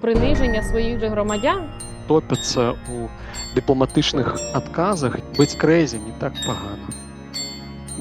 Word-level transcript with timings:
приниження 0.00 0.62
своїх 0.62 1.00
же 1.00 1.08
громадян. 1.08 1.64
Топяться 2.08 2.70
у 2.70 3.08
дипломатичних 3.54 4.36
отказах. 4.54 5.18
Бить 5.38 5.54
крейзі 5.54 5.96
не 5.96 6.12
так 6.20 6.32
погано. 6.46 6.88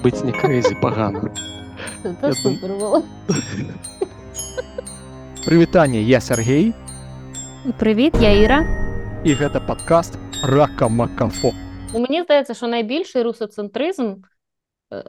Бить 0.03 0.25
не 0.25 0.31
крейзі 0.31 0.75
погано. 0.81 1.29
Це 2.03 2.15
Я 2.27 2.33
супер 2.33 2.69
було. 2.79 3.03
Прывітанне 5.47 5.97
я 6.03 6.21
Сергей 6.21 6.73
Привіт, 7.77 8.13
я 8.21 8.31
Іра. 8.31 8.65
і 9.23 9.33
гэта 9.33 9.59
падкаст 9.67 10.17
рака 10.43 10.87
макафо 10.87 11.51
Ну, 11.93 11.99
мені 11.99 12.23
здається, 12.23 12.53
що 12.53 12.67
найбільший 12.67 13.23
русоцентризм, 13.23 14.13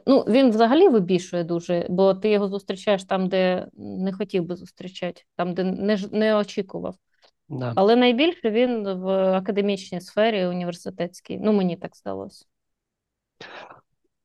ну, 0.06 0.20
він 0.20 0.50
взагалі 0.50 0.88
вибішує 0.88 1.44
дуже, 1.44 1.86
бо 1.90 2.14
ти 2.14 2.30
його 2.30 2.48
зустрічаєш 2.48 3.04
там, 3.04 3.28
де 3.28 3.66
не 3.76 4.12
хотів 4.12 4.44
би 4.44 4.56
зустрічати, 4.56 5.22
там, 5.36 5.54
де 5.54 5.64
не, 5.64 5.96
ж- 5.96 6.08
не 6.12 6.36
очікував. 6.36 6.96
Да. 7.48 7.72
Але 7.76 7.96
найбільше 7.96 8.50
він 8.50 8.84
в 8.94 9.08
академічній 9.36 10.00
сфері 10.00 10.46
університетській. 10.46 11.38
Ну, 11.38 11.52
мені 11.52 11.76
так 11.76 11.96
здалося. 11.96 12.44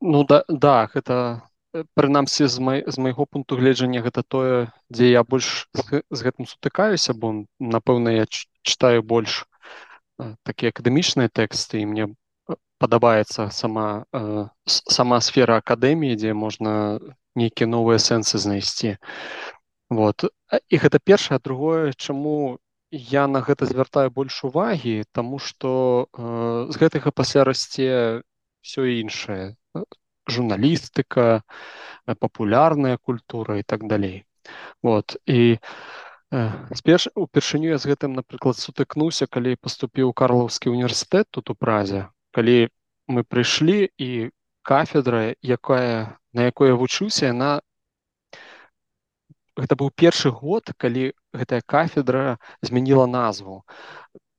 Ну 0.02 0.24
да, 0.24 0.44
да, 0.48 0.86
гэта 0.94 1.42
э, 1.74 1.84
прынамсі 1.98 2.48
з, 2.48 2.60
май, 2.60 2.84
з 2.88 2.98
майго 2.98 3.26
пункту 3.26 3.58
гледжання 3.58 4.02
гэта 4.06 4.24
тое, 4.24 4.70
дзе 4.90 5.10
я 5.10 5.24
больш 5.24 5.70
з, 5.74 5.82
гэ- 5.90 6.04
з 6.12 6.22
гэтым 6.22 6.46
сутыкаюся, 6.46 7.14
бо 7.18 7.46
напэўна 7.60 8.14
я 8.14 8.26
ч- 8.30 8.46
чытаю 8.62 9.02
больш 9.02 9.46
э, 10.22 10.36
такія 10.44 10.70
акадэмічныя 10.70 11.34
тэксты 11.34 11.82
і 11.82 11.86
мне 11.90 12.06
э, 12.06 12.14
Падабаецца 12.83 13.49
сама, 13.55 14.05
э, 14.13 14.47
сама 14.67 15.21
сфера 15.21 15.63
акадэміі, 15.63 16.19
дзе 16.19 16.35
можна 16.35 16.99
нейкія 17.39 17.71
новыя 17.71 18.03
сэнсы 18.03 18.39
знайсці. 18.43 18.97
Вот. 19.91 20.25
І 20.69 20.77
гэта 20.83 20.99
першае, 20.99 21.39
другое, 21.39 21.93
чаму 21.93 22.59
я 22.93 23.27
на 23.27 23.41
гэта 23.41 23.67
звяртаю 23.67 24.11
больш 24.11 24.45
увагі, 24.45 25.05
таму 25.13 25.39
што 25.39 26.09
э, 26.13 26.67
з 26.69 26.77
гэтага 26.77 27.11
пасля 27.11 27.45
расце 27.45 28.23
все 28.61 28.83
іншае. 29.01 29.57
Э, 29.75 29.85
Журналістика, 30.29 31.43
э, 32.07 32.15
папулярная 32.15 32.97
культура 32.97 33.59
і 33.59 33.63
так 33.63 33.89
далей. 33.89 34.25
Вот. 34.83 35.17
І 35.27 35.59
э, 36.31 36.53
сперш, 36.75 37.09
упершыню 37.15 37.73
я 37.73 37.79
з 37.79 37.89
гэтым, 37.89 38.13
напрыклад, 38.13 38.61
сутыкнуўся, 38.61 39.27
калі 39.27 39.57
паступіў 39.57 40.13
Карлаўскі 40.13 40.69
універсітэт 40.69 41.29
тут 41.31 41.51
у 41.51 41.55
Празе, 41.55 42.12
калі 42.33 42.69
мы 43.09 43.25
прыйшлі 43.25 43.91
і 43.99 44.31
кафедра, 44.63 45.35
якая, 45.43 46.19
на 46.33 46.49
якой 46.49 46.73
я 46.73 46.77
вучыўся, 46.79 47.27
яна 47.29 47.61
гэта 49.59 49.77
быў 49.77 49.91
першы 49.93 50.31
год, 50.31 50.73
калі 50.79 51.13
гэтая 51.37 51.61
кафедра 51.67 52.39
змяніла 52.63 53.07
назву. 53.07 53.63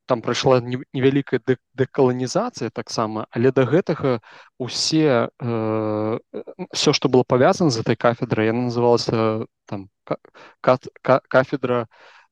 Там 0.05 0.21
прайшла 0.21 0.59
не- 0.59 0.83
невялікая 0.93 1.39
дэ- 1.39 1.61
дэкаланізацыя 1.79 2.69
таксама, 2.73 3.27
але 3.31 3.51
да 3.51 3.63
гэтага 3.63 4.19
усе 4.57 5.29
э, 5.39 6.19
все, 6.73 6.93
што 6.93 7.09
было 7.09 7.23
павязана 7.23 7.69
з 7.69 7.79
этой 7.79 7.95
кафедрай, 7.95 8.47
яна 8.51 8.67
называлася 8.67 9.45
там 9.65 9.89
ка- 10.03 10.19
кат- 10.61 10.91
ка- 11.01 11.21
кафедра 11.29 11.87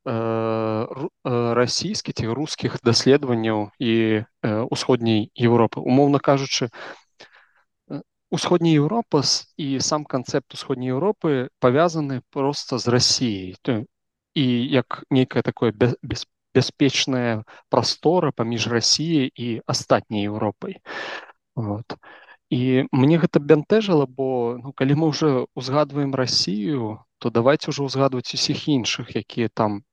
расійскіх 0.06 2.16
ці 2.16 2.28
рускіх 2.28 2.80
даследаванняў 2.84 3.70
і 3.80 4.24
э, 4.26 4.64
усходняй 4.70 5.32
Еўропы. 5.38 5.80
Умоўна 5.80 6.20
кажучы, 6.20 6.70
э, 7.90 8.02
Усходняя 8.32 8.82
Еўропа 8.82 9.22
і 9.58 9.80
сам 9.80 10.06
канцэпт 10.06 10.54
усходняй 10.54 10.96
Еўропы 10.96 11.50
павязаны 11.60 12.22
проста 12.32 12.78
з 12.78 12.88
Расіяй. 12.88 13.56
То- 13.62 13.86
І 14.34 14.68
як 14.72 15.04
нейкая 15.12 15.44
такое 15.44 15.74
бяспечная 16.56 17.44
прастора 17.70 18.32
паміж 18.32 18.68
Расіяй 18.68 19.32
і 19.36 19.62
астатняй 19.68 20.26
Еўропай. 20.26 20.80
Вот. 21.56 21.86
І 22.50 22.88
мне 22.92 23.20
гэта 23.20 23.40
бянтэжыла, 23.40 24.06
бо 24.08 24.58
ну, 24.64 24.74
калі 24.74 24.96
мы 24.96 25.08
ўжо 25.12 25.48
ўзгадваем 25.56 26.16
Расію, 26.16 27.00
то 27.20 27.30
давайте 27.30 27.72
ўжо 27.72 27.86
ўзгадваць 27.88 28.34
усіх 28.34 28.68
іншых, 28.68 29.16
якія 29.16 29.48
там 29.54 29.84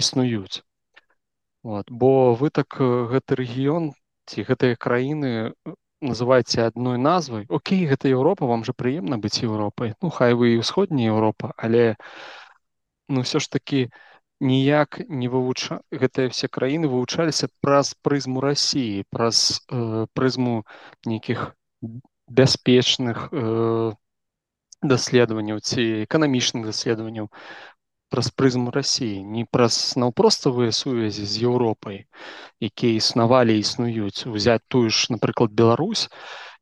існуюць. 0.00 0.64
Вот. 1.62 1.90
Бо 1.90 2.34
вы 2.34 2.50
так 2.50 2.80
гэты 2.80 3.36
рэгіён 3.36 3.92
ці 4.26 4.44
гэтыя 4.48 4.80
краіны 4.80 5.52
называеце 6.00 6.64
адной 6.64 6.98
назвай. 6.98 7.44
Окей, 7.48 7.84
гэта 7.86 8.08
Еўропа, 8.08 8.48
вам 8.48 8.64
жа 8.64 8.72
прыемна 8.72 9.20
быць 9.20 9.44
Еўропай. 9.44 9.94
Ну 10.00 10.08
хай 10.08 10.32
вы 10.34 10.56
і 10.56 10.62
ўсходняя 10.64 11.12
Еўропа, 11.12 11.52
але 11.56 11.96
ну 13.08 13.20
ўсё 13.26 13.44
ж 13.44 13.50
такі 13.52 13.92
ніяк 14.40 15.00
не 15.08 15.28
вывуча 15.28 15.80
гэтыя 15.92 16.32
все 16.32 16.48
краіны 16.48 16.88
вывучаліся 16.88 17.52
праз 17.60 17.92
прызму 18.00 18.40
Расіі, 18.40 19.04
праз 19.12 19.60
э, 19.68 20.06
прызму 20.16 20.64
нейкіх 21.04 21.52
бяспечных 22.28 23.28
э, 23.32 23.92
даследаванняў 24.80 25.60
ці 25.60 26.08
эканамічных 26.08 26.64
даследаванняў 26.72 27.28
праз 28.10 28.30
прызму 28.34 28.74
Расіі, 28.74 29.22
не 29.24 29.46
праз 29.50 29.94
наўпроставыя 29.96 30.74
сувязі 30.74 31.24
з 31.24 31.44
Еўропай, 31.46 32.04
якія 32.60 32.98
існавалі 33.00 33.56
існуюць, 33.58 34.26
узяць 34.26 34.66
тую 34.68 34.90
ж, 34.90 35.14
напрыклад, 35.14 35.54
Беларусь 35.54 36.08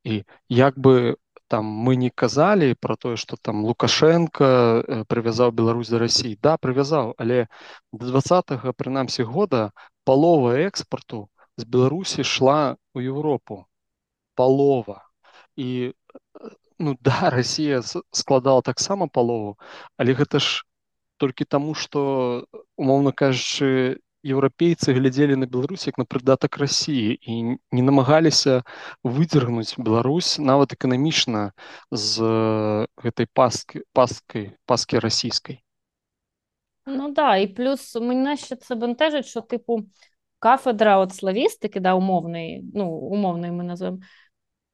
і 0.05 0.23
як 0.49 0.79
бы 0.79 1.17
там 1.49 1.65
мы 1.65 1.97
не 1.97 2.11
казалі 2.11 2.75
пра 2.77 2.95
тое, 2.97 3.17
што 3.17 3.37
там 3.41 3.65
Лукашенко 3.65 4.45
э, 4.45 5.05
прывязаў 5.09 5.53
Беларусь 5.53 5.89
да 5.89 5.99
Расіі. 6.05 6.37
Да, 6.43 6.57
прывязаў, 6.61 7.15
але 7.19 7.49
да 7.93 8.07
двадцатага 8.13 8.73
прынамсі 8.77 9.25
года 9.25 9.73
палова 10.05 10.61
экспарту 10.69 11.29
з 11.57 11.65
Беларусі 11.65 12.23
шла 12.23 12.77
ў 12.93 13.09
Еўропу. 13.09 13.65
Палова. 14.37 15.09
І 15.57 15.97
э, 15.97 16.51
ну 16.79 16.97
да, 17.01 17.31
Расія 17.33 17.83
с- 17.83 18.05
складала 18.13 18.63
таксама 18.63 19.09
палову, 19.09 19.57
але 19.97 20.13
гэта 20.13 20.45
ж 20.45 20.69
толькі 21.18 21.46
таму, 21.46 21.74
што 21.74 22.46
умоўна 22.76 23.12
кажучы, 23.12 24.00
еўрапейцы 24.24 24.94
глядзелі 24.96 25.36
на 25.36 25.46
Беларусь 25.46 25.86
як 25.88 25.98
на 26.00 26.06
прыдатак 26.08 26.58
Расіі 26.58 27.20
і 27.20 27.60
не 27.60 27.84
намагаліся 27.84 28.64
выдзергнуць 29.04 29.76
Беларусь 29.78 30.40
нават 30.40 30.72
эканамічна 30.74 31.52
з 31.92 32.24
э, 32.24 32.88
гэтай 33.04 33.28
пасткі 33.34 33.84
пасткай 33.92 34.56
паскі 34.66 35.04
расійскай. 35.04 35.60
Ну 36.86 37.12
да, 37.12 37.38
і 37.38 37.48
плюс 37.48 37.96
мене 37.96 38.38
ще 38.38 38.56
це 38.56 38.76
бентежить, 38.76 39.26
що, 39.26 39.42
типу, 39.42 39.84
кафедра 40.40 40.98
от 40.98 41.16
славістики, 41.16 41.80
да, 41.80 41.94
умовної, 41.94 42.64
ну, 42.76 42.92
умовної 42.92 43.52
ми 43.52 43.64
називаємо, 43.64 44.00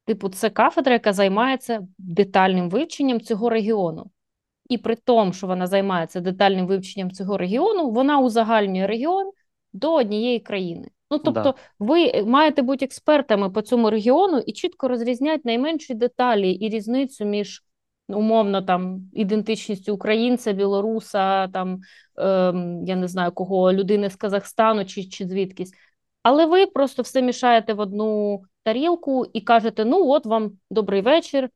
типу, 0.05 0.29
це 0.29 0.49
кафедра, 0.49 0.93
яка 0.93 1.13
займається 1.13 1.87
детальним 1.97 2.69
вивченням 2.69 3.21
цього 3.21 3.49
регіону. 3.49 4.11
І 4.68 4.78
при 4.78 4.96
тому, 4.96 5.32
що 5.32 5.46
вона 5.46 5.66
займається 5.66 6.20
детальним 6.20 6.66
вивченням 6.66 7.10
цього 7.10 7.38
регіону, 7.38 7.90
вона 7.90 8.18
узагальнює 8.20 8.86
регіон 8.86 9.30
до 9.72 9.94
однієї 9.94 10.40
країни. 10.40 10.88
Ну, 11.10 11.18
тобто, 11.18 11.42
Да. 11.42 11.54
ви 11.78 12.22
маєте 12.22 12.62
бути 12.62 12.84
експертами 12.84 13.50
по 13.50 13.62
цьому 13.62 13.90
регіону 13.90 14.38
і 14.38 14.52
чітко 14.52 14.88
розрізняти 14.88 15.42
найменші 15.44 15.94
деталі 15.94 16.52
і 16.52 16.68
різницю 16.68 17.24
між 17.24 17.64
умовно 18.08 18.62
там 18.62 19.10
ідентичністю 19.12 19.94
українця, 19.94 20.52
білоруса, 20.52 21.48
там 21.48 21.80
ем, 22.16 22.84
я 22.86 22.96
не 22.96 23.08
знаю 23.08 23.32
кого, 23.32 23.72
людини 23.72 24.10
з 24.10 24.16
Казахстану 24.16 24.84
чи, 24.84 25.04
чи 25.04 25.26
звідкись. 25.26 25.72
Але 26.22 26.46
ви 26.46 26.66
просто 26.66 27.02
все 27.02 27.22
мішаєте 27.22 27.74
в 27.74 27.80
одну 27.80 28.42
тарілку 28.62 29.26
і 29.32 29.40
кажете: 29.40 29.84
ну, 29.84 30.10
от 30.10 30.26
вам 30.26 30.52
добрий 30.70 31.00
вечір. 31.00 31.50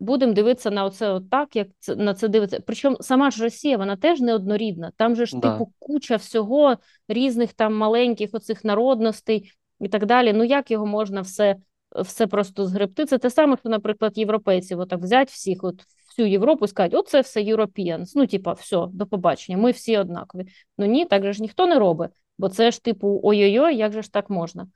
Будемо 0.00 0.32
дивитися 0.32 0.70
на 0.70 0.84
от 0.84 1.30
так, 1.30 1.56
як 1.56 1.68
це, 1.78 1.96
на 1.96 2.14
це 2.14 2.28
дивиться. 2.28 2.60
Причому 2.66 2.96
сама 3.00 3.30
ж 3.30 3.42
Росія, 3.42 3.76
вона 3.76 3.96
теж 3.96 4.20
неоднорідна. 4.20 4.92
Там 4.96 5.16
же 5.16 5.26
ж, 5.26 5.38
Да. 5.38 5.52
типу, 5.52 5.72
куча 5.78 6.16
всього 6.16 6.76
різних 7.08 7.52
там 7.52 7.76
маленьких 7.76 8.30
оцих 8.32 8.64
народностей 8.64 9.52
і 9.80 9.88
так 9.88 10.06
далі. 10.06 10.32
Ну 10.32 10.44
як 10.44 10.70
його 10.70 10.86
можна 10.86 11.20
все, 11.20 11.56
все 11.96 12.26
просто 12.26 12.66
згребти? 12.66 13.06
Це 13.06 13.18
те 13.18 13.30
саме, 13.30 13.56
що, 13.56 13.68
наприклад, 13.68 14.18
європейців 14.18 14.78
отак 14.80 15.00
взяти 15.00 15.30
всіх, 15.32 15.64
от 15.64 15.82
всю 16.10 16.28
Європу 16.28 16.64
і 16.64 16.68
сказати, 16.68 16.96
оце 16.96 17.20
все 17.20 17.40
Europeans. 17.40 18.12
Ну, 18.14 18.26
типа, 18.26 18.52
все, 18.52 18.86
до 18.92 19.06
побачення, 19.06 19.58
ми 19.58 19.70
всі 19.70 19.98
однакові. 19.98 20.46
Ну 20.78 20.86
ні, 20.86 21.04
так 21.04 21.22
же 21.24 21.32
ж 21.32 21.42
ніхто 21.42 21.66
не 21.66 21.78
робить, 21.78 22.10
бо 22.38 22.48
це 22.48 22.70
ж 22.70 22.82
типу 22.82 23.20
ой-ой-ой, 23.22 23.76
як 23.76 23.92
же 23.92 24.02
ж 24.02 24.12
так 24.12 24.30
можна? 24.30 24.66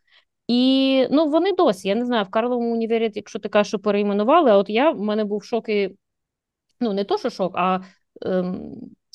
І 0.49 1.07
ну 1.11 1.29
вони 1.29 1.53
досі, 1.53 1.89
я 1.89 1.95
не 1.95 2.07
знаю, 2.07 2.25
в 2.25 2.29
Карловому 2.29 2.73
універі, 2.73 3.13
якщо 3.15 3.39
ти 3.39 3.49
кажеш, 3.49 3.69
що 3.69 3.79
перейменували, 3.79 4.51
а 4.51 4.57
от 4.57 4.71
я 4.71 4.91
в 4.91 5.01
мене 5.01 5.25
був 5.25 5.45
шок 5.45 5.69
і 5.69 5.97
ну 6.81 6.93
не 6.93 7.05
то, 7.05 7.19
що 7.19 7.31
шок, 7.31 7.53
а 7.57 7.81
ем, 8.23 8.73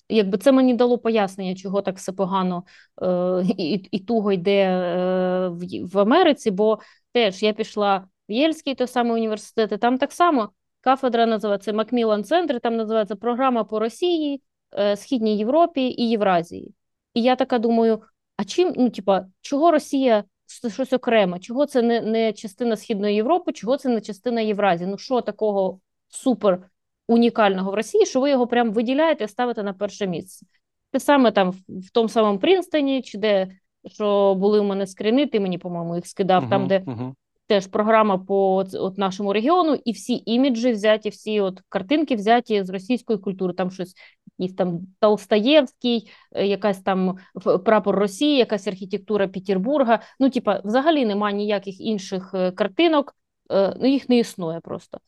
якби 0.10 0.38
це 0.38 0.52
мені 0.52 0.74
дало 0.74 0.98
пояснення, 0.98 1.56
чого 1.56 1.82
так 1.82 1.98
все 1.98 2.12
погано 2.12 2.64
е, 3.02 3.44
і, 3.58 3.74
і 3.92 4.00
туго 4.00 4.32
йде 4.32 4.64
е, 4.66 5.48
в, 5.48 5.88
в 5.94 6.00
Америці, 6.00 6.52
бо 6.52 6.80
теж 7.14 7.44
я 7.44 7.54
пішла 7.54 8.08
в 8.30 8.32
Єльський 8.32 8.76
той 8.76 8.88
самий 8.88 9.14
університет, 9.14 9.72
і 9.72 9.78
там 9.78 9.98
так 9.98 10.12
само 10.12 10.50
кафедра 10.82 11.26
називається 11.26 11.74
Макміллан 11.74 12.24
Центр, 12.24 12.60
там 12.60 12.76
називається 12.76 13.16
програма 13.16 13.64
по 13.64 13.80
Росії, 13.80 14.42
е, 14.78 14.96
Східній 14.96 15.38
Європі 15.38 15.82
і 15.82 16.10
Євразії. 16.10 16.74
І 17.14 17.22
я 17.22 17.36
така 17.36 17.60
думаю: 17.60 18.02
а 18.38 18.44
чим, 18.44 18.74
ну, 18.78 18.90
типа, 18.90 19.26
чого 19.42 19.72
Росія 19.72 20.24
щось 20.70 20.94
окреме? 20.94 21.40
Чого 21.40 21.66
це 21.66 21.82
не 21.82 22.02
не 22.02 22.34
частина 22.34 22.76
Східної 22.76 23.16
Європи, 23.16 23.52
чого 23.52 23.78
це 23.78 23.90
не 23.90 24.02
частина 24.02 24.42
Євразії? 24.42 24.90
Ну, 24.90 24.98
що 24.98 25.22
такого 25.22 25.80
супер 26.10 26.70
унікального 27.08 27.72
в 27.72 27.74
Росії, 27.74 28.06
що 28.06 28.22
ви 28.22 28.30
його 28.30 28.48
прям 28.48 28.72
виділяєте 28.72 29.24
і 29.24 29.28
ставите 29.28 29.64
на 29.64 29.74
перше 29.74 30.08
місце? 30.08 30.46
Те 30.92 31.00
саме 31.00 31.32
там 31.32 31.52
в 31.68 31.92
тому 31.94 32.10
самому 32.10 32.40
Принстоні, 32.40 33.02
чи 33.02 33.18
де 33.18 33.48
що 33.86 34.36
були 34.36 34.60
у 34.60 34.64
мене 34.64 34.88
скрини, 34.88 35.28
ти 35.28 35.40
мені, 35.40 35.58
по-моєму, 35.58 35.96
їх 35.96 36.08
скидав, 36.08 36.44
uh 36.44 36.50
там, 36.50 36.68
де 36.68 36.80
uh 36.80 37.14
теж 37.50 37.68
програма 37.68 38.18
по 38.18 38.66
от 38.74 38.98
нашому 38.98 39.34
регіону, 39.34 39.80
і 39.86 39.92
всі 39.92 40.24
іміджі 40.26 40.72
взяті, 40.72 41.10
всі 41.10 41.42
от 41.42 41.62
картинки 41.70 42.16
взяті 42.16 42.64
з 42.64 42.70
російської 42.70 43.20
культури. 43.20 43.54
Там 43.54 43.72
щось 43.72 43.94
якийсь 44.38 44.58
там 44.58 44.80
Толстаєвський, 45.00 46.12
е, 46.32 46.48
якась 46.48 46.82
там 46.82 47.18
прапор 47.66 47.96
Росії, 47.96 48.38
якась 48.38 48.68
архітектура 48.68 49.28
Петербурга. 49.28 50.00
Ну, 50.20 50.30
типа, 50.30 50.62
взагалі 50.66 51.06
немає 51.06 51.36
ніяких 51.36 51.82
інших 51.82 52.32
е, 52.34 52.52
картинок, 52.52 53.16
е, 53.52 53.76
ну 53.82 53.88
їх 53.88 54.10
не 54.10 54.18
існує 54.18 54.60
просто. 54.60 55.00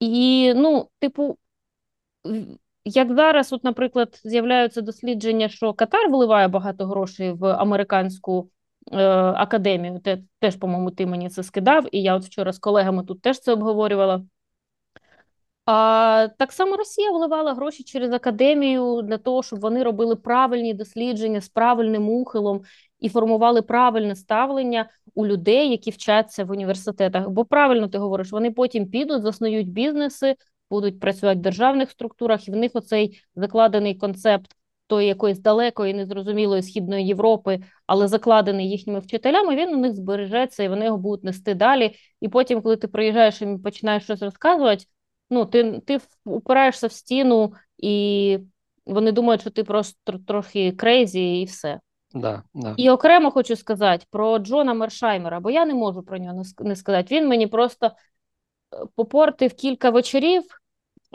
І, 0.00 0.52
ну, 0.56 0.88
типу, 0.98 1.38
як 2.84 3.14
зараз, 3.14 3.52
от, 3.52 3.64
наприклад, 3.64 4.20
з'являються 4.24 4.80
дослідження, 4.80 5.48
що 5.48 5.72
Катар 5.72 6.10
вливає 6.10 6.48
багато 6.48 6.86
грошей 6.86 7.32
в 7.32 7.46
американську 7.46 8.50
академію, 8.90 10.00
Те, 10.00 10.18
теж, 10.38 10.56
по-моєму, 10.56 10.90
ти 10.90 11.06
мені 11.06 11.28
це 11.28 11.42
скидав, 11.42 11.86
і 11.92 12.02
я 12.02 12.16
от 12.16 12.24
вчора 12.24 12.52
з 12.52 12.58
колегами 12.58 13.04
тут 13.04 13.22
теж 13.22 13.40
це 13.40 13.52
обговорювала. 13.52 14.22
А 15.66 16.28
так 16.38 16.52
само 16.52 16.76
Росія 16.76 17.10
вливала 17.10 17.54
гроші 17.54 17.84
через 17.84 18.12
академію 18.12 19.02
для 19.02 19.18
того, 19.18 19.42
щоб 19.42 19.60
вони 19.60 19.82
робили 19.82 20.16
правильні 20.16 20.74
дослідження 20.74 21.40
з 21.40 21.48
правильним 21.48 22.08
ухилом 22.08 22.62
і 23.00 23.08
формували 23.08 23.62
правильне 23.62 24.16
ставлення 24.16 24.88
у 25.14 25.26
людей, 25.26 25.70
які 25.70 25.90
вчаться 25.90 26.44
в 26.44 26.50
університетах. 26.50 27.28
Бо 27.28 27.44
правильно 27.44 27.88
ти 27.88 27.98
говориш, 27.98 28.32
вони 28.32 28.50
потім 28.50 28.90
підуть, 28.90 29.22
заснують 29.22 29.68
бізнеси, 29.70 30.36
будуть 30.70 31.00
працювати 31.00 31.38
в 31.38 31.42
державних 31.42 31.90
структурах, 31.90 32.48
і 32.48 32.50
в 32.50 32.56
них 32.56 32.70
оцей 32.74 33.22
закладений 33.36 33.94
концепт 33.94 34.56
тої 34.86 35.08
якоїсь 35.08 35.38
далекої, 35.38 35.94
незрозумілої 35.94 36.62
східної 36.62 37.06
Європи, 37.06 37.60
але 37.86 38.08
закладений 38.08 38.70
їхніми 38.70 38.98
вчителями, 38.98 39.56
він 39.56 39.74
у 39.74 39.78
них 39.78 39.94
збережеться 39.94 40.62
і 40.62 40.68
вони 40.68 40.84
його 40.84 40.98
будуть 40.98 41.24
нести 41.24 41.54
далі. 41.54 41.94
І 42.20 42.28
потім, 42.28 42.62
коли 42.62 42.76
ти 42.76 42.88
приїжджаєш 42.88 43.42
і 43.42 43.58
починаєш 43.64 44.04
щось 44.04 44.22
розказувати, 44.22 44.84
ну 45.30 45.46
ти 45.46 45.80
ти 45.86 46.00
упираєшся 46.24 46.86
в 46.86 46.92
стіну, 46.92 47.52
і 47.78 48.38
вони 48.86 49.12
думають, 49.12 49.40
що 49.40 49.50
ти 49.50 49.64
просто 49.64 50.18
трохи 50.26 50.72
крейзі, 50.72 51.40
і 51.40 51.44
все. 51.44 51.80
Да, 52.14 52.42
да. 52.54 52.74
І 52.76 52.90
окремо 52.90 53.30
хочу 53.30 53.56
сказати 53.56 54.06
про 54.10 54.38
Джона 54.38 54.74
Мершаймера, 54.74 55.40
бо 55.40 55.50
я 55.50 55.66
не 55.66 55.74
можу 55.74 56.02
про 56.02 56.18
нього 56.18 56.42
не 56.60 56.76
сказати. 56.76 57.14
Він 57.14 57.28
мені 57.28 57.46
просто 57.46 57.86
е, 57.86 57.90
попортив 58.94 59.54
кілька 59.54 59.90
вечорів. 59.90 60.42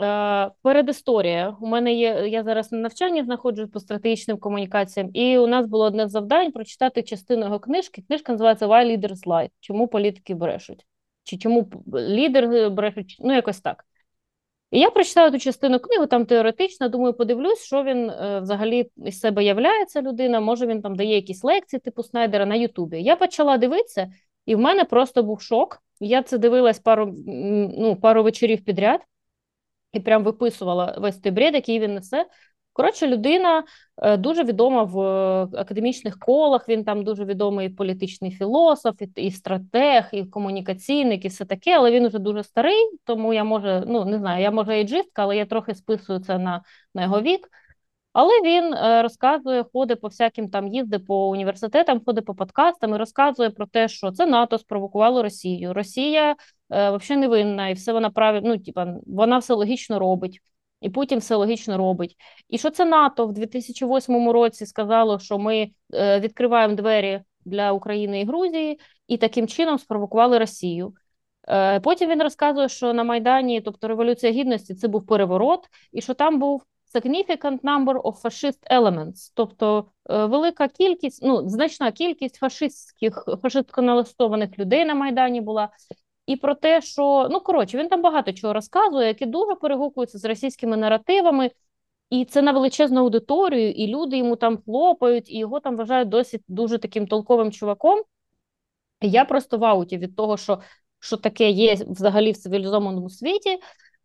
Е, 0.00 0.50
передісторія. 0.62 1.56
У 1.60 1.66
мене 1.66 1.92
є, 1.92 2.28
я 2.28 2.44
зараз 2.44 2.72
на 2.72 2.78
навчанні 2.78 3.22
знаходжусь 3.24 3.70
по 3.70 3.80
стратегічним 3.80 4.38
комунікаціям, 4.38 5.10
і 5.14 5.38
у 5.38 5.46
нас 5.46 5.66
було 5.66 5.84
одне 5.84 6.08
завдань 6.08 6.52
прочитати 6.52 7.02
частину 7.02 7.44
його 7.44 7.58
книжки. 7.58 8.02
Книжка 8.08 8.32
називається 8.32 8.66
Why 8.66 8.86
Leaders 8.86 9.26
Lie? 9.26 9.48
Чому 9.60 9.88
політики 9.88 10.34
брешуть? 10.34 10.86
Чи 11.24 11.38
чому 11.38 11.70
лідер 11.94 12.70
брешуть? 12.70 13.16
Ну, 13.20 13.34
якось 13.34 13.60
так. 13.60 13.84
І 14.70 14.80
я 14.80 14.90
прочитала 14.90 15.30
ту 15.30 15.38
частину 15.38 15.78
книги, 15.78 16.06
там 16.06 16.26
теоретично, 16.26 16.88
думаю, 16.88 17.14
подивлюсь, 17.14 17.64
що 17.64 17.84
він 17.84 18.10
е, 18.10 18.40
взагалі 18.40 18.90
із 18.96 19.20
себе 19.20 19.44
являється 19.44 20.02
людина. 20.02 20.40
Може, 20.40 20.66
він 20.66 20.82
там 20.82 20.96
дає 20.96 21.14
якісь 21.14 21.44
лекції, 21.44 21.80
типу 21.80 22.02
Снайдера 22.02 22.46
на 22.46 22.54
Ютубі. 22.54 23.02
Я 23.02 23.16
почала 23.16 23.58
дивитися, 23.58 24.12
і 24.46 24.54
в 24.54 24.58
мене 24.58 24.84
просто 24.84 25.22
був 25.22 25.40
шок. 25.40 25.82
Я 26.00 26.22
це 26.22 26.38
дивилась 26.38 26.78
пару 26.78 27.14
ну, 27.26 27.96
пару 27.96 28.22
вечорів 28.22 28.64
підряд 28.64 29.00
і 29.92 30.00
прям 30.00 30.24
виписувала 30.24 30.96
весь 30.98 31.18
той 31.18 31.32
бред, 31.32 31.54
який 31.54 31.80
він 31.80 31.94
несе. 31.94 32.26
Коротше, 32.78 33.06
людина 33.06 33.64
е, 34.02 34.16
дуже 34.16 34.44
відома 34.44 34.82
в 34.82 35.00
е, 35.00 35.60
академічних 35.60 36.18
колах. 36.18 36.68
Він 36.68 36.84
там 36.84 37.04
дуже 37.04 37.24
відомий 37.24 37.68
політичний 37.68 38.30
філософ, 38.30 38.94
і, 39.02 39.22
і 39.22 39.30
стратег, 39.30 40.08
і 40.12 40.24
комунікаційник, 40.24 41.24
і 41.24 41.28
все 41.28 41.44
таке. 41.44 41.76
Але 41.76 41.90
він 41.90 42.06
уже 42.06 42.18
дуже 42.18 42.42
старий, 42.42 42.90
тому 43.04 43.34
я 43.34 43.44
може, 43.44 43.84
ну 43.86 44.04
не 44.04 44.18
знаю, 44.18 44.42
я 44.42 44.50
може 44.50 44.72
ейджистка, 44.72 45.22
але 45.22 45.36
я 45.36 45.46
трохи 45.46 45.74
списую 45.74 46.20
це 46.20 46.38
на, 46.38 46.62
на 46.94 47.02
його 47.02 47.20
вік. 47.20 47.48
Але 48.12 48.42
він 48.44 48.74
е, 48.74 49.02
розказує, 49.02 49.64
ходить 49.72 50.00
по 50.00 50.08
всяким 50.08 50.50
там 50.50 50.68
їздить 50.68 51.06
по 51.06 51.28
університетам, 51.28 52.00
ходить 52.06 52.24
по 52.24 52.34
подкастам 52.34 52.94
і 52.94 52.96
розказує 52.96 53.50
про 53.50 53.66
те, 53.66 53.88
що 53.88 54.12
це 54.12 54.26
НАТО 54.26 54.58
спровокувало 54.58 55.22
Росію. 55.22 55.74
Росія 55.74 56.36
е, 56.70 56.90
взагалі 56.90 57.20
не 57.20 57.28
винна, 57.28 57.68
і 57.68 57.74
все 57.74 57.92
вона 57.92 58.10
праві, 58.10 58.40
ну, 58.44 58.58
типа, 58.58 58.94
вона 59.06 59.38
все 59.38 59.54
логічно 59.54 59.98
робить. 59.98 60.40
І 60.80 60.90
Путін 60.90 61.18
все 61.18 61.34
логічно 61.34 61.78
робить. 61.78 62.16
І 62.48 62.58
що 62.58 62.70
це 62.70 62.84
НАТО 62.84 63.26
в 63.26 63.32
2008 63.32 64.30
році 64.30 64.66
сказало, 64.66 65.18
що 65.18 65.38
ми 65.38 65.70
е, 65.94 66.20
відкриваємо 66.20 66.74
двері 66.74 67.22
для 67.44 67.72
України 67.72 68.20
і 68.20 68.24
Грузії, 68.24 68.80
і 69.08 69.16
таким 69.16 69.48
чином 69.48 69.78
спровокували 69.78 70.38
Росію. 70.38 70.94
Е, 71.48 71.80
потім 71.80 72.10
він 72.10 72.22
розказує, 72.22 72.68
що 72.68 72.92
на 72.92 73.04
Майдані, 73.04 73.60
тобто 73.60 73.88
Революція 73.88 74.32
Гідності, 74.32 74.74
це 74.74 74.88
був 74.88 75.06
переворот, 75.06 75.68
і 75.92 76.00
що 76.02 76.14
там 76.14 76.38
був 76.38 76.62
significant 76.94 77.60
number 77.60 78.02
of 78.02 78.22
fascist 78.22 78.58
elements, 78.70 79.32
тобто 79.34 79.86
велика 80.04 80.68
кількість, 80.68 81.22
ну 81.22 81.48
значна 81.48 81.92
кількість 81.92 82.36
фашистських 82.36 83.24
фашистсько 83.42 83.82
налаштованих 83.82 84.58
людей 84.58 84.84
на 84.84 84.94
Майдані 84.94 85.40
була. 85.40 85.68
І 86.28 86.36
про 86.36 86.54
те, 86.54 86.80
що 86.80 87.28
ну 87.30 87.40
коротше, 87.40 87.78
він 87.78 87.88
там 87.88 88.02
багато 88.02 88.32
чого 88.32 88.52
розказує, 88.52 89.08
які 89.08 89.26
дуже 89.26 89.54
перегукуються 89.54 90.18
з 90.18 90.24
російськими 90.24 90.76
наративами, 90.76 91.50
і 92.10 92.24
це 92.24 92.42
на 92.42 92.52
величезну 92.52 93.00
аудиторію, 93.00 93.70
і 93.70 93.86
люди 93.86 94.18
йому 94.18 94.36
там 94.36 94.58
хлопають, 94.64 95.30
і 95.30 95.38
його 95.38 95.60
там 95.60 95.76
вважають 95.76 96.08
досить 96.08 96.42
дуже 96.48 96.78
таким 96.78 97.06
толковим 97.06 97.52
чуваком. 97.52 98.02
Я 99.00 99.24
просто 99.24 99.58
в 99.58 99.64
ауті 99.64 99.98
від 99.98 100.16
того, 100.16 100.36
що 100.36 100.58
що 101.00 101.16
таке 101.16 101.50
є 101.50 101.74
взагалі 101.74 102.32
в 102.32 102.36
цивілізованому 102.36 103.10
світі. 103.10 103.58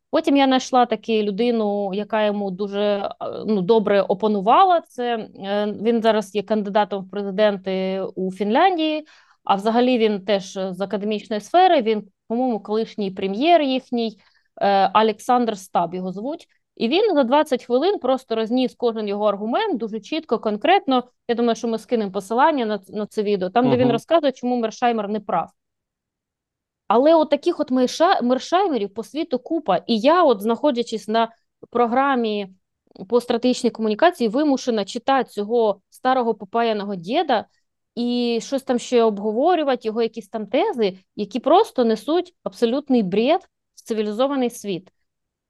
Потім 0.10 0.38
я 0.38 0.46
знайшла 0.46 0.86
таку 0.86 1.12
людину, 1.12 1.94
яка 1.94 2.26
йому 2.26 2.52
дуже 2.52 3.10
ну, 3.46 3.62
добре 3.62 4.02
опанувала. 4.02 4.82
Це 4.82 5.16
е, 5.16 5.76
він 5.82 6.02
зараз 6.02 6.36
є 6.36 6.44
кандидатом 6.44 7.04
в 7.04 7.10
президенти 7.10 8.02
у 8.16 8.32
Фінляндії, 8.32 9.06
а 9.44 9.56
взагалі 9.56 9.98
він 9.98 10.26
теж 10.26 10.54
з 10.54 10.82
академічної 10.82 11.42
сфери. 11.42 11.82
Він, 11.82 12.04
по-моєму, 12.28 12.60
колишній 12.60 13.12
прем'єр 13.12 13.62
їхній 13.62 14.20
е, 14.62 14.92
Олександр 14.96 15.58
Стаб 15.58 15.94
його 15.94 16.12
звуть. 16.12 16.48
І 16.76 16.88
він 16.88 17.16
за 17.16 17.24
20 17.24 17.66
хвилин 17.66 18.00
просто 18.00 18.36
розніс 18.36 18.76
кожен 18.78 19.08
його 19.08 19.26
аргумент 19.26 19.78
дуже 19.78 20.00
чітко, 20.00 20.40
конкретно. 20.40 21.04
Я 21.28 21.36
думаю, 21.36 21.56
що 21.56 21.68
ми 21.68 21.80
скинемо 21.80 22.12
посилання 22.12 22.66
на 22.66 22.80
на 22.88 23.06
це 23.06 23.24
відео, 23.24 23.50
там, 23.50 23.70
де 23.70 23.78
він 23.78 23.92
розказує, 23.92 24.32
чому 24.32 24.56
Мершаймер 24.56 25.10
не 25.10 25.20
прав. 25.20 25.50
Але 26.88 27.16
от 27.16 27.30
таких 27.30 27.60
от 27.60 27.72
мершаймерів 28.22 28.94
по 28.94 29.04
світу 29.04 29.40
купа. 29.40 29.78
І 29.88 30.00
я, 30.00 30.24
от 30.24 30.42
знаходячись 30.42 31.08
на 31.08 31.30
програмі 31.70 32.50
по 33.10 33.22
стратегічній 33.22 33.70
комунікації, 33.70 34.28
вимушена 34.28 34.86
читати 34.86 35.30
цього 35.30 35.82
старого 35.90 36.36
попаяного 36.36 36.96
діда 36.96 37.46
і 37.96 38.40
щось 38.42 38.64
там 38.64 38.80
ще 38.80 39.04
обговорювати, 39.04 39.88
його 39.88 40.02
якісь 40.02 40.30
там 40.30 40.48
тези, 40.48 40.98
які 41.16 41.40
просто 41.40 41.86
несуть 41.86 42.36
абсолютний 42.44 43.04
бред 43.04 43.50
в 43.76 43.82
цивілізований 43.82 44.50
світ. 44.50 44.92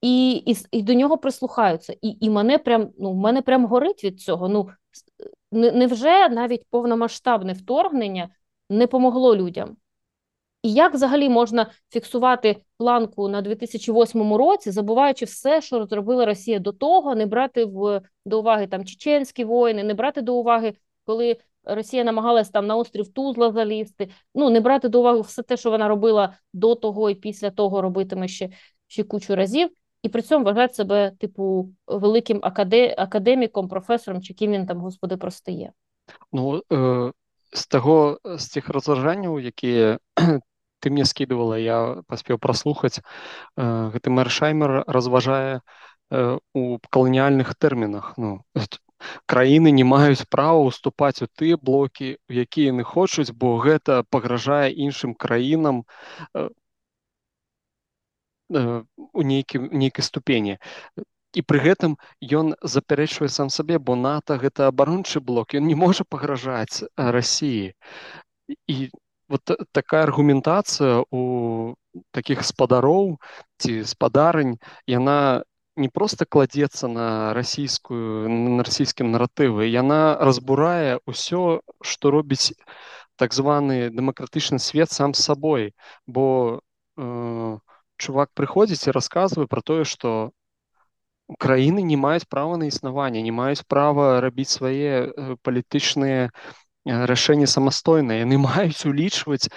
І 0.02 0.32
і, 0.32 0.56
і 0.72 0.82
до 0.82 0.94
нього 0.94 1.18
прислухаються. 1.18 1.96
І 2.02 2.18
і 2.22 2.30
мене 2.30 2.58
прям 2.58 2.90
ну, 3.00 3.14
мене 3.14 3.42
прям 3.42 3.66
горить 3.66 4.04
від 4.04 4.22
цього. 4.22 4.50
Ну 4.50 4.70
Невже 5.54 6.30
навіть 6.30 6.66
повномасштабне 6.70 7.54
вторгнення 7.54 8.30
не 8.70 8.88
помогло 8.88 9.36
людям? 9.36 9.78
І 10.64 10.74
як 10.74 10.94
взагалі 10.94 11.30
можна 11.30 11.72
фіксувати 11.90 12.64
планку 12.78 13.28
на 13.28 13.42
2008 13.42 14.34
році, 14.34 14.72
забуваючи 14.72 15.26
все, 15.26 15.62
що 15.62 15.86
зробила 15.86 16.26
Росія 16.26 16.60
до 16.60 16.72
того, 16.72 17.16
не 17.16 17.26
брати 17.26 17.66
в 17.66 18.02
до 18.26 18.40
уваги 18.40 18.68
там 18.68 18.86
чеченські 18.86 19.44
воїни, 19.44 19.84
не 19.84 19.94
брати 19.94 20.22
до 20.22 20.36
уваги, 20.36 20.74
коли 21.06 21.38
Росія 21.65 22.05
намагалась 22.05 22.51
там 22.51 22.67
на 22.67 22.77
острів 22.77 23.09
Тузла 23.09 23.53
залізти, 23.53 24.09
ну 24.35 24.51
не 24.51 24.61
брати 24.61 24.89
до 24.89 25.01
уваги 25.01 25.21
все 25.21 25.43
те, 25.43 25.57
що 25.57 25.71
вона 25.71 25.89
робила 25.89 26.35
до 26.53 26.75
того 26.75 27.11
і 27.11 27.15
після 27.15 27.51
того 27.51 27.83
робитиме 27.83 28.29
ще 28.29 28.51
ще 28.87 29.05
кучу 29.05 29.37
разів, 29.37 29.71
і 30.03 30.09
при 30.09 30.23
цьому 30.23 30.45
вважати 30.45 30.75
себе, 30.75 31.13
типу, 31.19 31.71
великим 31.87 32.41
академіком, 32.97 33.69
професором, 33.69 34.23
чи 34.23 34.35
ким 34.35 34.53
він 34.53 34.67
там, 34.67 34.79
господи, 34.79 35.17
простає. 35.17 35.73
Ну, 36.33 36.63
е, 36.73 37.13
з 37.53 37.67
того, 37.67 38.19
з 38.25 38.47
цих 38.49 38.69
розважанняў, 38.69 39.41
які 39.41 39.99
ты 40.81 40.91
мне 40.91 41.05
скидывала 41.05 41.59
я 41.59 42.03
паспеў 42.07 42.39
праслухаць 42.39 43.03
гэты 43.57 44.11
мэр 44.11 44.31
шаймер 44.31 44.85
разважае 44.87 45.61
у 46.11 46.79
каланіяльных 46.91 47.55
тэрмінах 47.59 48.15
ну 48.17 48.41
краіны 49.26 49.72
не 49.72 49.84
маюць 49.84 50.28
права 50.30 50.64
уступаць 50.70 51.22
у 51.26 51.28
тыя 51.28 51.58
блокі 51.58 52.18
якія 52.30 52.74
яны 52.74 52.84
хочуць 52.84 53.32
бо 53.32 53.58
гэта 53.66 54.04
пагражае 54.10 54.74
іншым 54.74 55.16
краінам 55.16 55.84
э, 56.34 56.50
э, 58.54 58.84
у 59.14 59.22
нейкім 59.22 59.70
нейкай 59.72 60.04
ступені. 60.06 60.58
І 61.34 61.42
пры 61.42 61.60
гэтым 61.60 61.98
ён 62.22 62.54
запярэчвае 62.62 63.30
сам 63.30 63.50
сабе 63.50 63.80
бо 63.80 63.96
нато 63.96 64.38
гэта 64.38 64.68
абарончы 64.70 65.20
блок 65.20 65.56
ён 65.58 65.66
не 65.68 65.76
можа 65.76 66.06
пагражаць 66.06 66.86
рассіі 66.98 67.74
і 68.68 68.90
вот 69.30 69.52
такая 69.72 70.04
аргументацыя 70.04 71.02
у 71.10 71.76
таких 72.12 72.44
спадароў 72.46 73.18
ці 73.58 73.82
спадарынь 73.90 74.58
яна 74.86 75.44
не 75.76 75.90
просто 75.90 76.26
кладзецца 76.26 76.88
на 76.88 77.34
расійскую 77.34 78.30
на 78.30 78.64
расійскім 78.64 79.12
наратывы 79.12 79.66
яна 79.70 80.18
разбурае 80.22 81.00
ўсё 81.10 81.62
што 81.82 82.12
робіць 82.14 82.54
так 83.18 83.34
званы 83.34 83.90
дэмакратычны 83.90 84.60
свет 84.60 84.92
сам 84.92 85.14
з 85.14 85.26
сабой 85.26 85.74
бо 86.06 86.62
э, 86.98 87.58
чувак 87.98 88.30
прыходзіць 88.34 88.86
і 88.88 88.96
расказвае 88.98 89.48
про 89.48 89.62
тое 89.62 89.84
што 89.86 90.32
краіны 91.40 91.82
не 91.82 91.98
маюць 91.98 92.30
права 92.30 92.58
на 92.62 92.70
існаванне 92.70 93.22
не 93.26 93.32
маюць 93.32 93.66
права 93.66 94.22
рабіць 94.22 94.52
свае 94.54 95.10
палітычныя 95.42 96.30
рашэнні 96.86 97.48
самастойныя 97.48 98.24
яны 98.24 98.38
маюць 98.48 98.86
улічваць 98.86 99.48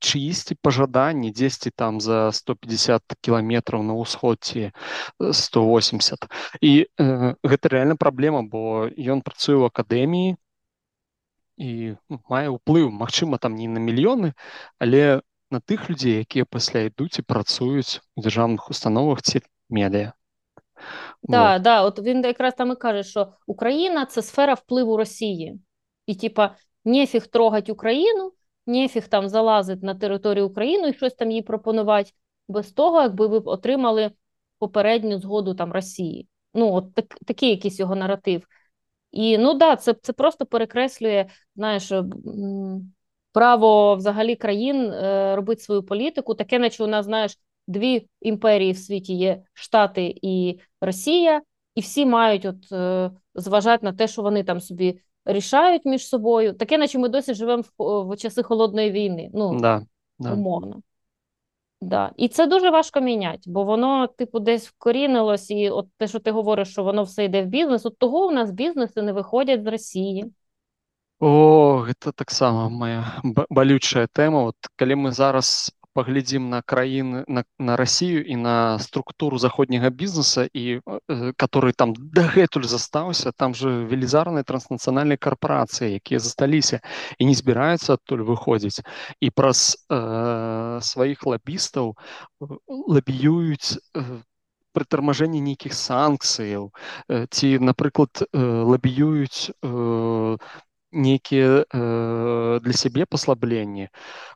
чыісьці 0.00 0.56
пажаданні 0.62 1.32
дзесьці 1.32 1.72
там 1.76 2.00
за 2.00 2.32
150 2.32 3.16
кіламетраў 3.20 3.84
на 3.84 3.96
ўсходці 4.00 4.72
180 5.20 6.28
і 6.60 6.72
э, 6.88 7.34
гэта 7.44 7.68
реально 7.68 7.96
праблема 7.96 8.42
бо 8.42 8.88
ён 8.88 9.20
працуе 9.20 9.60
ў 9.60 9.68
акадэміі 9.68 10.36
і 11.60 11.70
ну, 12.08 12.16
мае 12.32 12.48
ўплыў 12.48 12.88
Мачыма 12.88 13.36
там 13.36 13.54
не 13.54 13.68
на 13.68 13.80
мільёны 13.80 14.32
але 14.80 15.20
на 15.50 15.60
тых 15.60 15.90
людзей 15.90 16.24
якія 16.24 16.48
пасля 16.48 16.88
ідуць 16.88 17.20
і 17.20 17.28
працуюць 17.28 18.00
у 18.16 18.24
дзяржаўных 18.24 18.72
установах 18.72 19.20
ці 19.20 19.44
медыа 19.68 20.16
Да, 21.22 21.52
вот. 21.52 21.62
да, 21.62 21.82
от 21.82 21.98
він 21.98 22.24
якраз 22.24 22.54
там 22.54 22.72
і 22.72 22.76
каже, 22.76 23.02
що 23.02 23.32
Україна 23.46 24.06
це 24.06 24.22
сфера 24.22 24.54
впливу 24.54 24.96
Росії. 24.96 25.60
І, 26.06 26.14
типа, 26.14 26.56
нефіг 26.84 27.26
трогать 27.26 27.70
Україну, 27.70 28.32
нефіг 28.66 29.08
там 29.08 29.28
залазити 29.28 29.86
на 29.86 29.94
територію 29.94 30.46
України 30.46 30.88
і 30.90 30.94
щось 30.94 31.14
там 31.14 31.30
їй 31.30 31.42
пропонувати, 31.42 32.10
без 32.48 32.72
того, 32.72 33.02
якби 33.02 33.26
ви 33.26 33.38
отримали 33.38 34.10
попередню 34.58 35.20
згоду 35.20 35.54
там 35.54 35.72
Росії. 35.72 36.28
Ну, 36.54 36.74
от 36.74 36.94
так, 36.94 37.06
такий 37.26 37.50
якийсь 37.50 37.80
його 37.80 37.96
наратив. 37.96 38.46
І 39.10 39.38
ну 39.38 39.54
да, 39.54 39.76
це 39.76 39.94
це 39.94 40.12
просто 40.12 40.46
перекреслює, 40.46 41.26
знаєш, 41.56 41.92
право 43.32 43.94
взагалі 43.96 44.36
країн 44.36 44.92
е, 44.92 45.36
робити 45.36 45.60
свою 45.60 45.82
політику. 45.82 46.34
Таке, 46.34 46.58
наче 46.58 46.84
у 46.84 46.86
нас, 46.86 47.06
знаєш, 47.06 47.38
дві 47.66 48.08
імперії 48.20 48.72
в 48.72 48.78
світі 48.78 49.14
є 49.14 49.42
Штати 49.52 50.18
і 50.22 50.60
Росія, 50.80 51.42
і 51.74 51.80
всі 51.80 52.06
мають 52.06 52.44
от 52.44 52.72
е, 52.72 53.10
зважати 53.34 53.86
на 53.86 53.92
те, 53.92 54.08
що 54.08 54.22
вони 54.22 54.44
там 54.44 54.60
собі 54.60 55.00
рішають 55.25 55.85
між 55.85 56.07
собою. 56.07 56.53
Таке, 56.53 56.77
наче 56.77 56.99
ми 56.99 57.09
досі 57.09 57.33
живемо 57.33 57.63
в, 57.77 58.13
в 58.13 58.17
часи 58.17 58.43
холодної 58.43 58.91
війни. 58.91 59.29
Ну, 59.33 59.59
да, 59.59 59.85
да. 60.19 60.33
умовно. 60.33 60.81
Да. 61.81 62.11
І 62.17 62.27
це 62.27 62.47
дуже 62.47 62.69
важко 62.69 63.01
міняти, 63.01 63.41
бо 63.45 63.63
воно, 63.63 64.07
типу, 64.07 64.39
десь 64.39 64.67
вкорінилось, 64.67 65.51
і 65.51 65.69
от 65.69 65.87
те, 65.97 66.07
що 66.07 66.19
ти 66.19 66.31
говориш, 66.31 66.71
що 66.71 66.83
воно 66.83 67.03
все 67.03 67.25
йде 67.25 67.43
в 67.43 67.45
бізнес, 67.45 67.85
от 67.85 67.97
того 67.97 68.27
у 68.27 68.31
нас 68.31 68.51
бізнеси 68.51 69.01
не 69.01 69.13
виходять 69.13 69.63
з 69.63 69.67
Росії. 69.67 70.31
О, 71.19 71.85
гэта 71.87 72.11
таксама 72.11 72.67
моя 72.69 73.21
балючая 73.49 74.07
тэма. 74.11 74.43
Вот, 74.43 74.55
калі 74.75 74.95
мы 74.95 75.11
зараз 75.11 75.71
паглядзім 76.00 76.48
на 76.48 76.62
краіны 76.64 77.24
на, 77.28 77.44
на 77.58 77.76
Росію 77.76 78.24
і 78.24 78.36
на 78.40 78.78
структуру 78.80 79.38
заходняга 79.38 79.90
бізнеса 79.90 80.48
і 80.52 80.80
э, 80.80 81.32
который 81.36 81.72
там 81.76 81.92
дагэтуль 81.92 82.64
застаўся 82.64 83.32
там 83.36 83.54
же 83.54 83.84
велізарныя 83.84 84.48
транснацыянальныя 84.48 85.20
карпорацыі 85.20 86.00
якія 86.00 86.24
засталіся 86.24 86.80
і 87.20 87.28
не 87.28 87.34
збіраюцца 87.36 88.00
адтуль 88.00 88.24
выходзіць 88.24 88.80
і 89.20 89.28
праз 89.30 89.76
э, 89.92 90.80
сваіх 90.80 91.26
лабістаў 91.28 91.92
лабіююць 92.88 93.76
э, 93.76 94.24
прытармажэнне 94.72 95.44
нейкіх 95.44 95.76
санкцыяў 95.76 96.72
э, 96.72 97.28
ці 97.28 97.60
напрыклад 97.60 98.24
э, 98.24 98.40
лабіююць 98.40 99.52
э, 99.52 100.36
нейкія 100.92 101.68
э, 101.68 102.60
для 102.64 102.72
сябе 102.72 103.04
паслабленні 103.04 103.88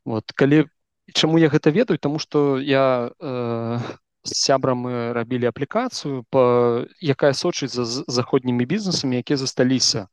вот 0.04 0.28
калі 0.32 0.68
чаму 1.12 1.38
я 1.38 1.48
гэта 1.48 1.70
ведаю 1.70 1.98
тому 1.98 2.18
что 2.18 2.58
я 2.58 3.10
э, 3.20 3.78
з 4.24 4.32
сябрам 4.32 4.78
мы 4.88 5.12
рабілі 5.12 5.52
аплікацыю 5.52 6.24
по 6.30 6.86
якая 7.00 7.32
сочыць 7.32 7.72
за 7.76 7.84
заходнімі 7.84 8.64
бізнесамі 8.64 9.20
якія 9.20 9.36
засталіся 9.36 10.08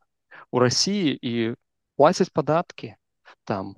у 0.51 0.59
Росіі 0.59 1.15
і 1.21 1.55
плацяць 1.95 2.29
падаткі 2.29 2.95
там. 3.45 3.75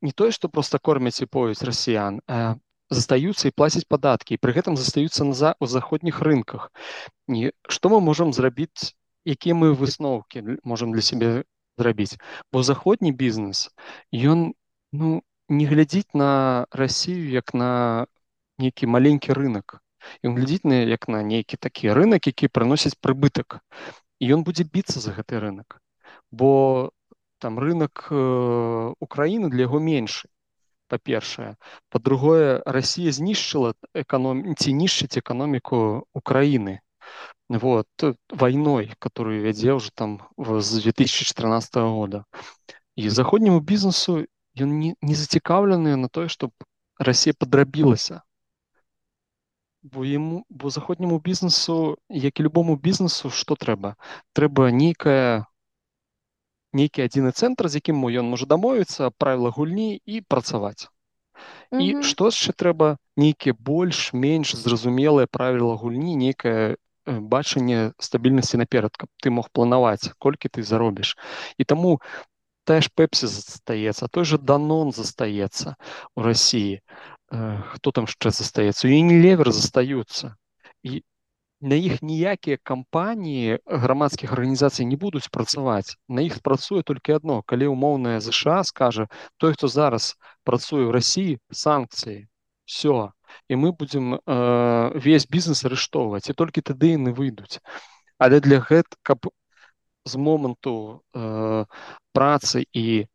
Не 0.00 0.12
тое 0.12 0.32
что 0.32 0.48
просто 0.48 0.78
кормяць 0.78 1.20
і 1.20 1.26
поюць 1.26 1.62
расіян 1.62 2.20
застаюцца 2.90 3.48
і 3.48 3.56
плацяць 3.56 3.88
падаткі 3.88 4.40
пры 4.40 4.52
гэтым 4.56 4.76
застаюцца 4.76 5.24
на 5.24 5.36
за 5.36 5.54
у 5.60 5.66
заходніх 5.66 6.20
рынках. 6.20 6.72
І 7.28 7.52
што 7.68 7.92
мы 7.92 8.00
можемм 8.00 8.32
зрабіць 8.32 8.96
якія 9.24 9.54
мы 9.54 9.72
высноўкі 9.76 10.58
можемм 10.64 10.92
для 10.96 11.04
сябе 11.04 11.44
зрабіць? 11.78 12.16
Бо 12.52 12.62
заходні 12.62 13.12
бізнес 13.12 13.68
ён 14.12 14.56
ну 14.92 15.22
не 15.52 15.66
глядзіць 15.68 16.14
на 16.14 16.66
Расію 16.70 17.28
як 17.30 17.52
на 17.54 18.06
нейкі 18.58 18.88
маленькі 18.88 19.36
рынок. 19.36 19.78
Ён 20.24 20.34
глядзіць 20.38 20.64
на 20.64 20.80
як 20.88 21.08
на 21.12 21.22
нейкі 21.22 21.60
такі 21.60 21.92
рынок, 21.92 22.26
які 22.26 22.48
прыносіць 22.48 22.96
прыбытак. 22.96 23.60
І 24.18 24.32
ён 24.34 24.44
будзе 24.48 24.64
біцца 24.64 24.98
за 25.04 25.12
гэты 25.12 25.38
рынок. 25.44 25.78
Бо 26.30 26.90
там 27.38 27.58
рынок 27.58 28.08
э, 28.10 28.94
Украіны 29.00 29.50
для 29.50 29.68
яго 29.68 29.80
меншы. 29.80 30.28
Па-першае, 30.88 31.56
па-другое, 31.88 32.60
Расія 32.66 33.12
знішчыла 33.12 33.72
эканом... 33.96 34.54
ці 34.56 34.72
нішчыць 34.72 35.18
эканоміку 35.18 36.06
Украіны. 36.12 36.80
Вот, 37.48 37.88
вайной, 38.30 38.92
которую 38.98 39.42
вядзе 39.44 39.76
ўжо 39.76 39.90
там 39.94 40.20
з 40.38 40.84
2014 40.84 41.76
года. 41.76 42.24
І 42.96 43.10
заходняму 43.10 43.60
бізнесу 43.60 44.24
ён 44.58 44.78
не, 44.78 44.94
не 45.00 45.14
зацікаўлены 45.14 45.96
на 45.96 46.08
тое 46.08 46.28
чтобы 46.28 46.52
Россия 46.98 47.34
подрабілася 47.38 48.22
бо 49.82 50.04
ему 50.04 50.44
бо 50.48 50.70
заходняму 50.70 51.18
бізнесу 51.18 51.96
як 52.08 52.40
і 52.40 52.42
любому 52.42 52.76
бізнесу 52.76 53.30
что 53.30 53.54
трэба 53.54 53.96
трэба 54.32 54.70
нейкая 54.70 55.46
нейкі 56.72 57.04
адзіны 57.04 57.32
цэнтр 57.32 57.68
з 57.68 57.80
якім 57.80 58.04
ён 58.08 58.28
можа 58.32 58.48
дамовіцца 58.48 59.10
правіла 59.10 59.52
гульні 59.52 60.00
і 60.04 60.20
працаваць. 60.20 60.88
І 61.72 61.76
mm 61.76 61.96
-hmm. 61.96 62.02
што 62.02 62.30
яшчэ 62.32 62.52
трэба 62.52 62.96
нейкія 63.16 63.54
больш 63.58 64.12
менш 64.12 64.56
зразумелыя 64.56 65.26
правіла 65.26 65.74
гульні 65.76 66.16
нейкае 66.16 66.76
бачанне 67.06 67.92
стабільнасці 67.98 68.56
наперад 68.56 68.96
каб 68.96 69.08
ты 69.24 69.30
мог 69.30 69.48
планаваць 69.52 70.12
колькі 70.18 70.48
ты 70.48 70.62
заробіш. 70.62 71.16
І 71.58 71.64
таму 71.64 72.00
тая 72.64 72.80
ж 72.80 72.90
пепсі 72.94 73.26
застаецца 73.26 74.08
той 74.08 74.24
же 74.24 74.38
данон 74.38 74.92
застаецца 74.92 75.74
у 76.16 76.22
Росіі 76.22 76.80
хто 77.28 77.92
там 77.96 78.06
яшчэ 78.10 78.30
застаецца 78.30 78.88
Unilever 78.88 79.52
застаюцца 79.52 80.36
і 80.82 81.02
на 81.62 81.78
іх 81.78 82.02
ніякія 82.02 82.58
кампаніі 82.62 83.58
грамадскіх 83.66 84.32
арганізацый 84.34 84.86
не 84.86 84.98
будуць 84.98 85.30
працаваць 85.30 85.96
на 86.08 86.26
іх 86.26 86.42
працуе 86.42 86.82
толькі 86.82 87.18
адно 87.18 87.42
калі 87.46 87.70
умоўная 87.72 88.18
ЗША 88.20 88.62
скажа 88.66 89.06
той 89.38 89.54
хто 89.54 89.70
зараз 89.70 90.14
працуе 90.42 90.84
ў 90.86 90.92
Росіі 90.98 91.38
санкцыі 91.50 92.26
все 92.66 93.12
і 93.48 93.56
мы 93.56 93.72
будзем 93.72 94.14
э, 94.14 94.98
весь 94.98 95.26
бізнес 95.26 95.64
арыштоўваць 95.64 96.28
і 96.28 96.36
толькі 96.36 96.66
тады 96.66 96.94
яны 96.98 97.14
выйдуць 97.14 97.62
але 98.18 98.42
для 98.44 98.58
гэт 98.60 98.98
каб 99.02 99.30
з 100.04 100.16
моманту 100.16 101.02
э, 101.14 101.64
працы 102.12 102.64
і 102.72 103.06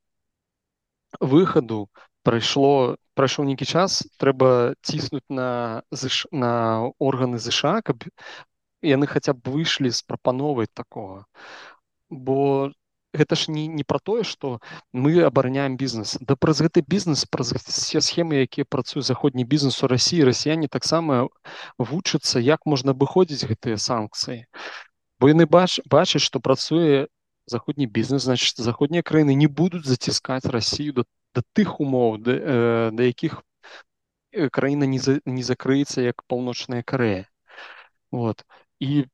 выхаду 1.20 1.90
прайшло 2.24 2.98
прайшоў 3.18 3.48
нейкі 3.50 3.66
час 3.66 4.06
трэба 4.22 4.76
ціснуць 4.86 5.26
на 5.30 5.82
ЗШ, 5.92 6.28
на 6.32 6.92
органы 7.00 7.40
ЗША 7.40 7.82
каб 7.82 8.04
яны 8.86 9.08
хаця 9.08 9.34
б 9.34 9.54
выйшлі 9.56 9.90
з 9.90 10.04
прапановай 10.04 10.68
такого. 10.74 11.26
Бо 12.10 12.72
гэта 13.18 13.36
ж 13.36 13.52
не 13.52 13.68
не 13.68 13.84
про 13.84 14.00
тое 14.00 14.24
что 14.24 14.60
мы 14.94 15.22
абараняем 15.24 15.78
бізнес 15.78 16.18
да 16.22 16.36
праз 16.36 16.62
гэты 16.62 16.84
бізнес 16.86 17.26
праз 17.26 17.54
все 17.54 18.02
схемы 18.02 18.44
якія 18.46 18.66
працуюць 18.70 19.08
заходні 19.08 19.44
бізнес 19.44 19.82
у 19.84 19.88
Росіі 19.88 20.28
расіяне 20.30 20.68
таксама 20.68 21.28
вучацца 21.78 22.40
як 22.40 22.66
можна 22.66 22.94
абыходзіць 22.94 23.48
гэтыя 23.50 23.78
санкцыі 23.82 24.46
бо 25.20 25.30
яны 25.32 25.46
бач 25.46 25.80
бачаць 25.86 26.24
што 26.24 26.40
працуе 26.40 27.08
заходні 27.46 27.88
бізнес 27.88 28.28
значит 28.28 28.60
заходнія 28.60 29.04
краіны 29.04 29.36
не 29.36 29.48
будуць 29.48 29.86
заціскаць 29.86 30.46
Росію 30.46 30.94
до 30.94 31.04
да 31.36 31.44
тых 31.54 31.80
умоў 31.80 32.18
да, 32.18 32.34
э, 32.34 32.92
да 32.92 33.04
якіх 33.04 33.44
краіна 34.52 34.86
не 34.86 35.00
за, 35.00 35.20
не 35.26 35.44
закрыецца 35.44 36.02
як 36.02 36.24
паўночная 36.28 36.84
Карея 36.84 37.28
вот 38.12 38.44
і 38.80 39.06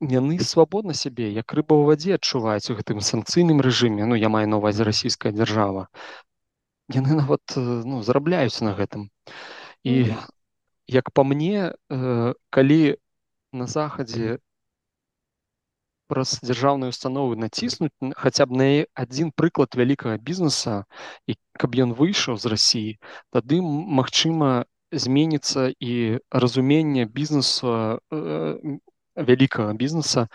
яны 0.00 0.38
свабодна 0.40 0.94
сябе 0.94 1.32
як 1.32 1.52
рыба 1.52 1.76
ў 1.76 1.88
вадзе 1.88 2.14
адчуваюць 2.20 2.70
у 2.70 2.78
гэтым 2.78 3.00
санкцыйным 3.00 3.60
рэжыме 3.60 4.04
ну 4.04 4.14
я 4.14 4.28
маю 4.28 4.48
на 4.48 4.62
увазе 4.62 4.84
расійская 4.84 5.32
дзяржава 5.32 5.88
яны 6.88 7.16
нават 7.16 7.56
э, 7.56 7.60
ну 7.60 8.02
зарабляюць 8.02 8.60
на 8.60 8.74
гэтым. 8.76 9.08
І 9.82 9.90
mm 9.90 10.08
-hmm. 10.08 10.28
як 10.86 11.10
по 11.10 11.24
мне 11.24 11.74
э, 11.90 12.34
калі 12.50 12.96
на 13.52 13.66
захадзе 13.66 14.38
праз 16.08 16.38
дзяржаўныя 16.44 16.92
установы 16.92 17.36
націснуць 17.40 17.92
хаця 18.16 18.46
б 18.46 18.58
на 18.60 18.68
адзін 18.94 19.32
прыклад 19.32 19.74
вялікага 19.78 20.18
бізнеса 20.18 20.84
і 21.26 21.36
каб 21.58 21.74
ён 21.74 21.94
выйшаў 21.98 22.38
з 22.38 22.52
рассіі 22.52 22.92
тады 23.32 23.60
магчыма 24.00 24.64
зменіцца 24.92 25.72
і 25.80 26.20
разуменне 26.30 27.04
бізнесу 27.04 28.00
э, 28.12 28.78
вялікага 29.16 29.74
бізнеса 29.74 30.28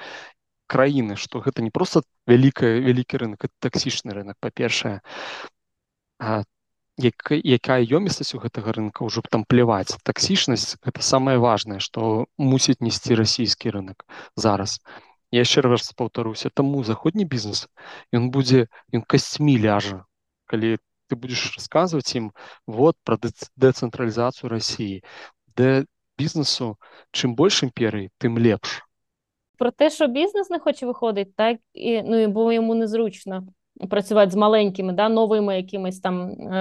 краіны 0.68 1.16
што 1.16 1.42
гэта 1.46 1.66
не 1.66 1.72
просто 1.72 2.04
вялікая 2.28 2.80
вялікі 2.86 3.22
рынок 3.26 3.46
таксічны 3.60 4.14
рынок 4.14 4.38
па-першае 4.40 5.02
як, 7.00 7.32
якая 7.32 7.82
ёмістасць 7.86 8.36
у 8.36 8.42
гэтага 8.44 8.76
рынка 8.76 9.06
ўжо 9.08 9.24
б 9.24 9.32
там 9.32 9.46
пляваць 9.48 9.96
таксічнасць 10.04 10.76
гэта 10.84 11.06
самае 11.06 11.38
важнае 11.40 11.80
што 11.80 12.26
мусіць 12.38 12.82
несці 12.84 13.16
расійскі 13.16 13.72
рынок 13.78 14.04
зараз. 14.36 14.82
і 14.84 15.09
я 15.31 15.43
яшчэ 15.43 15.63
раз 15.67 15.93
паўтаруся 15.93 16.51
таму 16.51 16.85
заходні 16.85 17.25
бізнес 17.25 17.67
ён 18.15 18.31
будзе 18.31 18.67
ён 18.95 19.03
касцьмі 19.03 19.59
ляжа 19.59 20.05
калі 20.47 20.79
ты 21.09 21.17
будешь 21.17 21.53
рассказывать 21.57 22.15
ім 22.15 22.31
вот 22.67 22.97
про 23.05 23.19
дэцэнтралізацыю 23.19 24.49
Росіі 24.49 25.03
де 25.57 25.85
бізнесу 26.19 26.77
чым 27.13 27.35
больш 27.35 27.63
імперый 27.67 28.11
тым 28.19 28.39
лепш 28.39 28.83
про 29.59 29.71
те 29.71 29.91
що 29.91 30.07
бізнес 30.07 30.51
не 30.51 30.59
хоче 30.59 30.87
виходить 30.87 31.37
так 31.37 31.59
і 31.73 32.03
ну 32.03 32.19
і 32.19 32.27
бо 32.27 32.53
йому 32.53 32.75
незручно 32.75 33.47
працювати 33.91 34.31
з 34.31 34.37
маленькими 34.37 34.93
да 34.93 35.09
новими 35.09 35.57
якимись 35.57 36.01
там 36.01 36.31
е, 36.31 36.55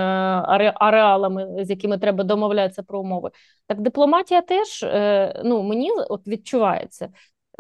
ареалами, 0.76 1.66
з 1.66 1.70
якими 1.70 1.98
треба 1.98 2.24
домовлятися 2.24 2.84
про 2.84 3.00
умови. 3.00 3.32
Так 3.68 3.82
дипломатія 3.82 4.42
теж 4.42 4.84
е, 4.84 5.42
ну 5.46 5.64
мені 5.64 5.92
от 5.92 6.28
відчувається. 6.28 7.10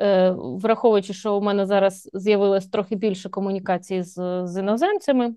Е, 0.00 0.30
враховуючи, 0.38 1.14
що 1.14 1.36
у 1.36 1.40
мене 1.40 1.66
зараз 1.66 2.10
з'явилось 2.14 2.66
трохи 2.66 2.96
більше 2.96 3.28
комунікації 3.28 4.02
з 4.02 4.42
з 4.46 4.60
іноземцями, 4.60 5.34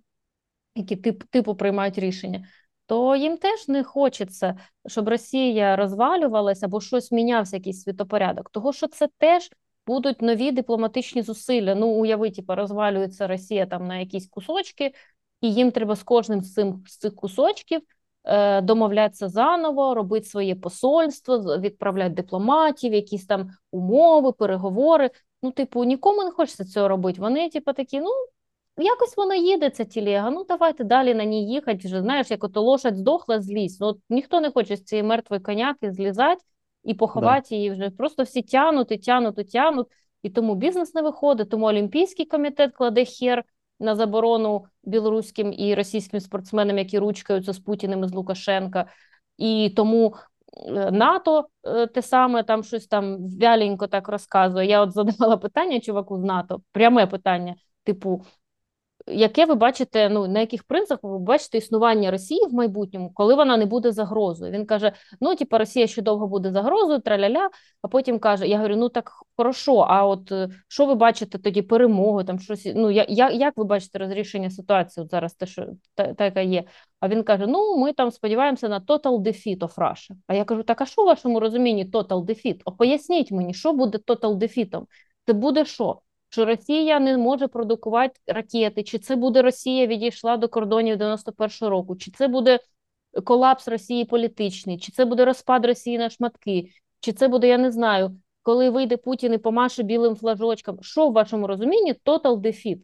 які 0.76 0.96
тип, 0.96 1.24
типу 1.24 1.56
приймають 1.56 1.98
рішення, 1.98 2.48
то 2.86 3.16
їм 3.16 3.38
теж 3.38 3.68
не 3.68 3.84
хочеться, 3.84 4.58
щоб 4.88 5.10
Росія 5.10 5.76
розвалювалася 5.76 6.66
або 6.66 6.82
щось 6.82 7.12
мінявся, 7.12 7.56
якийсь 7.56 7.84
світопорядок, 7.84 8.50
того 8.50 8.74
що 8.74 8.88
це 8.88 9.08
теж 9.18 9.50
будуть 9.88 10.22
нові 10.22 10.52
дипломатичні 10.52 11.22
зусилля. 11.22 11.76
Ну, 11.76 11.88
уяви, 11.88 12.32
типу, 12.32 12.56
розвалюється 12.56 13.28
Росія 13.28 13.66
там 13.66 13.88
на 13.88 13.98
якісь 13.98 14.28
кусочки, 14.28 14.94
і 15.42 15.54
їм 15.54 15.72
треба 15.72 15.96
з 15.96 16.04
кожним 16.04 16.42
з 16.42 16.54
цим 16.54 16.84
з 16.88 16.98
цих 16.98 17.16
кусочків. 17.16 17.82
Е, 18.24 18.62
домовлятися 18.62 19.30
заново, 19.30 19.96
робити 19.96 20.26
своє 20.26 20.56
посольство, 20.56 21.58
відправляти 21.58 22.10
дипломатів, 22.10 22.94
якісь 22.94 23.26
там 23.26 23.50
умови, 23.72 24.32
переговори. 24.32 25.10
Ну, 25.44 25.52
типу, 25.52 25.84
нікому 25.84 26.24
не 26.24 26.32
хочеться 26.32 26.66
цього 26.66 26.88
робити. 26.88 27.22
Вони, 27.22 27.50
типу, 27.50 27.74
такі, 27.74 28.00
ну. 28.00 28.10
Якось 28.78 29.18
воно 29.18 29.34
їде, 29.34 29.70
ця 29.70 29.84
тілега, 29.84 30.32
ну 30.32 30.46
давайте 30.50 30.84
далі 30.84 31.14
на 31.14 31.24
ній 31.24 31.48
їхати. 31.54 31.88
Вже 31.88 32.02
знаєш, 32.02 32.32
як 32.32 32.44
ото 32.44 32.62
лошадь 32.62 32.96
здохла, 32.96 33.42
злізь. 33.42 33.80
Ну, 33.82 33.88
от 33.88 34.00
ніхто 34.10 34.42
не 34.42 34.52
хоче 34.52 34.76
з 34.76 34.84
цієї 34.84 35.08
мертвої 35.08 35.42
коняки 35.42 35.92
злізати 35.92 36.42
і 36.84 36.94
поховати 36.94 37.48
да. 37.50 37.56
її 37.56 37.72
вже. 37.72 37.90
Просто 37.90 38.24
всі 38.24 38.42
тянуть 38.42 38.92
і 38.92 38.98
тянуть 38.98 39.40
і 39.40 39.44
тянуть. 39.44 39.88
І 40.24 40.30
тому 40.30 40.56
бізнес 40.56 40.94
не 40.94 41.02
виходить, 41.02 41.50
тому 41.50 41.66
Олімпійський 41.66 42.26
комітет 42.26 42.74
кладе 42.74 43.06
хер 43.06 43.44
на 43.82 43.96
заборону 43.96 44.66
білоруським 44.84 45.54
і 45.58 45.76
російським 45.76 46.20
спортсменам, 46.20 46.78
які 46.78 47.00
ручкаються 47.00 47.54
з 47.54 47.60
Путіним 47.60 48.04
і 48.04 48.08
з 48.08 48.14
Лукашенка, 48.14 48.86
і 49.38 49.74
тому 49.76 50.16
е, 50.68 50.92
НАТО 50.92 51.48
е, 51.64 51.88
те 51.88 52.02
саме 52.02 52.44
там 52.44 52.64
щось 52.64 52.88
там 52.88 53.18
вяленько 53.40 53.88
так 53.88 54.08
розказує. 54.08 54.68
Я 54.68 54.82
от 54.82 54.92
задавала 54.92 55.38
питання 55.38 55.80
чуваку 55.80 56.18
з 56.18 56.24
НАТО, 56.24 56.62
пряме 56.72 57.08
питання, 57.08 57.56
типу, 57.84 58.26
яке 59.08 59.46
ви 59.46 59.56
бачите, 59.56 60.10
ну 60.10 60.28
на 60.28 60.40
яких 60.40 60.64
принципах 60.64 61.12
ви 61.12 61.20
бачите 61.20 61.58
існування 61.58 62.12
Росії 62.12 62.48
в 62.48 62.54
майбутньому, 62.54 63.12
коли 63.14 63.36
вона 63.36 63.58
не 63.58 63.66
буде 63.66 63.92
загрозою? 63.92 64.52
Він 64.52 64.66
каже: 64.66 64.92
Ну, 65.22 65.36
типу, 65.36 65.58
Росія 65.58 65.88
ще 65.88 66.02
довго 66.02 66.28
буде 66.28 66.52
загрозою, 66.52 67.00
траляля. 67.00 67.50
А 67.82 67.88
потім 67.88 68.20
каже: 68.20 68.48
Я 68.48 68.58
говорю, 68.58 68.76
ну 68.76 68.90
так 68.90 69.12
хорошо. 69.38 69.78
А 69.78 70.06
от 70.06 70.32
е, 70.32 70.50
що 70.68 70.86
ви 70.86 70.96
бачите 70.96 71.38
тоді 71.38 71.62
перемогу? 71.62 72.24
Там 72.24 72.40
щось 72.40 72.72
ну 72.76 72.92
я, 72.92 73.06
я 73.10 73.30
як 73.30 73.58
ви 73.58 73.64
бачите 73.64 74.00
розрішення 74.00 74.50
ситуації? 74.50 75.04
От 75.04 75.12
зараз 75.12 75.34
те, 75.34 75.46
що 75.46 75.68
та, 75.96 76.14
та 76.14 76.26
яка 76.26 76.42
є. 76.42 76.64
А 77.00 77.08
він 77.08 77.24
каже: 77.24 77.48
Ну, 77.48 77.78
ми 77.78 77.94
там 77.94 78.12
сподіваємося 78.12 78.70
на 78.70 78.80
total 78.80 79.20
defeat 79.20 79.58
of 79.58 79.76
Russia. 79.76 80.12
А 80.28 80.34
я 80.34 80.44
кажу: 80.44 80.64
так 80.64 80.82
а 80.82 80.86
що 80.86 81.02
в 81.04 81.06
вашому 81.06 81.40
розумінні 81.40 81.86
total 81.86 82.26
defeat? 82.26 82.62
О, 82.66 82.72
поясніть 82.72 83.32
мені, 83.32 83.54
що 83.54 83.74
буде 83.74 83.98
total 83.98 84.38
defeat? 84.38 84.84
Це 85.26 85.34
буде 85.34 85.66
що? 85.66 86.02
Що 86.32 86.46
Росія 86.46 87.00
не 87.00 87.18
може 87.18 87.48
продукувати 87.48 88.20
ракети, 88.28 88.84
чи 88.84 89.00
це 89.00 89.16
буде 89.16 89.42
Росія 89.42 89.88
відійшла 89.88 90.38
до 90.38 90.50
кордонів 90.50 90.98
91-го 90.98 91.70
року, 91.70 91.96
чи 91.96 92.12
це 92.12 92.28
буде 92.28 92.60
колапс 93.24 93.68
Росії 93.68 94.06
політичний, 94.06 94.78
чи 94.78 94.92
це 94.92 95.06
буде 95.06 95.26
розпад 95.26 95.66
Росії 95.66 95.98
на 95.98 96.10
шматки, 96.10 96.70
чи 97.00 97.14
це 97.14 97.28
буде, 97.28 97.48
я 97.48 97.58
не 97.58 97.72
знаю, 97.72 98.18
коли 98.44 98.70
вийде 98.70 98.98
Путін 98.98 99.34
і 99.34 99.38
помаше 99.38 99.84
білим 99.84 100.16
флажочком. 100.16 100.78
Що 100.82 101.10
в 101.10 101.14
вашому 101.14 101.48
розумінні 101.48 101.94
total 101.94 102.38
defeat? 102.38 102.80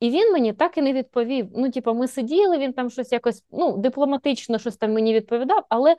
І 0.00 0.10
він 0.10 0.32
мені 0.32 0.52
так 0.52 0.78
і 0.78 0.82
не 0.82 0.92
відповів. 0.92 1.48
Ну, 1.56 1.70
типу, 1.70 1.94
ми 1.94 2.08
сиділи, 2.08 2.58
він 2.58 2.72
там 2.72 2.90
щось 2.90 3.12
якось 3.12 3.44
ну, 3.50 3.76
дипломатично 3.76 4.58
щось 4.58 4.76
там 4.76 4.92
мені 4.92 5.14
відповідав, 5.14 5.64
але 5.68 5.96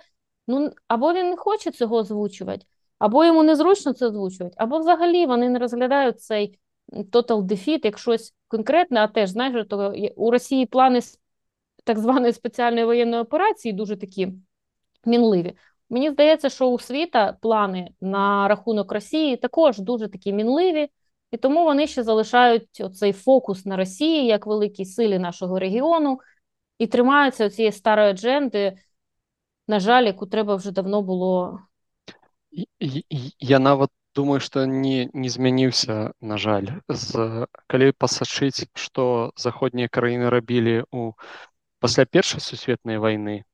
ну 0.47 0.71
або 0.87 1.13
він 1.13 1.29
не 1.29 1.35
хоче 1.35 1.71
цього 1.71 1.95
озвучувати, 1.95 2.65
або 2.99 3.25
йому 3.25 3.43
незручно 3.43 3.93
це 3.93 4.05
озвучувати, 4.05 4.55
або 4.59 4.79
взагалі 4.79 5.25
вони 5.25 5.49
не 5.49 5.59
розглядають 5.59 6.21
цей 6.21 6.59
total 6.93 7.41
defeat, 7.41 7.79
як 7.83 7.97
щось 7.97 8.33
конкретне, 8.47 8.99
а 8.99 9.07
теж 9.07 9.29
знаєш, 9.29 9.67
то 9.69 9.93
у 10.15 10.31
Росії 10.31 10.65
плани 10.65 10.99
так 11.83 11.99
званої 11.99 12.33
спеціальної 12.33 12.85
воєнної 12.85 13.21
операції 13.21 13.73
дуже 13.73 13.97
такі 13.97 14.33
мінливі. 15.05 15.53
Мені 15.89 16.09
здається, 16.09 16.49
що 16.49 16.67
у 16.67 16.79
світа 16.79 17.37
плани 17.41 17.89
на 18.01 18.47
рахунок 18.47 18.91
Росії 18.91 19.37
також 19.37 19.79
дуже 19.79 20.07
такі 20.07 20.33
мінливі, 20.33 20.89
і 21.31 21.37
тому 21.37 21.63
вони 21.63 21.87
ще 21.87 22.03
залишають 22.03 22.81
оцей 22.81 23.13
фокус 23.13 23.65
на 23.65 23.77
Росії 23.77 24.25
як 24.25 24.47
великій 24.47 24.85
силі 24.85 25.19
нашого 25.19 25.59
регіону 25.59 26.19
і 26.77 26.87
тримаються 26.87 27.49
цієї 27.49 27.71
старої 27.71 28.09
адженди, 28.09 28.77
на 29.67 29.79
жаль, 29.79 30.03
яку 30.03 30.25
треба 30.25 30.55
вже 30.55 30.71
давно 30.71 31.01
було. 31.01 31.59
Я 33.39 33.59
нават 33.59 33.89
думаю 34.14 34.40
что 34.40 34.64
не 34.66 35.08
не 35.12 35.28
змяніўся 35.28 36.12
на 36.20 36.36
жаль 36.38 36.68
з 36.88 37.46
калі 37.66 37.92
пасачыць 37.92 38.66
што 38.74 39.32
заходнія 39.36 39.88
краіны 39.88 40.30
рабілі 40.30 40.84
у 40.90 41.12
пасля 41.78 42.04
першай 42.04 42.40
сусветнай 42.40 42.98
войны 42.98 43.44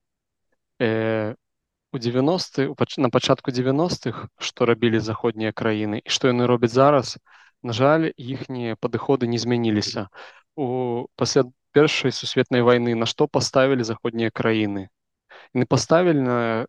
э, 0.80 1.34
у 1.92 1.98
90 1.98 2.74
на 2.96 3.10
пачатку 3.10 3.50
90-х 3.50 4.28
што 4.38 4.66
рабілі 4.66 5.00
заходнія 5.00 5.52
краіны 5.52 6.00
і 6.04 6.08
што 6.08 6.28
яны 6.32 6.46
робяць 6.46 6.72
зараз 6.72 7.18
на 7.62 7.72
жаль 7.72 8.12
іхнія 8.16 8.76
падыходы 8.76 9.26
не 9.26 9.38
змяніліся 9.38 10.08
у 10.56 11.06
пасля 11.16 11.44
першай 11.72 12.12
сусветнай 12.12 12.62
войны 12.62 12.94
на 12.94 13.06
што 13.06 13.28
паставілі 13.28 13.84
заходнія 13.84 14.30
краіны 14.30 14.88
не 15.52 15.66
паставілі 15.66 16.20
на 16.20 16.38
Э, 16.56 16.66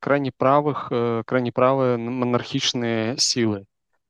крайне 0.00 0.32
правых 0.32 0.88
э, 0.90 1.22
крайне 1.26 1.52
правыя 1.52 1.96
монархічныя 1.98 3.16
сілы 3.16 3.64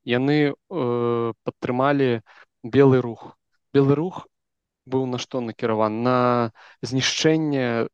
яны 0.05 0.53
э, 0.53 1.33
падтрымалі 1.45 2.23
белы 2.63 3.01
рух. 3.01 3.37
Белы 3.73 3.95
рух 3.95 4.27
быў 4.87 5.07
на 5.07 5.19
што 5.23 5.41
накіраван 5.41 6.03
на 6.03 6.17
знішчэнне 6.83 7.87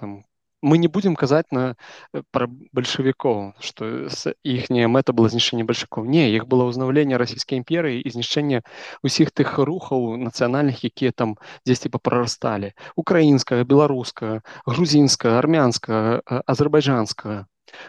там 0.00 0.24
мы 0.62 0.78
не 0.78 0.88
будем 0.88 1.16
казаць 1.16 1.50
на 1.50 1.74
э, 2.14 2.22
пра 2.30 2.46
бальшавікоў 2.72 3.58
што 3.60 4.08
іхняя 4.46 4.88
мэта 4.88 5.12
была 5.12 5.28
знішчэнне 5.28 5.66
бальшакоў 5.66 6.06
не 6.06 6.30
іх 6.32 6.46
было 6.46 6.70
ўзнаўленне 6.70 7.18
расійскай 7.18 7.58
імперыі 7.58 7.98
і 8.00 8.08
знішчэнне 8.14 8.62
ўсіх 9.02 9.34
тых 9.34 9.58
рухаў 9.58 10.16
нацыянальных 10.22 10.86
якія 10.86 11.12
там 11.12 11.34
дзесьці 11.66 11.90
папрарасталі 11.90 12.72
украінскага 12.96 13.66
беларускага 13.66 14.40
грузінскага 14.66 15.42
армянскага 15.42 16.22
азербайджанскага 16.46 17.46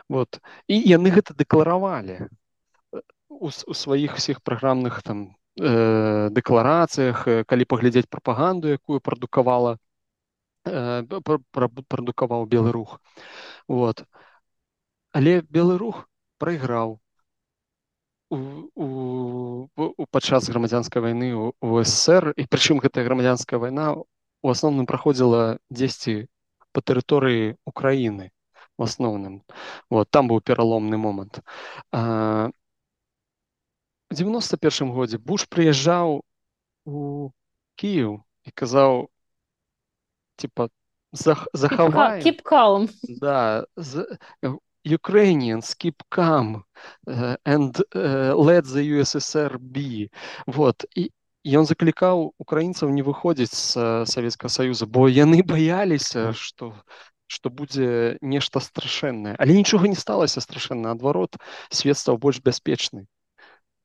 вот. 0.09 0.39
І 0.67 0.79
яны 0.79 1.11
гэта 1.13 1.37
дэкларавалі 1.37 2.29
у, 3.29 3.47
у 3.49 3.73
сваіх 3.77 4.17
всіх 4.17 4.41
праграмных 4.41 5.01
там 5.03 5.35
э, 5.59 6.29
дэкларацыях 6.31 7.45
калі 7.45 7.63
паглядзець 7.69 8.09
прапаганду 8.09 8.71
якую 8.73 9.01
прадукавала 9.03 9.75
э, 9.75 9.82
прадукаваў 10.63 12.45
белы 12.45 12.71
рух 12.71 12.99
вот. 13.67 14.03
Але 15.11 15.41
белы 15.41 15.77
рух 15.77 16.07
прайграў 16.37 16.99
у, 18.29 18.37
у, 18.75 19.67
у 19.75 20.05
падчас 20.09 20.49
грамадзянскай 20.49 21.01
вайны 21.01 21.33
у 21.35 21.83
ССР 21.83 22.33
і 22.35 22.47
прычым 22.49 22.81
гэтая 22.81 23.05
грамадзянская 23.05 23.59
вайна 23.59 23.93
у 23.93 24.49
асноўным 24.49 24.87
праходзіла 24.89 25.59
дзесьці 25.69 26.27
по 26.73 26.81
тэрыторыі 26.81 27.55
Украіны 27.69 28.31
в 28.77 28.83
асноўным 28.83 29.43
вот 29.89 30.09
там 30.09 30.27
быў 30.27 30.41
пераломны 30.41 30.97
момант 30.97 31.39
а, 31.91 32.49
91 34.09 34.91
годзе 34.91 35.17
буш 35.17 35.45
прыязджаў 35.45 36.21
у 36.85 37.29
Кіев 37.75 38.21
і 38.45 38.51
казаў 38.51 39.12
типа 40.35 40.69
зах, 41.11 41.47
захаваем 41.53 42.21
keep 42.23 42.41
calm. 42.43 42.89
Да 43.21 43.65
з, 43.75 44.05
Ukrainians 44.85 45.75
keep 45.75 46.03
calm 46.09 46.63
uh, 47.07 47.35
and 47.45 47.81
uh, 47.95 48.35
let 48.35 48.65
the 48.65 48.83
USSR 48.99 49.57
be. 49.57 50.09
Вот 50.47 50.85
і 50.95 51.11
ён 51.43 51.65
заклікаў 51.67 52.33
украінцаў 52.39 52.89
не 52.89 53.03
выходзіць 53.03 53.53
з 53.53 54.05
Савецкага 54.07 54.49
Саюза 54.49 54.87
бо 54.87 55.07
яны 55.11 55.43
баяліся 55.43 56.31
што 56.31 56.71
што 57.27 57.49
будзе 57.49 58.17
нешта 58.21 58.59
страшэннае 58.63 59.35
але 59.39 59.55
нічога 59.57 59.91
не 59.91 59.99
сталася 59.99 60.39
страшэнна 60.39 60.95
адварот 60.95 61.35
свет 61.71 61.97
стаў 61.97 62.17
больш 62.17 62.39
бяспечны 62.39 63.07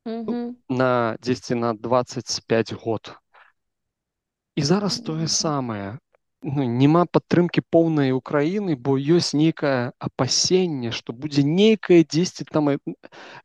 Угу. 0.09 0.57
на 0.69 1.17
10 1.21 1.51
на 1.51 1.75
25 1.75 2.73
год. 2.73 3.17
І 4.55 4.63
зараз 4.63 5.01
тое 5.01 5.29
самае 5.29 5.99
ну, 6.43 6.65
няма 6.65 7.05
падтрымкі 7.07 7.63
поўнай 7.71 8.13
Украіны 8.13 8.77
бо 8.77 8.97
ёсць 8.99 9.35
нейкае 9.35 9.93
апасенне 9.99 10.93
што 10.93 11.13
будзе 11.13 11.43
нейкая 11.43 12.05
10 12.05 12.51
там 12.53 12.71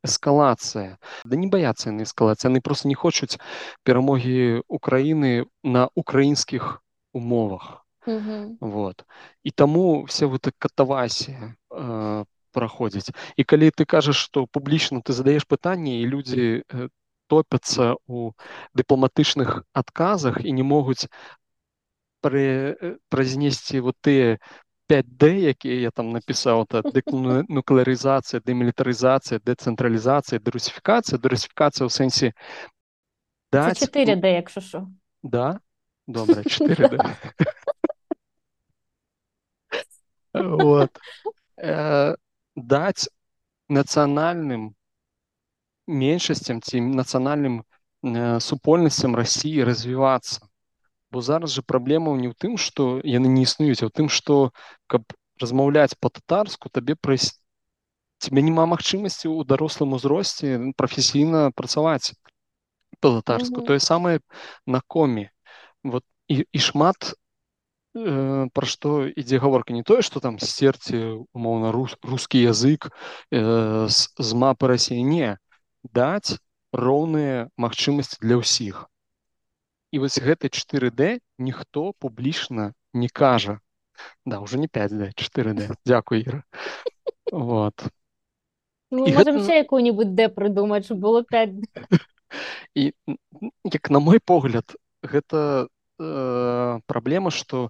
эскалацыя 0.03 0.97
да 1.25 1.36
не 1.36 1.47
баяцца 1.47 1.89
яны 1.89 2.06
эскалацыі 2.06 2.51
яны 2.51 2.62
просто 2.62 2.88
не 2.88 2.95
хочуць 2.95 3.39
перамогі 3.84 4.62
Украіны 4.67 5.45
на 5.63 5.89
украінскіх 5.95 6.84
умовах. 7.13 7.79
Угу. 8.06 8.58
вот. 8.60 9.06
І 9.43 9.51
таму 9.51 10.03
все 10.03 10.25
вот 10.25 10.47
катавасія 10.60 11.56
э, 11.71 12.25
праходзіць 12.51 13.15
і 13.38 13.43
калі 13.43 13.71
ты 13.71 13.86
кажаш 13.86 14.17
што 14.27 14.45
публічна 14.45 15.01
ты 15.01 15.13
задаеш 15.13 15.47
пытанне 15.47 16.01
і 16.01 16.10
людзі 16.12 16.43
э, 16.67 16.89
топяцца 17.27 17.95
у 18.08 18.34
дыпламатычных 18.75 19.63
адказах 19.73 20.43
і 20.43 20.51
не 20.51 20.63
могуць 20.63 21.08
празнесці 22.22 23.81
вот 23.81 23.96
тыя 24.03 24.38
5d 24.88 25.53
якія 25.53 25.88
я 25.88 25.90
там 25.90 26.12
напісаў 26.16 26.64
нуклеарызацыя 27.48 28.40
дэмілітарызацыя 28.40 29.38
дэцэнтралізацыя 29.44 30.40
дэрусіфікацыя 30.40 31.20
дэрусіфікацыя 31.20 31.85
ў 31.87 31.92
сэнсе 31.92 32.33
Це 33.51 33.72
4D, 33.72 34.27
якщо 34.27 34.61
що. 34.61 34.88
да 35.22 35.61
добра 36.07 36.42
4 36.44 37.16
вот 40.35 40.90
э, 41.57 42.14
даць 42.55 43.09
нацыянальным 43.68 44.74
меншасцям 45.87 46.61
ці 46.62 46.81
нацыянальным 46.81 47.64
э, 48.05 48.40
супольнасцям 48.40 49.16
рассіі 49.16 49.64
развівацца 49.64 50.40
Бо 51.13 51.21
зараз 51.21 51.54
же 51.54 51.62
праблема 51.62 52.17
не 52.17 52.34
ў 52.34 52.34
тым 52.34 52.58
што 52.58 52.97
яны 53.06 53.30
не 53.30 53.45
існуюць 53.45 53.86
а 53.86 53.88
ў 53.88 53.93
тым 53.93 54.10
што 54.10 54.49
каб 54.89 55.06
размаўляць 55.38 55.93
па-татарску 56.02 56.73
табе 56.73 56.97
прайсці 56.97 57.38
тебе 58.23 58.41
няма 58.41 58.65
магчымасці 58.71 59.28
ў 59.30 59.45
дарослым 59.45 59.93
узросце 59.97 60.73
прафесійна 60.80 61.52
працаваць 61.52 62.15
па-татарску 63.04 63.62
Мгм. 63.62 63.67
тое 63.67 63.80
самае 63.84 64.19
на 64.65 64.82
коме 64.88 65.30
вот 65.84 66.08
і, 66.32 66.45
і 66.47 66.60
шмат 66.60 67.13
э, 67.95 68.47
пра 68.54 68.65
што 68.65 69.04
ідзе 69.12 69.43
гаворка 69.43 69.76
не 69.76 69.84
тое 69.84 70.02
што 70.02 70.23
там 70.23 70.39
сцерці 70.39 71.28
умоўна 71.36 71.76
рус, 71.76 71.97
рускі 72.02 72.39
язык 72.39 72.89
э, 72.89 73.88
з, 73.91 73.99
з 74.17 74.30
мапы 74.34 74.71
рассіі 74.71 75.04
не 75.04 75.36
даць 75.84 76.39
роўныя 76.71 77.52
магчымасці 77.60 78.23
для 78.23 78.39
ўсіх 78.39 78.88
і 79.93 79.99
вось 80.01 80.17
гэты 80.17 80.49
4D 80.49 81.21
ніхто 81.38 81.93
публічна 82.01 82.73
не 82.93 83.10
кажа 83.10 83.60
да 84.25 84.39
уже 84.39 84.58
не 84.58 84.65
5D 84.67 85.13
4D 85.13 85.75
Дякую 85.86 86.21
Іра 86.21 86.43
вот. 87.32 87.86
Ну, 88.91 89.06
І 89.06 89.12
Ми 89.12 89.17
можемо 89.17 89.38
гэта- 89.39 89.43
ще 89.43 89.56
яку-небудь 89.58 90.15
де 90.15 90.29
придумати, 90.29 90.84
щоб 90.86 90.97
було 90.97 91.23
5 91.23 91.49
і 92.75 92.93
як 93.63 93.89
на 93.91 93.99
мой 93.99 94.19
погляд 94.19 94.75
гэта 95.03 95.67
э, 95.99 96.82
праблема 96.86 97.32
што 97.32 97.69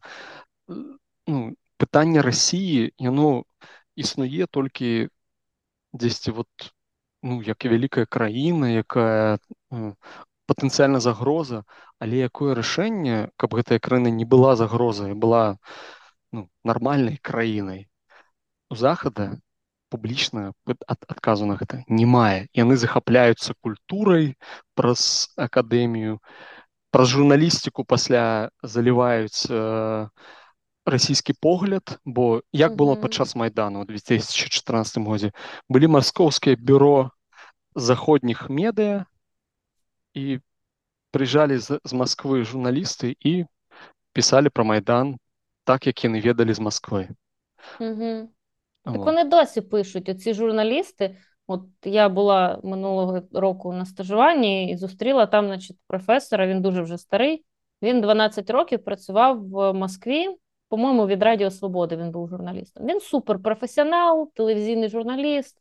э, 0.69 0.95
ну, 1.27 1.55
пытанне 1.77 2.21
рассіі 2.21 2.93
яно 2.97 3.43
існуе 3.95 4.47
толькі 4.47 5.09
дзесьці 5.93 6.31
вот 6.31 6.47
ну 7.23 7.43
як 7.43 7.65
і 7.65 7.69
вялікая 7.69 8.05
краіна 8.05 8.69
якая 8.69 9.39
э, 9.71 9.93
патэнцыяльна 10.47 10.99
загроза 10.99 11.63
але 12.03 12.27
якое 12.27 12.51
рашэнне 12.59 13.31
каб 13.39 13.55
гэтая 13.55 13.79
краіна 13.79 14.11
не 14.11 14.27
была 14.27 14.55
загрозай 14.59 15.15
была 15.15 15.55
ну, 16.35 16.49
нармальнай 16.67 17.17
краінай 17.23 17.87
у 18.69 18.75
захада 18.75 19.39
публічна 19.93 20.51
ад- 20.67 21.05
адказу 21.07 21.47
на 21.47 21.55
гэта 21.55 21.83
не 21.87 22.05
мае 22.09 22.51
яны 22.51 22.75
захапляюцца 22.75 23.55
культурай 23.63 24.35
праз 24.75 25.31
акадэмію 25.37 26.19
праз 26.91 27.13
журналістыку 27.13 27.85
пасля 27.85 28.49
заліваюць 28.61 29.47
э, 29.49 30.09
расійскі 30.85 31.33
погляд 31.39 31.99
бо 32.05 32.41
як 32.51 32.75
было 32.75 32.93
Мгм. 32.93 33.01
падчас 33.01 33.35
майдану 33.35 33.81
у 33.81 33.85
2014 33.85 34.97
годзе 35.07 35.31
былі 35.69 35.87
маскоўскія 35.87 36.59
бюро 36.59 37.11
заходніх 37.75 38.49
медыа 38.49 39.05
і 40.13 40.39
прыйжалі 41.12 41.58
з, 41.58 41.78
з 41.84 41.92
Масквы 41.92 42.44
журналісты 42.44 43.16
і 43.20 43.44
пісалі 44.12 44.48
пра 44.48 44.64
майдан 44.64 45.16
так 45.64 45.86
як 45.86 46.04
яны 46.04 46.20
ведалі 46.20 46.54
з 46.54 46.60
Масквы 46.60 47.08
Угу. 47.80 48.28
Так 48.84 48.96
Вот. 48.96 49.04
вони 49.06 49.24
досі 49.24 49.60
пишуть, 49.60 50.08
оці 50.08 50.34
журналісти. 50.34 51.16
От 51.46 51.62
я 51.84 52.08
була 52.08 52.60
минулого 52.62 53.22
року 53.32 53.72
на 53.72 53.84
стажуванні 53.84 54.70
і 54.70 54.76
зустріла 54.76 55.26
там, 55.26 55.46
значить, 55.46 55.76
професора, 55.86 56.46
він 56.46 56.62
дуже 56.62 56.82
вже 56.82 56.98
старий. 56.98 57.44
Він 57.82 58.00
12 58.00 58.50
років 58.50 58.84
працював 58.84 59.48
в 59.48 59.72
Москві, 59.72 60.26
по-моєму, 60.68 61.06
від 61.06 61.22
Радіо 61.22 61.50
Свободи 61.50 61.96
він 61.96 62.10
був 62.10 62.28
журналістом. 62.28 62.86
Він 62.86 63.00
суперпрофесіонал, 63.00 64.32
телевізійний 64.34 64.88
журналіст. 64.88 65.56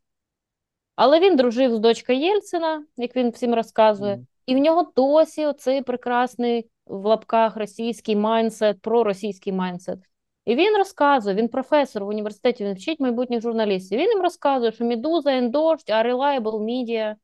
Але 0.96 1.20
він 1.20 1.36
дружив 1.36 1.76
з 1.76 1.80
дочкою 1.80 2.20
Єльцина, 2.20 2.86
як 2.98 3.16
він 3.16 3.30
всім 3.30 3.54
розказує. 3.56 4.26
І 4.47 4.55
в 4.55 4.59
нього 4.59 4.93
досі 4.97 5.47
оцей 5.47 5.83
прекрасний 5.83 6.71
в 6.87 7.07
лапках 7.07 7.57
російський 7.57 8.17
майндсет, 8.17 8.81
проросійський 8.81 9.53
майндсет. 9.53 9.99
І 10.45 10.55
він 10.55 10.77
розказує, 10.77 11.35
він 11.35 11.49
професор 11.49 12.05
в 12.05 12.09
університеті, 12.09 12.65
він 12.65 12.75
вчить 12.75 13.01
майбутніх 13.01 13.41
журналістів. 13.41 13.99
Він 13.99 14.11
їм 14.11 14.23
розказує, 14.23 14.73
що 14.73 14.85
Медуза 14.85 15.31
and 15.31 15.77
а 15.89 16.03
Reliable 16.03 16.59
Media, 16.59 17.15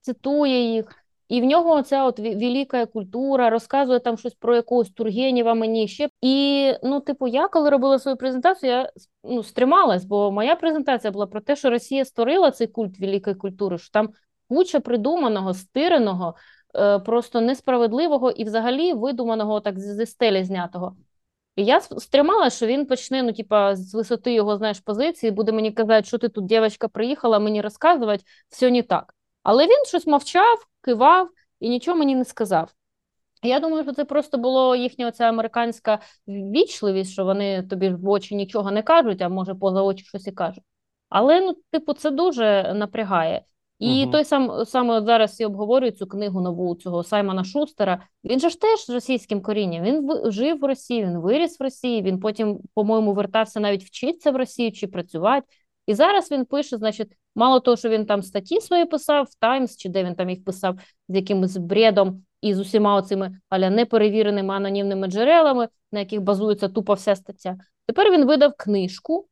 цитує 0.00 0.72
їх. 0.72 0.96
І 1.28 1.40
в 1.40 1.44
нього 1.44 1.70
оця 1.70 2.04
от 2.04 2.18
велика 2.18 2.86
культура, 2.86 3.50
розказує 3.50 4.00
там 4.00 4.18
щось 4.18 4.34
про 4.34 4.56
якогось 4.56 4.90
Тургенєва 4.90 5.54
мені 5.54 5.88
ще. 5.88 6.08
І, 6.20 6.72
ну, 6.82 7.00
типу, 7.00 7.28
я 7.28 7.48
коли 7.48 7.70
робила 7.70 7.98
свою 7.98 8.16
презентацію, 8.16 8.72
я 8.72 8.92
ну, 9.24 9.42
стрималась, 9.42 10.04
бо 10.04 10.32
моя 10.32 10.56
презентація 10.56 11.10
була 11.10 11.26
про 11.26 11.40
те, 11.40 11.56
що 11.56 11.70
Росія 11.70 12.04
створила 12.04 12.50
цей 12.50 12.66
культ 12.66 13.00
великої 13.00 13.36
культури, 13.36 13.78
що 13.78 13.90
там 13.90 14.10
куча 14.48 14.80
придуманого, 14.80 15.54
стиреного, 15.54 16.34
просто 17.04 17.40
несправедливого 17.40 18.30
і 18.30 18.44
взагалі 18.44 18.92
видуманого 18.92 19.60
так 19.60 19.78
зі 19.78 20.06
стелі 20.06 20.44
знятого. 20.44 20.96
І 21.56 21.64
я 21.64 21.80
стримала, 21.80 22.50
що 22.50 22.66
він 22.66 22.86
почне, 22.86 23.22
ну, 23.22 23.32
типа, 23.32 23.76
з 23.76 23.94
висоти 23.94 24.32
його, 24.32 24.56
знаєш, 24.56 24.80
позиції, 24.80 25.30
буде 25.30 25.52
мені 25.52 25.72
казати, 25.72 26.06
що 26.06 26.18
ти 26.18 26.28
тут, 26.28 26.46
дівчинка, 26.46 26.88
приїхала 26.88 27.38
мені 27.38 27.60
розказувати, 27.60 28.24
все 28.48 28.70
не 28.70 28.82
так. 28.82 29.14
Але 29.42 29.66
він 29.66 29.84
щось 29.86 30.06
мовчав, 30.06 30.66
кивав 30.80 31.28
і 31.60 31.68
нічого 31.68 31.96
мені 31.96 32.16
не 32.16 32.24
сказав. 32.24 32.74
Я 33.42 33.60
думаю, 33.60 33.82
що 33.84 33.92
це 33.92 34.04
просто 34.04 34.38
було 34.38 34.76
їхня 34.76 35.08
оця 35.08 35.24
американська 35.24 35.98
ввічливість, 36.26 37.12
що 37.12 37.24
вони 37.24 37.62
тобі 37.62 37.90
в 37.90 38.08
очі 38.08 38.34
нічого 38.36 38.70
не 38.70 38.82
кажуть, 38.82 39.22
а 39.22 39.28
може 39.28 39.54
поза 39.54 39.82
очі 39.82 40.04
щось 40.04 40.26
і 40.26 40.32
кажуть. 40.32 40.64
Але, 41.08 41.40
ну, 41.40 41.56
типу, 41.70 41.92
це 41.92 42.10
дуже 42.10 42.74
напрягає. 42.74 43.44
І 43.80 44.02
Мгм. 44.02 44.10
той 44.12 44.24
сам 44.24 44.64
саме 44.66 45.02
зараз 45.02 45.30
всі 45.30 45.44
обговорюють 45.44 45.98
цю 45.98 46.06
книгу 46.06 46.40
нову 46.40 46.74
цього 46.74 47.04
Саймона 47.04 47.44
Шустера. 47.44 48.06
Він 48.24 48.40
же 48.40 48.50
ж 48.50 48.60
теж 48.60 48.86
з 48.86 48.90
російським 48.90 49.42
корінням. 49.42 49.84
Він 49.84 50.10
жив 50.32 50.58
в 50.60 50.64
Росії, 50.64 51.04
він 51.04 51.18
виріс 51.18 51.60
в 51.60 51.62
Росії. 51.62 52.02
Він 52.02 52.20
потім, 52.20 52.58
по-моєму, 52.74 53.12
вертався 53.12 53.60
навіть 53.60 53.84
вчитися 53.84 54.30
в 54.30 54.36
Росію 54.36 54.72
чи 54.72 54.86
працювати. 54.86 55.46
І 55.86 55.94
зараз 55.94 56.30
він 56.30 56.44
пише, 56.44 56.76
значить, 56.76 57.08
мало 57.34 57.60
того, 57.60 57.76
що 57.76 57.88
він 57.88 58.06
там 58.06 58.22
статті 58.22 58.60
свої 58.60 58.84
писав 58.84 59.24
в 59.24 59.34
Таймс, 59.34 59.76
чи 59.76 59.88
де 59.88 60.04
він 60.04 60.14
там 60.14 60.30
їх 60.30 60.44
писав 60.44 60.78
з 61.08 61.16
якимось 61.16 61.56
бредом 61.56 62.22
і 62.40 62.54
з 62.54 62.58
усіма 62.60 62.96
оцими 62.96 63.40
аля 63.48 63.70
неперевіреними 63.70 64.54
анонімними 64.54 65.06
джерелами, 65.06 65.68
на 65.92 65.98
яких 65.98 66.20
базується 66.20 66.68
тупо 66.68 66.94
вся 66.94 67.16
стаття. 67.16 67.56
Тепер 67.86 68.12
він 68.12 68.24
видав 68.24 68.52
книжку. 68.58 69.26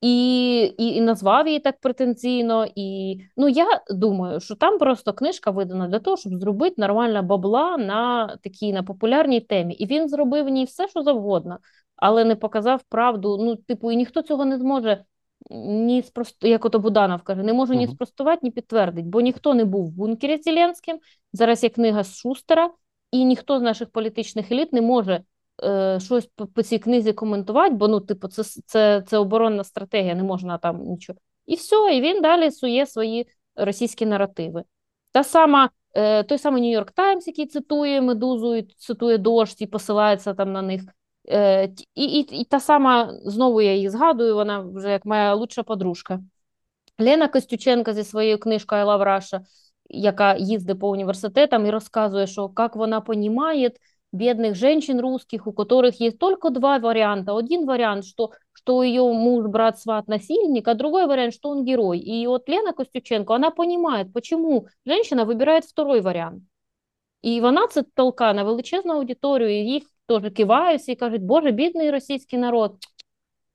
І, 0.00 0.60
і, 0.78 0.86
і 0.96 1.00
назвав 1.00 1.46
її 1.46 1.60
так 1.60 1.80
претензійно. 1.80 2.66
І 2.74 3.18
ну 3.36 3.48
я 3.48 3.66
думаю, 3.90 4.40
що 4.40 4.54
там 4.54 4.78
просто 4.78 5.12
книжка 5.12 5.50
видана 5.50 5.88
для 5.88 5.98
того, 5.98 6.16
щоб 6.16 6.34
зробити 6.34 6.74
нормальна 6.78 7.22
бабла 7.22 7.76
на 7.76 8.26
такій 8.42 8.72
на 8.72 8.82
популярній 8.82 9.40
темі. 9.40 9.74
І 9.74 9.86
він 9.86 10.08
зробив 10.08 10.44
в 10.44 10.48
ній 10.48 10.64
все, 10.64 10.88
що 10.88 11.02
завгодно, 11.02 11.58
але 11.96 12.24
не 12.24 12.36
показав 12.36 12.82
правду. 12.88 13.38
Ну, 13.40 13.56
типу, 13.56 13.92
і 13.92 13.96
ніхто 13.96 14.22
цього 14.22 14.44
не 14.44 14.58
зможе 14.58 15.04
ні 15.50 16.02
спрост... 16.02 16.44
як 16.44 16.64
ото 16.64 16.78
Буданов 16.78 17.22
каже, 17.22 17.42
не 17.42 17.52
може 17.52 17.76
ні 17.76 17.88
спростувати, 17.88 18.40
ні 18.42 18.50
підтвердити, 18.50 19.08
бо 19.08 19.20
ніхто 19.20 19.54
не 19.54 19.64
був 19.64 19.86
в 19.86 19.90
бункері 19.90 20.42
Зеленським. 20.42 20.98
Зараз 21.32 21.62
є 21.62 21.68
книга 21.68 22.04
з 22.04 22.16
Шустера, 22.16 22.70
і 23.10 23.24
ніхто 23.24 23.58
з 23.58 23.62
наших 23.62 23.90
політичних 23.90 24.52
еліт 24.52 24.72
не 24.72 24.80
може 24.80 25.22
е, 25.62 26.00
щось 26.00 26.26
по, 26.26 26.46
по 26.46 26.62
цій 26.62 26.78
книзі 26.78 27.12
коментувати, 27.12 27.74
бо 27.74 27.88
ну, 27.88 28.00
типу, 28.00 28.28
це, 28.28 28.42
це, 28.66 29.02
це 29.06 29.18
оборонна 29.18 29.64
стратегія, 29.64 30.14
не 30.14 30.22
можна 30.22 30.58
там 30.58 30.82
нічого. 30.82 31.18
І 31.46 31.54
все, 31.54 31.96
і 31.96 32.00
він 32.00 32.22
далі 32.22 32.50
сує 32.50 32.86
свої 32.86 33.26
російські 33.56 34.06
наративи. 34.06 34.64
Та 35.12 35.24
сама, 35.24 35.70
е, 35.94 36.22
той 36.22 36.38
самий 36.38 36.62
Нью-Йорк 36.62 36.90
Таймс, 36.94 37.26
який 37.26 37.46
цитує 37.46 38.00
Медузу, 38.00 38.54
і 38.54 38.62
цитує 38.62 39.18
дощ 39.18 39.60
і 39.60 39.66
посилається 39.66 40.34
там 40.34 40.52
на 40.52 40.62
них. 40.62 40.82
Е, 41.28 41.64
і, 41.94 42.04
і, 42.04 42.40
і 42.40 42.44
та 42.44 42.60
сама, 42.60 43.12
знову 43.24 43.60
я 43.60 43.74
її 43.74 43.88
згадую, 43.88 44.34
вона 44.34 44.60
вже 44.60 44.90
як 44.90 45.06
моя 45.06 45.34
лучша 45.34 45.62
подружка. 45.62 46.20
Лена 46.98 47.28
Костюченка 47.28 47.94
зі 47.94 48.04
своєю 48.04 48.38
книжкою 48.38 48.84
«I 48.84 48.86
love 48.86 49.06
Russia», 49.06 49.40
яка 49.90 50.36
їздить 50.36 50.78
по 50.78 50.90
університетам 50.90 51.66
і 51.66 51.70
розказує, 51.70 52.26
що 52.26 52.50
як 52.58 52.76
вона 52.76 53.02
розуміє 53.06 53.70
бедных 54.13 54.55
женщин 54.55 54.99
русских, 54.99 55.47
у 55.47 55.53
которых 55.53 55.99
есть 55.99 56.17
только 56.17 56.49
два 56.49 56.79
варианта. 56.79 57.35
Один 57.35 57.65
вариант, 57.65 58.05
что, 58.05 58.31
что 58.53 58.83
ее 58.83 59.03
муж, 59.13 59.47
брат, 59.47 59.79
сват, 59.79 60.07
насильник, 60.07 60.67
а 60.67 60.73
другой 60.73 61.05
вариант, 61.05 61.33
что 61.33 61.49
он 61.49 61.63
герой. 61.63 61.99
И 61.99 62.27
вот 62.27 62.49
Лена 62.49 62.73
Костюченко, 62.73 63.35
она 63.35 63.51
понимает, 63.51 64.11
почему 64.13 64.67
женщина 64.85 65.25
выбирает 65.25 65.65
второй 65.65 66.01
вариант. 66.01 66.43
І 67.21 67.41
вона 67.41 67.67
це 67.67 67.83
толкає 67.83 68.33
на 68.33 68.43
величезну 68.43 68.93
аудиторію, 68.93 69.49
і 69.49 69.65
їх 69.65 69.83
теж 70.07 70.33
киваються 70.33 70.91
і 70.91 70.95
кажуть, 70.95 71.21
боже, 71.21 71.51
бідний 71.51 71.91
російський 71.91 72.39
народ, 72.39 72.75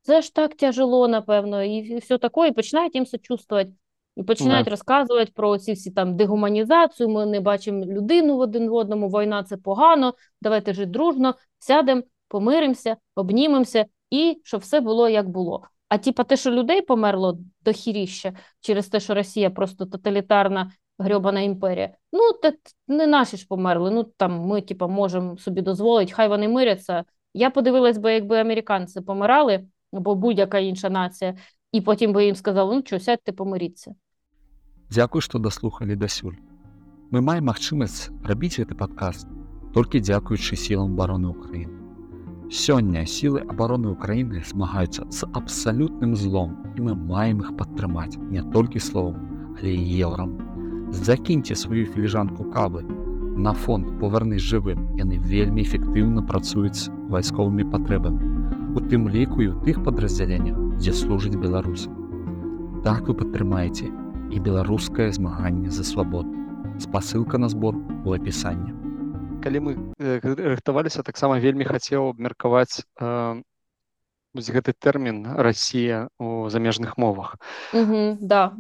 це 0.03 0.23
ж 0.23 0.35
так 0.35 0.55
тяжело, 0.55 1.09
напевно, 1.09 1.63
і 1.63 1.99
все 1.99 2.19
таке, 2.19 2.49
і 2.49 2.53
починають 2.53 2.95
їм 2.95 3.07
сочувствувати. 3.07 3.73
І 4.20 4.24
починають 4.24 4.66
Да. 4.66 4.72
розказувати 4.72 5.32
про 5.36 5.58
ці 5.58 5.74
всі 5.74 5.92
там 5.92 6.16
дегуманізацію, 6.16 7.10
ми 7.10 7.26
не 7.26 7.40
бачимо 7.40 7.86
людину 7.86 8.38
в 8.38 8.40
один 8.40 8.70
в 8.70 8.74
одному, 8.74 9.08
війна 9.08 9.44
це 9.44 9.58
погано, 9.58 10.14
давайте 10.42 10.74
жити 10.74 10.92
дружно, 10.92 11.36
сядемо, 11.60 12.02
помиримося, 12.28 12.98
обнімемося, 13.16 13.86
і 14.10 14.42
щоб 14.44 14.62
все 14.62 14.82
було 14.82 15.10
як 15.10 15.30
було. 15.30 15.64
А 15.90 15.98
типа 15.98 16.24
те, 16.24 16.38
що 16.38 16.52
людей 16.52 16.82
померло 16.82 17.40
до 17.66 17.72
хіріща 17.72 18.34
через 18.62 18.88
те, 18.88 19.00
що 19.00 19.14
Росія 19.14 19.50
просто 19.50 19.86
тоталітарна 19.86 20.72
грьобана 20.98 21.42
імперія. 21.42 21.90
Ну, 22.14 22.34
та 22.42 22.54
не 22.88 23.08
наші 23.08 23.38
ж 23.38 23.46
померли. 23.48 23.92
Ну 23.92 24.04
там 24.04 24.40
ми, 24.40 24.62
типа, 24.62 24.88
можемо 24.88 25.38
собі 25.38 25.62
дозволити, 25.62 26.12
хай 26.14 26.28
вони 26.28 26.48
миряться. 26.48 27.04
Я 27.34 27.50
подивилась 27.50 27.98
би, 27.98 28.14
якби 28.14 28.40
американці 28.40 29.02
помирали, 29.02 29.66
або 29.94 30.16
будь-яка 30.16 30.60
інша 30.60 30.90
нація, 30.90 31.38
і 31.72 31.82
потім 31.82 32.14
би 32.14 32.26
їм 32.26 32.36
сказали, 32.36 32.76
ну 32.76 32.82
що, 32.86 33.00
сядьте, 33.00 33.32
помиріться. 33.32 33.96
Дзякуй, 34.91 35.21
што 35.21 35.39
даслухалі 35.39 35.97
дасюль. 35.97 36.37
Мы 37.11 37.21
маем 37.21 37.51
магчымасць 37.51 38.11
рабіць 38.23 38.59
гэты 38.59 38.75
падкаст 38.79 39.27
толькі 39.75 40.01
дзякуючы 40.01 40.57
сілам 40.57 40.95
обороны 40.95 41.35
Украіны. 41.35 41.75
Сёння 42.55 43.03
сілы 43.11 43.43
абароны 43.43 43.91
Украіны 43.91 44.43
змагаюцца 44.47 45.07
з 45.11 45.27
абсалютным 45.35 46.15
злом, 46.15 46.55
і 46.77 46.87
мы 46.87 46.95
маем 46.95 47.41
іх 47.43 47.57
падтрымаць 47.59 48.15
не 48.31 48.43
толькі 48.55 48.79
словам, 48.79 49.19
але 49.59 49.75
і 49.75 49.99
еўрам. 50.07 50.39
Закіньце 50.95 51.59
сваю 51.59 51.87
філіжанку 51.87 52.47
кавы. 52.55 52.85
На 53.35 53.53
фонд 53.53 53.99
павернись 53.99 54.47
жывым. 54.47 54.95
Яны 54.95 55.19
вельмі 55.19 55.67
эфектыўна 55.67 56.23
працуюць 56.23 56.87
з 56.87 56.91
вайсковымі 57.11 57.67
патрэбамі. 57.75 58.31
У 58.79 58.79
тым 58.79 59.11
ліку 59.11 59.43
і 59.43 59.51
ў 59.51 59.55
тых 59.67 59.83
падраздзяленнях, 59.83 60.55
дзе 60.79 60.95
служыць 60.95 61.35
Беларусь. 61.35 61.89
Так 62.87 63.11
вы 63.11 63.19
падтрымаеце 63.19 63.91
і 64.32 64.40
беларускае 64.40 65.12
змаганне 65.12 65.70
за 65.70 65.84
свабоду. 65.84 66.30
Спасылка 66.80 67.38
на 67.38 67.50
збор 67.50 67.76
у 68.06 68.14
апісанні. 68.14 68.74
калі 69.40 69.60
мы 69.60 69.72
э, 70.00 70.20
рыхтаваліся 70.20 71.00
таксама 71.04 71.40
вельмі 71.40 71.64
хацеў 71.64 72.12
абмеркаваць 72.12 72.84
э, 73.00 73.42
вось 74.36 74.50
гэты 74.52 74.76
тэрмін 74.76 75.26
Расія 75.40 76.10
у 76.20 76.50
замежных 76.50 76.98
мовах 76.98 77.38
Угу, 77.74 78.18
да, 78.22 78.52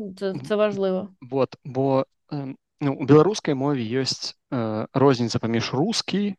це, 0.48 0.56
важливо. 0.56 1.10
вот 1.22 1.56
бо 1.66 2.06
э, 2.32 2.56
ну, 2.80 2.94
у 2.96 3.06
беларускай 3.06 3.54
мове 3.56 3.84
ёсць 3.84 4.40
э, 4.52 4.88
розніца 4.94 5.40
паміж 5.40 5.74
рускі 5.74 6.36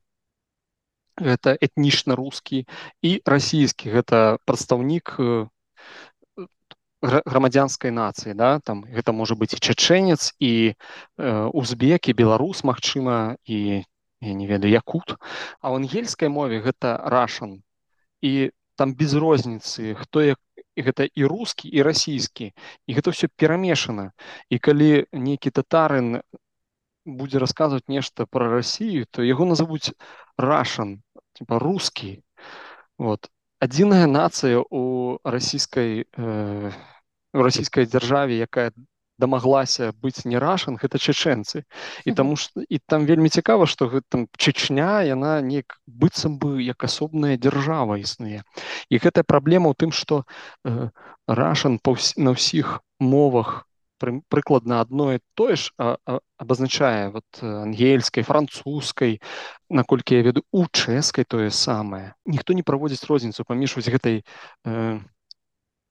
гэта 1.20 1.52
этнічна 1.60 2.16
рускі 2.16 2.64
і 3.04 3.20
расійскі 3.26 3.92
гэта 3.92 4.38
прадстаўнік 4.48 5.16
э, 5.20 5.48
грамадзянскай 7.02 7.90
нацыі 7.90 8.34
да 8.36 8.60
там 8.60 8.84
гэта 8.84 9.12
можа 9.16 9.34
быць 9.34 9.56
і 9.56 9.60
чачэнец 9.60 10.36
і 10.38 10.52
э, 10.72 10.74
узбек 11.52 12.08
і 12.08 12.16
беларус 12.16 12.64
магчыма 12.64 13.36
і 13.44 13.84
я 14.20 14.34
не 14.34 14.46
ведаю 14.46 14.72
якут. 14.72 15.16
А 15.60 15.72
ў 15.72 15.80
ангельскай 15.80 16.28
мове 16.28 16.60
гэта 16.60 17.00
рашан. 17.08 17.64
І 18.20 18.52
там 18.76 18.92
без 18.92 19.16
розніцы 19.16 19.96
хто 19.96 20.20
як 20.20 20.38
гэта 20.76 21.08
і 21.08 21.24
рускі 21.24 21.72
і 21.72 21.80
расійскі. 21.82 22.52
І 22.84 22.90
гэта 22.92 23.16
ўсё 23.16 23.32
перамешана. 23.32 24.12
І 24.52 24.60
калі 24.60 25.08
нейкі 25.12 25.50
татарын 25.50 26.20
будзе 27.08 27.40
расказваць 27.40 27.88
нешта 27.88 28.28
пра 28.28 28.60
Расію 28.60 29.08
то 29.08 29.24
яго 29.24 29.48
назовуць 29.48 29.96
рашан 30.36 31.00
типа 31.32 31.58
рускі. 31.58 32.20
Вот 33.00 33.32
адзіная 33.61 34.07
нацыя 34.09 34.64
у 34.64 35.18
расійскай 35.25 36.05
э, 36.05 36.70
расійскай 37.33 37.87
дзяржаве 37.87 38.40
якая 38.40 38.73
дамаглася 39.20 39.92
быць 40.01 40.25
не 40.25 40.40
рашан 40.40 40.81
гэта 40.81 40.99
чачэнцы 40.99 41.62
і 42.09 42.14
таму 42.16 42.40
што 42.40 42.64
і 42.64 42.81
там 42.92 43.05
вельмі 43.11 43.29
цікава 43.29 43.68
што 43.68 43.90
гэта 43.92 44.25
чечня 44.40 45.05
яна 45.05 45.38
неяк 45.44 45.77
быццам 45.87 46.40
бы 46.40 46.64
як 46.64 46.88
асобная 46.88 47.37
дзяржава 47.37 48.01
існуе. 48.01 48.42
І 48.88 48.96
гэтая 49.05 49.25
праблема 49.29 49.68
ў 49.70 49.77
тым 49.77 49.92
што 49.92 50.25
э, 50.64 50.88
рашан 51.29 51.79
ўс... 51.85 52.16
на 52.16 52.33
ўсіх 52.33 52.81
мовах 52.99 53.68
пры- 54.00 54.22
прыкладна 54.32 54.80
адно 54.80 55.12
і 55.14 55.20
тое 55.36 55.56
ж 55.60 55.70
абазначае 56.40 57.10
вот 57.14 57.28
э, 57.42 57.46
ангельскай 57.46 58.24
французскай 58.24 59.20
наколькі 59.68 60.16
я 60.16 60.22
веду 60.22 60.42
у 60.50 60.64
чэшскай 60.66 61.28
тое 61.28 61.50
самае 61.50 62.16
ніхто 62.24 62.56
не 62.56 62.64
праводзіць 62.64 63.04
розніцу 63.04 63.44
паміж 63.44 63.76
вось 63.76 63.92
гэтай 63.92 64.24
э, 64.64 65.00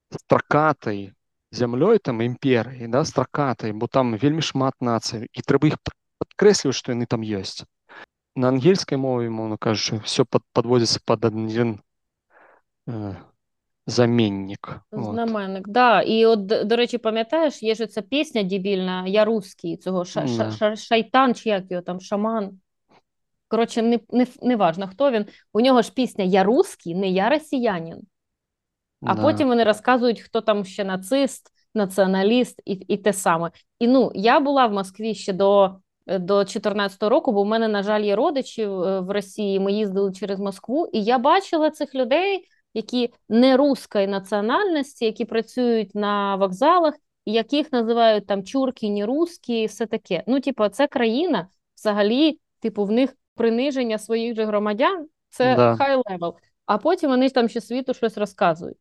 стракатай 0.10 1.14
зямлёй 1.52 2.00
там 2.00 2.22
імперыі 2.26 2.90
да 2.90 3.06
стракатай 3.06 3.72
бо 3.72 3.88
там 3.88 4.18
вельмі 4.18 4.42
шмат 4.42 4.76
нацый 4.82 5.30
і 5.34 5.42
трэба 5.46 5.74
іх 5.74 5.78
падкрэсліваць 6.20 6.78
што 6.78 6.94
яны 6.96 7.08
там 7.10 7.24
ёсць. 7.24 7.66
На 8.36 8.52
ангельскай 8.54 8.98
мове 8.98 9.30
моўна 9.30 9.58
кажучы 9.58 10.00
все 10.06 10.26
пад, 10.26 10.44
падводзіцца 10.54 11.02
пад 11.06 11.26
адзін 11.32 11.80
э, 12.88 13.16
заменнік 13.90 14.82
вот. 14.92 15.14
Знаменник, 15.14 15.68
да. 15.68 16.02
І 16.02 16.26
от, 16.26 16.46
до 16.46 16.76
речі, 16.76 16.98
пам'ятаєш, 16.98 17.64
є 17.64 17.76
ж 17.76 17.88
ця 17.88 18.02
пісня 18.02 18.44
дебільна 18.44 19.04
«Я 19.08 19.26
русський», 19.26 19.78
цього 19.78 20.06
ша, 20.06 20.28
ша, 20.28 20.52
ша, 20.52 20.76
шайтан, 20.76 21.36
чи 21.36 21.50
як 21.50 21.72
його 21.72 21.82
там, 21.84 22.00
шаман. 22.00 22.60
Коротше, 23.48 23.82
не, 23.82 24.00
не, 24.10 24.28
не 24.42 24.56
важно, 24.56 24.88
хто 24.88 25.12
він. 25.12 25.26
У 25.54 25.62
нього 25.62 25.82
ж 25.82 25.94
пісня 25.94 26.24
«Я 26.24 26.44
русський», 26.44 26.96
не 26.96 27.10
«Я 27.10 27.30
росіянин». 27.30 28.00
А 29.06 29.16
Да. 29.16 29.22
потім 29.22 29.48
вони 29.48 29.64
розказують, 29.64 30.20
хто 30.20 30.42
там 30.42 30.66
ще 30.66 30.84
нацист, 30.84 31.52
націоналіст 31.76 32.62
і, 32.66 32.74
і 32.74 32.98
те 32.98 33.14
саме. 33.14 33.52
І 33.80 33.88
ну, 33.88 34.12
я 34.16 34.40
була 34.40 34.68
в 34.68 34.74
Москві 34.74 35.16
ще 35.16 35.34
до, 35.34 35.76
до 36.08 36.40
14-го 36.40 37.10
року, 37.10 37.32
бо 37.32 37.44
в 37.44 37.46
мене, 37.46 37.68
на 37.68 37.84
жаль, 37.84 38.02
є 38.02 38.16
родичі 38.16 38.66
в 38.66 39.00
в 39.00 39.12
Росії. 39.12 39.60
Ми 39.60 39.72
їздили 39.72 40.14
через 40.14 40.40
Москву, 40.40 40.90
і 40.94 41.04
я 41.04 41.18
бачила 41.18 41.70
цих 41.70 41.96
людей, 41.96 42.46
які 42.74 43.14
не 43.30 43.58
руської 43.58 44.08
національності, 44.08 45.06
які 45.06 45.26
працюють 45.26 45.96
на 45.96 46.36
вокзалах, 46.36 46.94
яких 47.26 47.72
називають 47.72 48.28
там 48.28 48.44
чурки, 48.44 48.88
нерусские, 48.88 49.66
все 49.66 49.86
таке. 49.86 50.24
Ну, 50.28 50.40
типу, 50.40 50.70
це 50.70 50.88
країна 50.88 51.48
взагалі, 51.78 52.40
типу, 52.60 52.86
в 52.86 52.92
них 52.92 53.16
приниження 53.36 53.98
своїх 53.98 54.36
же 54.36 54.46
громадян 54.46 55.08
це 55.30 55.56
Да. 55.56 55.76
high 55.78 56.02
level. 56.10 56.36
А 56.66 56.78
потім 56.78 57.10
вони 57.10 57.30
там 57.30 57.50
ще 57.50 57.62
світу 57.62 57.94
щось 57.94 58.18
розказують. 58.18 58.78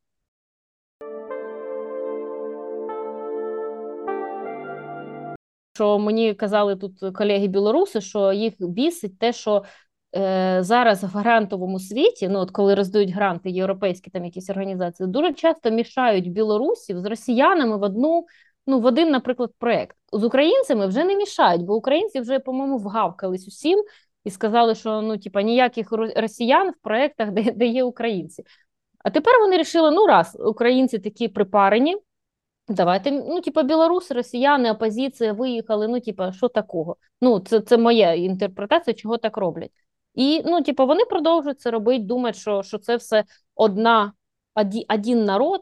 Що 5.73 5.99
мені 5.99 6.35
казали 6.35 6.77
тут 6.77 7.17
колеги 7.17 7.47
білоруси, 7.47 8.01
що 8.01 8.33
їх 8.33 8.55
бісить 8.59 9.19
те, 9.19 9.33
що 9.33 9.65
е, 10.17 10.59
зараз 10.61 11.05
в 11.05 11.17
грантовому 11.17 11.81
світі, 11.81 12.29
ну 12.29 12.39
от 12.39 12.51
коли 12.51 12.75
роздають 12.75 13.11
гранти 13.11 13.51
європейські 13.51 14.11
там 14.11 14.25
якісь 14.25 14.51
організації, 14.51 15.09
дуже 15.09 15.33
часто 15.33 15.71
мішають 15.71 16.33
білорусів 16.33 17.01
з 17.01 17.05
росіянами 17.05 17.77
в 17.77 17.83
одну, 17.83 18.27
ну 18.67 18.81
в 18.81 18.85
один, 18.85 19.11
наприклад, 19.11 19.51
проект. 19.59 19.97
З 20.13 20.25
українцями 20.25 20.87
вже 20.87 21.05
не 21.05 21.17
мішають, 21.17 21.63
бо 21.63 21.75
українці 21.75 22.21
вже, 22.21 22.39
по-моєму, 22.39 22.79
вгавкались 22.79 23.49
усім 23.49 23.85
і 24.25 24.31
сказали, 24.31 24.75
що 24.75 25.03
ну, 25.03 25.19
типа, 25.19 25.43
ніяких 25.43 25.93
росіян 26.17 26.71
в 26.71 26.83
проектах, 26.83 27.31
де, 27.31 27.53
де 27.53 27.67
є 27.67 27.85
українці. 27.85 28.45
А 28.99 29.11
тепер 29.11 29.41
вони 29.41 29.57
вирішили: 29.57 29.91
ну 29.91 30.07
раз 30.07 30.37
українці 30.41 30.99
такі 30.99 31.29
припарені. 31.29 31.97
Давайте, 32.69 33.11
ну, 33.11 33.41
типа, 33.41 33.63
білоруси, 33.63 34.15
росіяни, 34.15 34.71
опозиція 34.71 35.33
виїхали. 35.33 35.89
Ну, 35.89 36.01
типа, 36.01 36.33
що 36.33 36.49
такого? 36.49 36.97
Ну, 37.21 37.41
це, 37.41 37.61
це 37.61 37.79
моя 37.79 38.15
інтерпретація, 38.15 38.95
чого 38.95 39.19
так 39.19 39.37
роблять. 39.37 39.71
І, 40.18 40.42
ну, 40.46 40.62
типа, 40.62 40.86
вони 40.86 41.06
продовжують 41.06 41.62
це 41.62 41.72
робити, 41.72 42.04
думають, 42.04 42.36
що, 42.38 42.64
що 42.64 42.78
це 42.78 42.96
все 42.96 43.24
одна, 43.56 44.14
оді, 44.56 44.86
один 44.90 45.26
народ, 45.26 45.62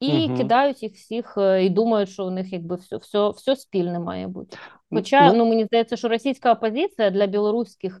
і 0.00 0.26
Мгм. 0.26 0.36
кидають 0.36 0.82
їх 0.82 0.92
всіх, 0.92 1.34
е, 1.38 1.64
і 1.64 1.70
думають, 1.70 2.10
що 2.10 2.26
у 2.26 2.30
них 2.30 2.52
якби 2.52 2.76
все, 2.76 2.96
все, 2.96 3.28
все 3.28 3.56
спільне 3.56 3.98
має 3.98 4.28
бути. 4.28 4.56
Хоча, 4.90 5.32
Ну, 5.32 5.38
ну, 5.38 5.46
мені 5.46 5.64
здається, 5.64 5.96
що 5.96 6.08
російська 6.08 6.52
опозиція 6.52 7.10
для 7.10 7.26
білоруських, 7.26 8.00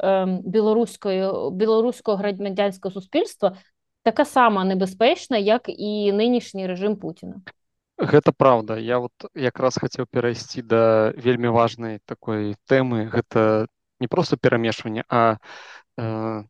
ем, 0.00 0.40
білоруської, 0.44 1.30
білоруського 1.52 2.16
громадянського 2.16 2.92
суспільства 2.92 3.56
така 4.02 4.24
сама 4.24 4.64
небезпечна, 4.64 5.36
як 5.36 5.62
і 5.66 6.12
нинішній 6.12 6.66
режим 6.66 6.96
Путіна. 6.96 7.34
Гэта 7.98 8.32
праўда. 8.36 8.76
Я 8.78 8.98
вот 8.98 9.12
якраз 9.34 9.78
хацеў 9.80 10.04
перайсці 10.10 10.62
да 10.62 11.14
вельмі 11.16 11.48
важнай 11.48 11.98
такой 12.04 12.54
тэмы. 12.68 13.08
Гэта 13.08 13.66
не 14.00 14.08
проста 14.08 14.36
перамешванне, 14.36 15.04
а 15.08 15.38
э, 15.98 16.42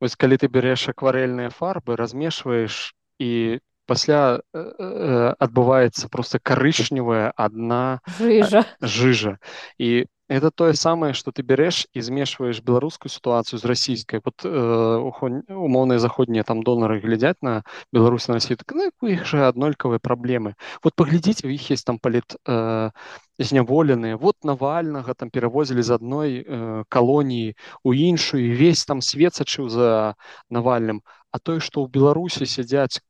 вось 0.00 0.16
калі 0.16 0.36
ты 0.36 0.48
бярэш 0.48 0.88
акварэльныя 0.90 1.50
фарбы, 1.50 1.96
размешваеш 1.96 2.94
і 3.18 3.60
пасля 3.86 4.40
э, 4.40 4.58
э, 4.58 5.34
адбываецца 5.38 6.08
проста 6.08 6.38
карычневая 6.38 7.32
адна 7.36 8.00
Жижа. 8.18 8.66
жижа. 8.80 9.38
І 9.78 10.06
это 10.32 10.50
тое 10.50 10.72
самае, 10.72 11.12
што 11.12 11.30
ты 11.30 11.42
бярэш 11.42 11.86
і 11.92 12.00
змешваеш 12.00 12.62
беларускую 12.64 13.10
сітуацыю 13.12 13.60
з 13.60 13.64
расійскай. 13.68 14.22
Вот 14.24 14.44
э, 14.44 14.48
ухо- 14.48 15.44
умоўныя 15.44 15.98
заходнія 15.98 16.42
там 16.42 16.62
донары 16.62 17.00
глядзяць 17.00 17.42
на 17.42 17.62
Беларусь 17.92 18.28
на 18.28 18.34
Россию, 18.34 18.56
так 18.56 18.72
ну, 18.72 18.90
у 19.00 19.06
іх 19.06 19.26
же 19.26 19.44
аднолькавыя 19.44 19.98
праблемы. 19.98 20.54
Вот 20.82 20.94
паглядзіце, 20.96 21.46
у 21.46 21.50
іх 21.50 21.70
есть 21.70 21.84
там 21.84 21.98
паліт 21.98 22.36
э, 22.48 22.90
зняволеныя. 23.39 24.17
Вот 24.17 24.43
Навальнага 24.43 25.13
там 25.13 25.29
перавозілі 25.29 25.81
з 25.81 25.91
адной 25.95 26.31
э, 26.41 26.83
калоніі 26.89 27.55
у 27.83 27.93
іншую, 27.93 28.57
весь 28.57 28.85
там 28.85 29.01
свет 29.01 29.35
сачыў 29.35 29.69
за 29.69 30.15
Навальным. 30.49 31.03
А 31.31 31.39
тое, 31.39 31.59
што 31.59 31.85
ў 31.85 31.91
Беларусі 31.91 32.45
сядзяць 32.45 33.01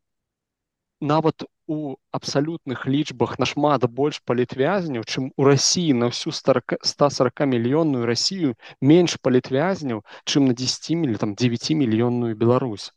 нават 1.00 1.48
у 1.68 1.98
абсалютных 2.12 2.88
лічбах 2.88 3.38
нашмат 3.40 3.84
больш 3.92 4.22
палітвязняў, 4.26 5.04
чым 5.04 5.32
у 5.36 5.44
рассіі 5.44 5.94
на 5.94 6.08
ўсю 6.12 6.32
140 6.32 7.44
мільённую 7.44 8.08
Расію 8.08 8.56
менш 8.82 9.18
палітвязняў, 9.22 10.04
чым 10.24 10.48
на 10.48 10.54
10 10.54 10.96
міль, 10.96 11.20
там 11.20 11.36
9 11.36 11.76
мільённую 11.76 12.36
Беларусь. 12.36 12.94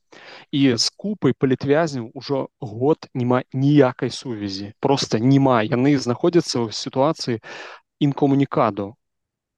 І 0.53 0.77
з 0.77 0.91
купай 0.97 1.35
палітвязняў 1.35 2.11
ужо 2.15 2.49
год 2.61 3.11
няма 3.15 3.43
ніякай 3.53 4.11
сувязі. 4.11 4.73
Проста 4.81 5.19
няма. 5.19 5.63
Яны 5.67 5.99
знаходзяцца 5.99 6.63
ў 6.63 6.73
сітуацыі 6.73 7.43
інкомунікаду. 7.99 8.95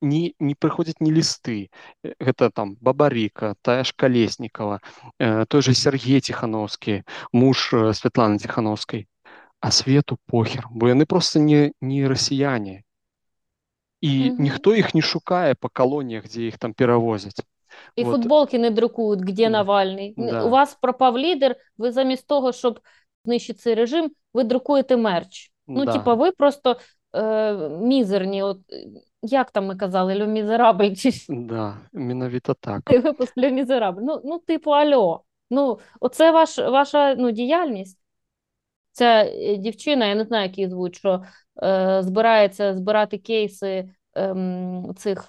Не, 0.02 0.34
не 0.40 0.54
прыходзяць 0.54 1.02
ні 1.02 1.12
лісты. 1.12 1.70
Э, 2.06 2.14
Гэта 2.22 2.52
там 2.54 2.78
Бабарыка, 2.82 3.56
тая 3.62 3.84
ж 3.84 3.94
Калеснікава, 3.98 4.80
э, 5.20 5.46
той 5.46 5.62
же 5.62 5.74
Сергей 5.74 6.22
Ціхановскі, 6.22 7.04
муж 7.34 7.74
э, 7.74 7.94
Святланы 7.94 8.38
Ціхановскай. 8.38 9.08
А 9.60 9.72
свету 9.72 10.20
похер, 10.28 10.68
бо 10.70 10.88
яны 10.88 11.06
проста 11.06 11.40
не, 11.40 11.72
не 11.82 12.08
расіяне. 12.08 12.84
І 14.02 14.30
Мгм. 14.30 14.44
ніхто 14.44 14.76
іх 14.76 14.96
не 14.96 15.02
шукае 15.02 15.56
па 15.56 15.70
калоніях, 15.70 16.28
дзе 16.28 16.44
іх 16.48 16.58
там 16.58 16.74
перавозяць. 16.74 17.42
І 17.96 18.04
Вот. 18.04 18.12
футболки 18.16 18.60
не 18.60 18.70
друкують, 18.70 19.22
где 19.22 19.44
Да. 19.44 19.50
Навальний. 19.50 20.14
Н- 20.20 20.30
Да. 20.30 20.44
У 20.46 20.50
вас 20.50 20.78
пропав 20.82 21.18
лідер, 21.18 21.56
ви 21.78 21.92
замість 21.92 22.28
того, 22.28 22.54
щоб 22.54 22.80
знищити 23.26 23.60
цей 23.60 23.76
режим, 23.76 24.12
ви 24.34 24.44
друкуєте 24.44 24.98
мерч. 24.98 25.52
Ну, 25.68 25.86
Да. 25.86 25.94
типа, 25.94 26.14
ви 26.14 26.32
просто 26.32 26.78
е, 27.15 27.55
мізерні, 27.69 28.43
от, 28.43 28.59
е, 28.73 28.87
як 29.23 29.51
там 29.51 29.67
ми 29.67 29.77
казали, 29.77 30.23
Les 30.23 30.27
Misérables, 30.27 30.95
чи 30.95 31.11
Да, 31.29 31.77
менавіта 31.93 32.55
так. 32.55 32.83
цей 32.91 32.99
випуск 32.99 33.39
Les 33.39 33.51
Misérables. 33.51 34.03
Ну, 34.03 34.21
ну, 34.25 34.39
типу, 34.39 34.71
альо. 34.71 35.25
Ну, 35.51 35.79
оце 36.01 36.31
ваш, 36.31 36.59
ваша 36.59 37.15
ну, 37.15 37.31
діяльність. 37.31 37.99
Ця 38.93 39.25
е, 39.25 39.57
дівчина, 39.57 40.07
я 40.07 40.15
не 40.15 40.25
знаю, 40.25 40.47
як 40.47 40.59
її 40.59 40.71
звуть, 40.71 40.97
що 40.97 41.23
е, 41.63 42.03
збирається 42.03 42.75
збирати 42.75 43.19
кейси 43.19 43.91
ем, 44.15 44.95
цих 44.97 45.29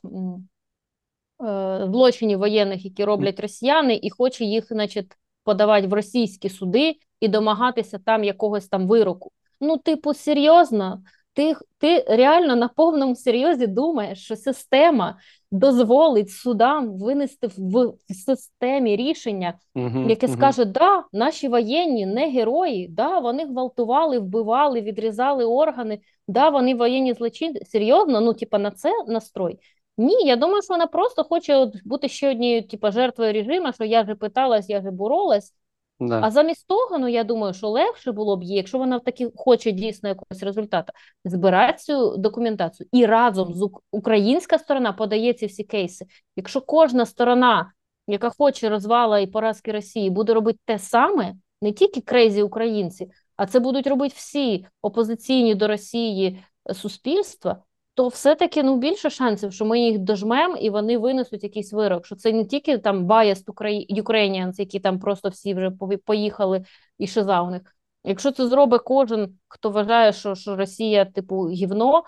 е, 1.45 1.87
злочинів 1.87 2.39
воєнних, 2.39 2.85
які 2.85 3.05
роблять 3.05 3.39
росіяни, 3.39 3.99
і 4.03 4.09
хоче 4.09 4.45
їх, 4.45 4.67
значить, 4.67 5.11
подавати 5.43 5.87
в 5.87 5.93
російські 5.93 6.49
суди 6.49 6.95
і 7.19 7.27
домагатися 7.27 7.99
там 7.99 8.23
якогось 8.23 8.67
там 8.67 8.87
вироку. 8.87 9.31
Ну, 9.61 9.77
типу, 9.77 10.13
серйозно? 10.13 11.03
Ти, 11.33 11.55
ти 11.77 12.05
реально 12.07 12.55
на 12.55 12.67
повному 12.67 13.15
серйозі 13.15 13.67
думаєш, 13.67 14.25
що 14.25 14.35
система 14.35 15.17
дозволить 15.51 16.29
судам 16.29 16.97
винести 16.99 17.47
в, 17.57 17.87
в 17.87 18.13
системі 18.25 18.95
рішення, 18.95 19.53
Мгм, 19.75 20.09
яке 20.09 20.27
мгм. 20.27 20.35
скаже, 20.35 20.65
да, 20.65 21.03
наші 21.13 21.47
воєнні 21.47 22.05
не 22.05 22.29
герої, 22.29 22.87
да, 22.87 23.19
вони 23.19 23.45
гвалтували, 23.45 24.19
вбивали, 24.19 24.81
відрізали 24.81 25.45
органи, 25.45 25.99
да, 26.27 26.49
вони 26.49 26.75
воєнні 26.75 27.13
злочинці. 27.13 27.65
Серйозно, 27.65 28.21
ну, 28.21 28.33
типа, 28.33 28.57
на 28.57 28.71
це 28.71 28.91
настрой? 29.07 29.59
Ні, 29.97 30.15
я 30.25 30.35
думаю, 30.35 30.61
що 30.61 30.73
вона 30.73 30.87
просто 30.87 31.23
хоче 31.23 31.55
от 31.55 31.75
бути 31.85 32.07
ще 32.09 32.31
однією, 32.31 32.67
типа, 32.67 32.91
жертвою 32.91 33.33
режиму, 33.33 33.73
що 33.73 33.83
я 33.83 34.05
же 34.05 34.15
питалась, 34.15 34.69
я 34.69 34.81
же 34.81 34.91
боролась. 34.91 35.53
Да. 35.99 36.21
А 36.23 36.31
замість 36.31 36.67
того, 36.67 36.99
ну 36.99 37.07
я 37.07 37.23
думаю, 37.23 37.53
що 37.53 37.69
легше 37.69 38.11
було 38.11 38.37
б 38.37 38.43
їй, 38.43 38.55
якщо 38.55 38.77
вона 38.77 38.99
таки 38.99 39.31
хоче 39.35 39.71
дійсно 39.71 40.09
якогось 40.09 40.43
результату, 40.43 40.93
збирати 41.25 41.77
цю 41.77 42.17
документацію 42.17 42.87
і 42.91 43.05
разом 43.05 43.53
з 43.53 43.69
українська 43.91 44.59
сторона 44.59 44.93
подає 44.93 45.33
ці 45.33 45.45
всі 45.45 45.63
кейси. 45.63 46.05
Якщо 46.35 46.61
кожна 46.61 47.05
сторона, 47.05 47.71
яка 48.07 48.29
хоче 48.29 48.69
розвала 48.69 49.19
і 49.19 49.27
поразки 49.27 49.71
Росії, 49.71 50.09
буде 50.09 50.33
робити 50.33 50.59
те 50.65 50.79
саме, 50.79 51.33
не 51.61 51.71
тільки 51.71 52.01
крейзі 52.01 52.43
українці, 52.43 53.11
а 53.35 53.45
це 53.45 53.59
будуть 53.59 53.87
робити 53.87 54.13
всі 54.17 54.65
опозиційні 54.81 55.55
до 55.55 55.67
Росії 55.67 56.43
е, 56.69 56.73
суспільства, 56.73 57.63
то 57.93 58.07
все-таки 58.07 58.63
ну 58.63 58.77
більше 58.77 59.09
шансів, 59.09 59.53
що 59.53 59.65
ми 59.65 59.79
їх 59.79 59.99
дожмемо 59.99 60.57
і 60.57 60.69
вони 60.69 60.97
винесуть 60.97 61.43
якийсь 61.43 61.73
вирок. 61.73 62.05
Що 62.05 62.15
це 62.15 62.31
не 62.31 62.45
тільки 62.45 62.77
там 62.77 63.07
Украї- 63.07 64.03
Ukrainians, 64.03 64.59
які 64.59 64.79
там 64.79 64.99
просто 64.99 65.29
всі 65.29 65.53
вже 65.53 65.71
поїхали 66.05 66.65
і 66.97 67.07
шиза 67.07 67.41
у 67.41 67.49
них. 67.49 67.61
Якщо 68.03 68.31
це 68.31 68.47
зробить 68.47 68.81
кожен, 68.85 69.37
хто 69.47 69.69
вважає, 69.69 70.13
що, 70.13 70.35
що 70.35 70.55
Росія, 70.55 71.05
типу, 71.05 71.49
гівно, 71.49 72.03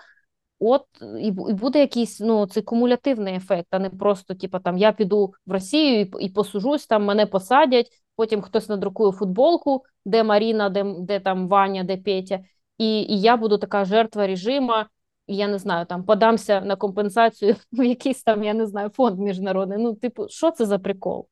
от 0.58 0.84
і, 1.20 1.30
буде 1.30 1.80
якийсь 1.80 2.20
ну, 2.20 2.46
цей 2.46 2.62
кумулятивний 2.62 3.34
ефект, 3.34 3.66
а 3.70 3.78
не 3.78 3.90
просто, 3.90 4.34
типу, 4.34 4.58
там 4.58 4.78
я 4.78 4.92
піду 4.92 5.34
в 5.46 5.52
Росію 5.52 6.00
і, 6.00 6.24
і 6.24 6.28
посужусь, 6.28 6.86
там 6.86 7.04
мене 7.04 7.26
посадять, 7.26 7.90
потім 8.16 8.42
хтось 8.42 8.68
надрукує 8.68 9.12
футболку, 9.12 9.84
де 10.04 10.22
Маріна, 10.22 10.70
де, 10.70 10.84
де 10.98 11.20
там 11.20 11.48
Ваня, 11.48 11.84
де 11.84 11.96
Петя, 11.96 12.40
і, 12.78 13.00
і 13.00 13.20
я 13.20 13.36
буду 13.36 13.58
така 13.58 13.84
жертва 13.84 14.26
режима, 14.26 14.86
я 15.26 15.48
не 15.48 15.58
знаю, 15.58 15.86
там 15.86 16.04
подамся 16.04 16.60
на 16.60 16.76
компенсацію 16.76 17.56
в 17.72 17.84
якийсь 17.84 18.22
там, 18.22 18.44
я 18.44 18.54
не 18.54 18.66
знаю, 18.66 18.88
фонд 18.88 19.18
міжнародний. 19.18 19.78
Ну, 19.78 19.94
типу, 19.94 20.28
що 20.28 20.50
це 20.50 20.66
за 20.66 20.78
прикол? 20.78 21.28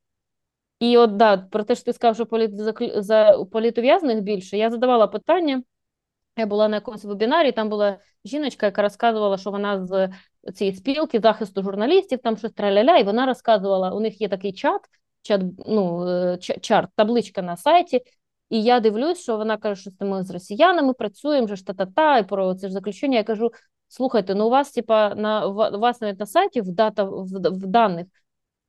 І 0.81 0.97
от 0.97 1.17
да, 1.17 1.37
про 1.37 1.65
те, 1.65 1.75
що 1.75 1.85
ти 1.85 1.93
сказав, 1.93 2.15
що 2.15 2.27
політ, 2.27 2.51
за, 2.97 3.45
політов'язних 3.53 4.21
більше, 4.21 4.59
я 4.59 4.71
задавала 4.71 5.07
питання. 5.07 5.63
Я 6.37 6.47
була 6.47 6.69
на 6.69 6.77
якомусь 6.77 7.05
вебінарі, 7.05 7.53
там 7.53 7.69
була 7.69 7.99
жіночка, 8.25 8.67
яка 8.67 8.83
розказувала, 8.83 9.39
що 9.39 9.51
вона 9.51 9.87
з 9.87 10.11
цієї 10.55 10.77
спілки 10.77 11.21
захисту 11.21 11.63
журналістів, 11.63 12.19
там 12.23 12.37
щось 12.37 12.53
траляля, 12.53 12.97
і 12.97 13.05
вона 13.05 13.27
розказувала, 13.27 13.91
у 13.91 14.01
них 14.01 14.21
є 14.21 14.29
такий 14.29 14.53
чат, 14.53 14.81
чат, 15.23 15.43
ну, 15.67 16.09
е, 16.09 16.39
чарт, 16.39 16.91
табличка 16.97 17.43
на 17.43 17.57
сайті, 17.57 18.03
І 18.51 18.63
я 18.63 18.81
дивлюсь, 18.81 19.23
що 19.23 19.37
вона 19.37 19.57
каже, 19.57 19.81
що 19.81 19.91
ми 20.01 20.23
з 20.23 20.31
росіянами 20.31 20.93
працюємо, 20.93 21.57
ж 21.57 21.67
та-та-та, 21.67 22.19
і 22.19 22.29
про 22.29 22.55
це 22.55 22.69
ж 22.69 22.73
заключення. 22.73 23.19
Я 23.19 23.25
кажу: 23.25 23.51
слухайте, 23.95 24.35
ну 24.35 24.47
у 24.47 24.51
вас, 24.51 24.73
типа, 24.73 25.15
на 25.15 25.47
у 25.47 25.79
вас 25.79 26.01
навіть 26.01 26.21
на 26.21 26.27
сайті 26.27 26.61
в 26.61 26.69
дата 26.69 27.05
в, 27.05 27.25
в 27.51 27.67
даних 27.67 28.07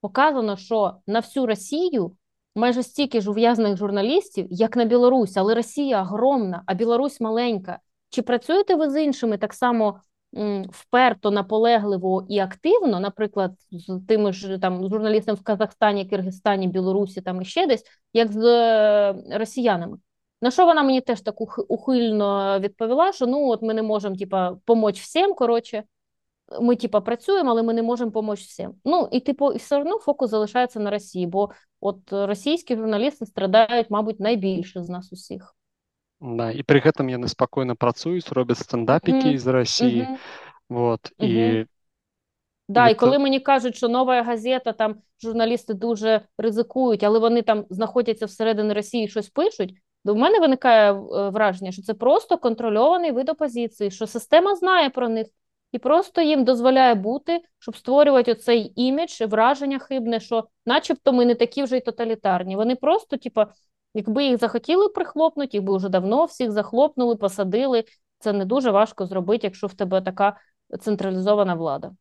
показано, 0.02 0.58
що 0.58 0.96
на 1.08 1.20
всю 1.20 1.46
Росію 1.46 2.16
майже 2.56 2.84
стільки 2.84 3.22
ж 3.22 3.30
ув'язаних 3.30 3.78
журналістів, 3.78 4.48
як 4.50 4.76
на 4.76 4.86
Білорусь, 4.86 5.38
але 5.38 5.56
Росія 5.56 6.02
огромна, 6.02 6.64
а 6.66 6.74
Білорусь 6.74 7.22
маленька. 7.22 7.80
Чи 8.10 8.22
працюєте 8.22 8.76
ви 8.76 8.90
з 8.90 9.04
іншими 9.04 9.38
так 9.38 9.54
само 9.54 10.00
вперто, 10.70 11.32
наполегливо 11.32 12.26
і 12.30 12.40
активно, 12.40 13.00
наприклад, 13.00 13.52
з 13.72 14.02
тими 14.08 14.34
ж 14.34 14.58
там 14.58 14.90
журналістами 14.90 15.36
в 15.36 15.44
Казахстані, 15.44 16.06
Киргизстані, 16.06 16.68
Білорусі 16.68 17.22
там 17.22 17.42
і 17.42 17.46
ще 17.46 17.68
десь, 17.68 17.84
як 18.14 18.32
з 18.32 18.46
е, 18.46 19.38
росіянами? 19.38 19.98
На 20.43 20.51
що 20.51 20.67
вона 20.67 20.83
мені 20.83 21.01
теж 21.01 21.21
так 21.21 21.35
ухильно 21.71 22.61
відповіла, 22.61 23.13
що 23.13 23.27
ну 23.27 23.49
от 23.49 23.63
ми 23.63 23.75
не 23.75 23.83
можемо 23.83 24.17
типа, 24.17 24.57
помочь 24.65 25.01
всім, 25.01 25.35
коротше, 25.35 25.83
ми 26.61 26.77
типа 26.77 27.01
працюємо, 27.01 27.51
але 27.51 27.63
ми 27.63 27.75
не 27.75 27.83
можемо 27.83 28.11
допомогти 28.11 28.43
всім. 28.43 28.75
Ну 28.85 29.09
і 29.13 29.21
типу, 29.21 29.53
і 29.53 29.57
все 29.57 29.81
одно 29.81 29.99
фокус 29.99 30.31
залишається 30.31 30.81
на 30.81 30.91
Росії, 30.91 31.27
бо 31.27 31.51
от 31.81 31.99
російські 32.11 32.77
журналісти 32.77 33.27
страдають, 33.27 33.91
мабуть, 33.91 34.21
найбільше 34.21 34.83
з 34.83 34.89
нас 34.89 35.13
усіх. 35.13 35.55
Да, 36.21 36.51
і 36.53 36.63
при 36.63 36.81
гэтым 36.81 37.09
яны 37.09 37.29
спакойна 37.29 37.75
працуюць, 37.75 38.33
робяць 38.33 38.59
стендапікі 38.59 39.29
mm 39.29 39.33
-hmm. 39.33 39.39
з 39.39 39.47
Росії. 39.47 40.03
Mm 40.03 40.07
-hmm. 40.07 40.17
Вот, 40.69 41.01
mm 41.19 41.27
-hmm. 41.27 41.61
і... 41.63 41.67
Да, 42.69 42.89
і 42.89 42.95
коли 42.95 43.19
мені 43.19 43.41
кажуть, 43.41 43.77
що 43.77 43.89
нова 43.89 44.23
газета, 44.23 44.73
там 44.73 44.95
журналісти 45.23 45.75
дуже 45.75 46.21
ризикують, 46.39 47.03
але 47.03 47.19
вони 47.19 47.43
там 47.43 47.65
знаходяться 47.71 48.27
всередині 48.27 48.73
Росії 48.73 49.05
і 49.05 49.09
щось 49.09 49.29
пишуть, 49.29 49.75
в 50.14 50.18
мене 50.18 50.40
виникає 50.40 50.92
е, 50.94 51.30
враження, 51.30 51.72
що 51.72 51.82
це 51.82 51.94
просто 51.94 52.38
контрольований 52.38 53.12
вид 53.12 53.30
опозиції, 53.30 53.92
що 53.92 54.08
система 54.08 54.56
знає 54.56 54.90
про 54.90 55.10
них, 55.10 55.28
і 55.72 55.80
просто 55.80 56.22
їм 56.22 56.44
дозволяє 56.44 56.96
бути, 56.96 57.42
щоб 57.60 57.78
створювати 57.78 58.32
оцей 58.32 58.74
імідж, 58.76 59.22
враження 59.22 59.80
хибне, 59.80 60.20
що, 60.20 60.48
начебто, 60.66 61.14
ми 61.14 61.26
не 61.26 61.36
такі 61.36 61.64
вже 61.64 61.78
й 61.78 61.82
тоталітарні. 61.82 62.56
Вони 62.56 62.76
просто, 62.76 63.18
типа, 63.18 63.48
якби 63.94 64.26
їх 64.26 64.38
захотіли 64.38 64.90
прихлопнути, 64.90 65.58
їх 65.58 65.64
би 65.64 65.78
вже 65.78 65.90
давно 65.90 66.26
всіх 66.26 66.52
захлопнули, 66.52 67.16
посадили. 67.16 67.84
Це 68.20 68.34
не 68.34 68.46
дуже 68.46 68.72
важко 68.72 69.06
зробити, 69.06 69.48
якщо 69.48 69.68
в 69.68 69.74
тебе 69.74 70.02
така 70.02 70.38
централізована 70.82 71.56
влада. 71.56 71.92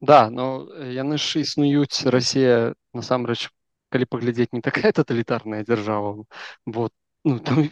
Да, 0.00 0.30
ну 0.30 0.68
яны 0.78 1.18
ж 1.18 1.40
існуюць 1.40 2.06
Росія 2.06 2.74
насамрэч 2.94 3.50
калі 3.90 4.04
паглядзець 4.04 4.52
не 4.52 4.60
такая 4.60 4.92
тоталітарная 4.98 5.64
дзяржава 5.64 6.24
вот 6.66 6.92
ну, 7.24 7.38
там, 7.40 7.70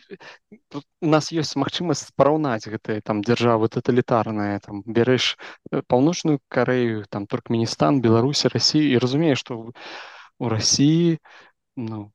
у 1.03 1.07
нас 1.07 1.31
ёсць 1.33 1.55
магчымасць 1.61 2.11
параўнаць 2.17 2.69
гэтыя 2.69 3.03
там 3.03 3.23
дзяржавы 3.23 3.69
таталітарныя 3.69 4.59
там 4.65 4.83
бярэш 4.87 5.37
паўночную 5.87 6.41
карею 6.49 7.07
там 7.11 7.27
туркменістан 7.27 8.01
беларусі 8.01 8.53
Росію 8.53 8.91
і 8.91 8.99
разумееш 8.99 9.45
што 9.47 9.59
у 10.39 10.49
Росіі 10.53 11.19
ну 11.77 12.11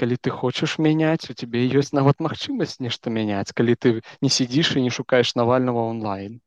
калі 0.00 0.16
ты 0.16 0.30
хочаш 0.32 0.78
мяняць 0.78 1.28
у 1.28 1.34
тебе 1.36 1.66
ёсць 1.68 1.92
нават 1.92 2.20
магчымасць 2.26 2.80
нешта 2.80 3.10
мяняць 3.10 3.52
калі 3.52 3.74
ты 3.74 3.96
не 4.22 4.30
сидзіш 4.30 4.76
і 4.76 4.86
не 4.86 4.92
шукаеш 4.94 5.34
навального 5.34 5.88
онлайн 5.88 6.40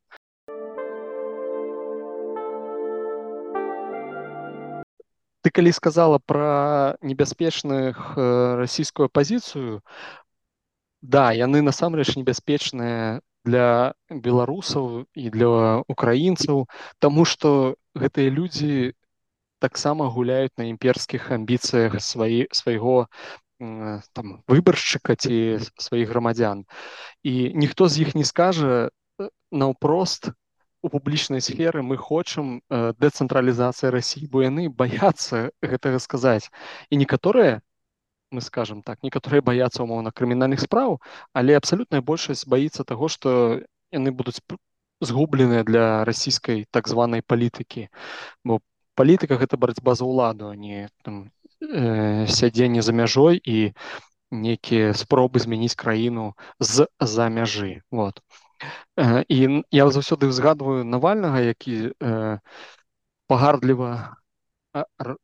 калі 5.54 5.72
сказала 5.72 6.20
про 6.20 6.98
небяспечных 7.02 8.18
э, 8.18 8.56
расійскую 8.58 9.10
пазіцыю 9.10 9.82
да 11.02 11.32
яны 11.32 11.62
насамрэч 11.62 12.16
небяспечныя 12.18 13.22
для 13.46 13.94
беларусаў 14.10 15.06
і 15.14 15.30
для 15.30 15.84
украінцаў 15.88 16.66
тому 17.00 17.26
что 17.26 17.76
гэтыя 17.94 18.32
людзі 18.32 18.94
таксама 19.60 20.10
гуляюць 20.10 20.56
на 20.58 20.68
імперскіх 20.72 21.32
амбіцыях 21.32 22.00
свае 22.02 22.48
свайго 22.52 23.08
там 23.60 24.44
выбаршчыка 24.48 25.16
ці 25.16 25.60
сваіх 25.78 26.10
грамадзян 26.10 26.66
і 27.24 27.34
ніхто 27.56 27.88
з 27.88 28.08
іх 28.08 28.16
не 28.16 28.26
скажа 28.28 28.90
э, 28.90 29.30
наўпрост 29.52 30.34
у 30.84 30.90
публічнай 30.90 31.42
сферы 31.42 31.82
мы 31.82 31.98
хочам 31.98 32.60
э, 32.70 32.94
дэцэнтралізацыі 33.00 33.90
рассіі 33.96 34.28
бо 34.28 34.44
яны 34.44 34.68
баяцца 34.68 35.50
гэтага 35.64 36.00
сказаць 36.04 36.52
і 36.92 37.00
некаторыя 37.00 37.62
мы 38.32 38.42
скажем 38.42 38.84
так 38.84 39.00
некаторыя 39.08 39.42
баяцца 39.42 39.84
умоўна 39.88 40.12
крымінальных 40.12 40.60
спраў 40.60 41.00
але 41.32 41.56
абсалютная 41.56 42.02
большасць 42.02 42.44
баіцца 42.46 42.84
таго 42.84 43.08
што 43.08 43.64
яны 43.96 44.12
будуць 44.12 44.44
згубленыя 45.00 45.64
для 45.64 46.04
расійскай 46.04 46.68
так 46.70 46.92
званай 46.92 47.24
палітыкі 47.24 47.88
бо 48.44 48.60
палітыка 49.00 49.40
гэта 49.40 49.58
барацьба 49.58 49.96
за 49.96 50.04
ўладу 50.04 50.52
а 50.52 50.56
не 50.60 50.90
там 51.08 51.32
э, 51.64 52.28
сядзенне 52.28 52.84
за 52.84 52.92
мяжой 52.92 53.40
і 53.40 53.72
нейкія 54.34 54.94
спробы 55.00 55.40
змяніць 55.40 55.80
краіну 55.80 56.34
з-за 56.60 57.30
мяжы 57.30 57.82
вот 57.92 58.20
і 59.28 59.64
я 59.72 59.84
заўсёды 59.90 60.30
узгадваю 60.30 60.84
навальнага 60.84 61.40
які 61.42 61.94
пагардліва 63.28 64.18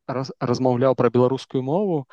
раз, 0.06 0.32
размаўляў 0.40 0.94
пра 0.94 1.10
беларускую 1.10 1.62
мову 1.62 2.06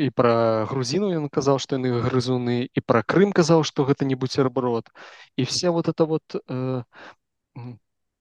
і 0.00 0.08
пра 0.16 0.64
грузіну 0.70 1.12
ён 1.12 1.28
казаў 1.28 1.60
што 1.62 1.76
яны 1.76 1.92
грызуны 2.06 2.56
і 2.64 2.80
пра 2.80 3.02
Крым 3.04 3.34
казаў 3.36 3.64
што 3.68 3.84
гэта 3.88 4.08
не 4.08 4.16
буцерброд 4.16 4.88
і 5.36 5.44
все 5.44 5.70
вот 5.76 5.88
это 5.92 6.06
вот 6.08 6.24
э, 6.34 6.82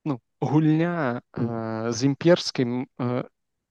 ну, 0.04 0.20
гульня 0.42 1.22
э, 1.34 1.92
з 1.92 2.12
імперскім 2.12 2.84
э, 2.84 3.24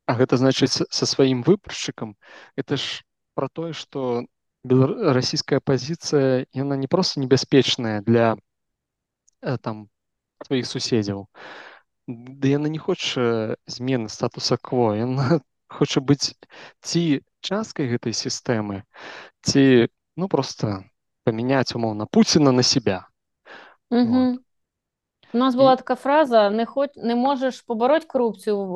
а 0.08 0.12
гэта 0.16 0.40
значыць 0.40 0.72
са 0.80 1.04
сваім 1.12 1.44
выбаршчыкам 1.44 2.16
это 2.56 2.80
ж 2.80 3.04
про 3.36 3.52
тое 3.52 3.72
што 3.76 4.24
расійская 4.74 5.60
пазіцыя 5.60 6.46
яна 6.52 6.76
не 6.76 6.88
проста 6.88 7.20
небяспечная 7.20 8.00
для 8.02 8.36
э, 9.42 9.56
там 9.58 9.88
тваіх 10.44 10.66
суседзяў 10.66 11.26
ды 12.08 12.48
яна 12.54 12.68
не 12.68 12.78
хоча 12.78 13.56
змены 13.66 14.08
статуса 14.08 14.56
кво 14.56 14.94
яна 14.96 15.40
хоча 15.78 16.00
быць 16.00 16.34
ці 16.80 17.22
часткай 17.40 17.88
гэтай 17.88 18.12
сістэмы 18.12 18.82
ці 19.42 19.88
ну 20.16 20.28
просто 20.28 20.84
памяняць 21.24 21.74
умоўна 21.76 22.06
Пуціна 22.06 22.52
на 22.52 22.62
себя 22.62 23.08
угу. 23.90 24.04
вот. 24.04 24.47
У 25.32 25.38
нас 25.38 25.54
була 25.54 25.76
така 25.76 25.94
фраза: 25.94 26.50
не 26.50 26.66
хоч 26.66 26.90
не 26.96 27.14
можеш 27.14 27.62
побороти 27.62 28.06
корупцію, 28.06 28.66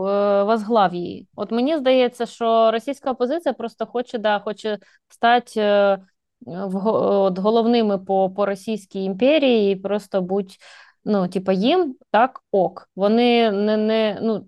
возглав 0.46 0.94
її. 0.94 1.28
От 1.36 1.52
мені 1.52 1.76
здається, 1.76 2.26
що 2.26 2.70
російська 2.70 3.10
опозиція 3.10 3.52
просто 3.52 3.86
хоче 3.86 4.18
да, 4.18 4.38
хоче 4.38 4.78
стати 5.08 5.60
е, 5.60 5.98
в, 6.46 6.86
от, 6.86 7.38
головними 7.38 7.98
по 7.98 8.30
по 8.30 8.46
Російській 8.46 9.04
імперії 9.04 9.72
і 9.72 9.76
просто 9.76 10.22
будь, 10.22 10.56
ну, 11.04 11.28
типа, 11.28 11.52
їм 11.52 11.96
так 12.10 12.42
ок. 12.50 12.88
Вони 12.96 13.50
не, 13.50 13.76
не, 13.76 14.18
ну, 14.22 14.46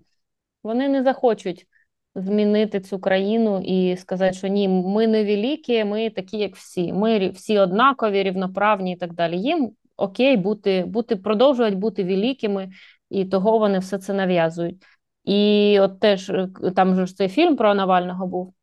вони 0.63 0.89
не 0.89 1.03
захочуть 1.03 1.67
змінити 2.15 2.79
цю 2.79 2.99
країну 2.99 3.61
і 3.65 3.97
сказати, 3.97 4.33
що 4.33 4.47
ні, 4.47 4.67
ми 4.67 5.07
не 5.07 5.23
великі, 5.23 5.83
ми 5.83 6.09
такі, 6.09 6.37
як 6.37 6.55
всі. 6.55 6.93
Ми 6.93 7.29
всі 7.29 7.59
однакові, 7.59 8.23
рівноправні 8.23 8.93
і 8.93 8.95
так 8.95 9.13
далі. 9.13 9.37
Їм 9.37 9.71
окей, 9.97 10.37
бути, 10.37 10.85
бути, 10.87 11.15
продовжувати 11.15 11.75
бути 11.75 12.03
великими, 12.03 12.69
і 13.09 13.25
того 13.25 13.57
вони 13.57 13.79
все 13.79 13.97
це 13.97 14.13
нав'язують. 14.13 14.83
І 15.23 15.77
от 15.79 15.99
теж 15.99 16.29
е, 16.29 16.49
там 16.75 16.95
же 16.95 17.05
ж 17.05 17.15
цей 17.15 17.27
фільм 17.27 17.55
про 17.55 17.75
Навального 17.75 18.27
був. 18.27 18.53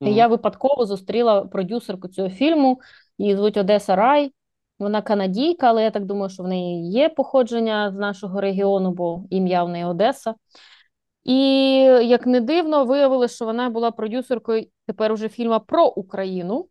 Mm. 0.00 0.08
І 0.08 0.14
я 0.14 0.26
випадково 0.26 0.86
зустріла 0.86 1.42
продюсерку 1.42 2.08
цього 2.08 2.30
фільму, 2.30 2.80
її 3.18 3.36
звуть 3.36 3.56
Одеса 3.56 3.96
Рай. 3.96 4.32
Вона 4.78 5.02
канадійка, 5.02 5.68
але 5.68 5.82
я 5.82 5.90
так 5.90 6.04
думаю, 6.04 6.30
що 6.30 6.42
в 6.42 6.48
неї 6.48 6.90
є 6.90 7.08
походження 7.08 7.90
з 7.90 7.94
нашого 7.94 8.40
регіону, 8.40 8.90
бо 8.90 9.24
ім'я 9.30 9.64
в 9.64 9.68
неї 9.68 9.84
Одеса. 9.84 10.34
І 11.24 11.38
як 11.84 12.26
не 12.26 12.40
дивно, 12.40 12.84
виявилося, 12.84 13.34
що 13.34 13.44
вона 13.44 13.70
була 13.70 13.90
продюсеркою 13.90 14.66
тепер 14.86 15.12
уже 15.12 15.28
фільму 15.28 15.60
про 15.60 15.86
Україну. 15.86 16.68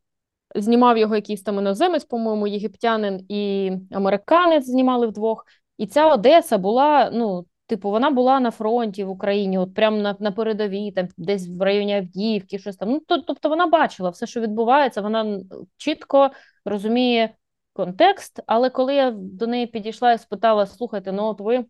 Знімав 0.55 0.97
його 0.97 1.15
якийсь 1.15 1.41
там 1.41 1.57
іноземець, 1.57 2.03
по-моєму, 2.03 2.47
єгиптянин 2.47 3.25
і 3.29 3.71
американець 3.91 4.65
знімали 4.65 5.07
вдвох. 5.07 5.45
І 5.77 5.87
ця 5.87 6.07
Одеса 6.13 6.57
була, 6.57 7.09
ну, 7.13 7.45
типу, 7.67 7.89
вона 7.89 8.09
була 8.09 8.39
на 8.39 8.51
фронті 8.51 9.03
в 9.03 9.09
Україні, 9.09 9.57
от 9.57 9.73
прямо 9.73 9.97
на 9.97 10.15
на 10.19 10.31
передовій, 10.31 10.91
там 10.91 11.07
десь 11.17 11.49
в 11.49 11.61
районі 11.61 11.95
Авдіївки, 11.95 12.59
щось 12.59 12.75
там. 12.75 12.89
Ну, 12.89 12.99
то, 12.99 13.17
Тобто 13.17 13.49
вона 13.49 13.67
бачила 13.67 14.09
все, 14.09 14.27
що 14.27 14.41
відбувається, 14.41 15.01
вона 15.01 15.39
чітко 15.77 16.29
розуміє 16.65 17.35
контекст. 17.73 18.39
Але 18.47 18.69
коли 18.69 18.95
я 18.95 19.11
до 19.11 19.47
неї 19.47 19.67
підійшла 19.67 20.13
і 20.13 20.17
спитала: 20.17 20.65
слухайте, 20.65 21.11
ну 21.11 21.23
от 21.23 21.41
ви, 21.41 21.65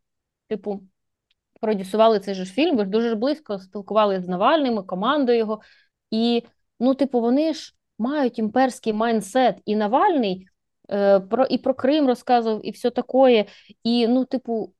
типу, 0.47 0.81
продюсували 1.61 2.19
цей 2.19 2.33
же 2.33 2.45
фільм, 2.45 2.77
ви 2.77 2.83
ж 2.83 2.89
дуже 2.89 3.15
близько 3.15 3.59
спілкувалися 3.59 4.21
з 4.21 4.27
Навальним, 4.27 4.83
командою 4.83 5.37
його. 5.37 5.61
І, 6.11 6.43
ну, 6.79 6.93
типу, 6.93 7.21
вони 7.21 7.53
ж 7.53 7.75
мають 7.99 8.39
імперський 8.39 8.93
майндсет. 8.93 9.57
І 9.65 9.75
Навальний 9.75 10.47
е, 10.91 11.19
про 11.19 11.45
і 11.45 11.57
про 11.57 11.73
Крим 11.73 12.07
розказував, 12.07 12.65
і 12.65 12.71
все 12.71 12.89
таке. 12.89 13.45
І 13.83 14.07
ну, 14.07 14.25
типу, 14.25 14.73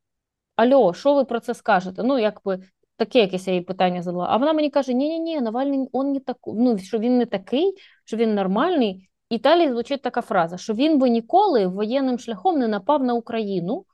альо, 0.56 0.94
що 0.94 1.14
ви 1.14 1.26
про 1.26 1.40
це 1.40 1.54
скажете? 1.54 2.04
Ну, 2.04 2.20
якби 2.20 2.60
таке 2.98 3.20
якесь 3.20 3.48
я 3.48 3.54
їй 3.54 3.62
питання 3.62 4.02
задала. 4.02 4.28
А 4.30 4.38
вона 4.38 4.54
мені 4.54 4.70
каже: 4.70 4.94
ні 4.94 5.10
ні 5.10 5.20
ні 5.20 5.42
Навальний 5.42 5.90
он 5.92 6.12
не 6.12 6.20
так, 6.20 6.38
ну, 6.46 6.78
що 6.78 7.00
він 7.00 7.18
не 7.18 7.26
такий, 7.26 7.74
що 8.06 8.18
він 8.18 8.36
нормальний. 8.36 9.10
І 9.30 9.38
далі 9.38 9.70
звучить 9.70 10.02
така 10.02 10.22
фраза, 10.22 10.58
що 10.58 10.74
він 10.74 11.00
би 11.00 11.10
ніколи 11.10 11.68
воєнним 11.68 12.20
шляхом 12.20 12.60
не 12.60 12.68
напав 12.68 13.04
на 13.04 13.14
Україну, 13.14 13.86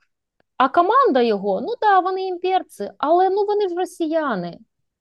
а 0.56 0.68
команда 0.68 1.22
його, 1.22 1.60
ну 1.60 1.74
так, 1.80 2.04
вони 2.04 2.26
імперці, 2.26 2.90
але 2.98 3.30
ну 3.30 3.44
вони 3.44 3.68
ж 3.68 3.74
росіяни. 3.74 4.58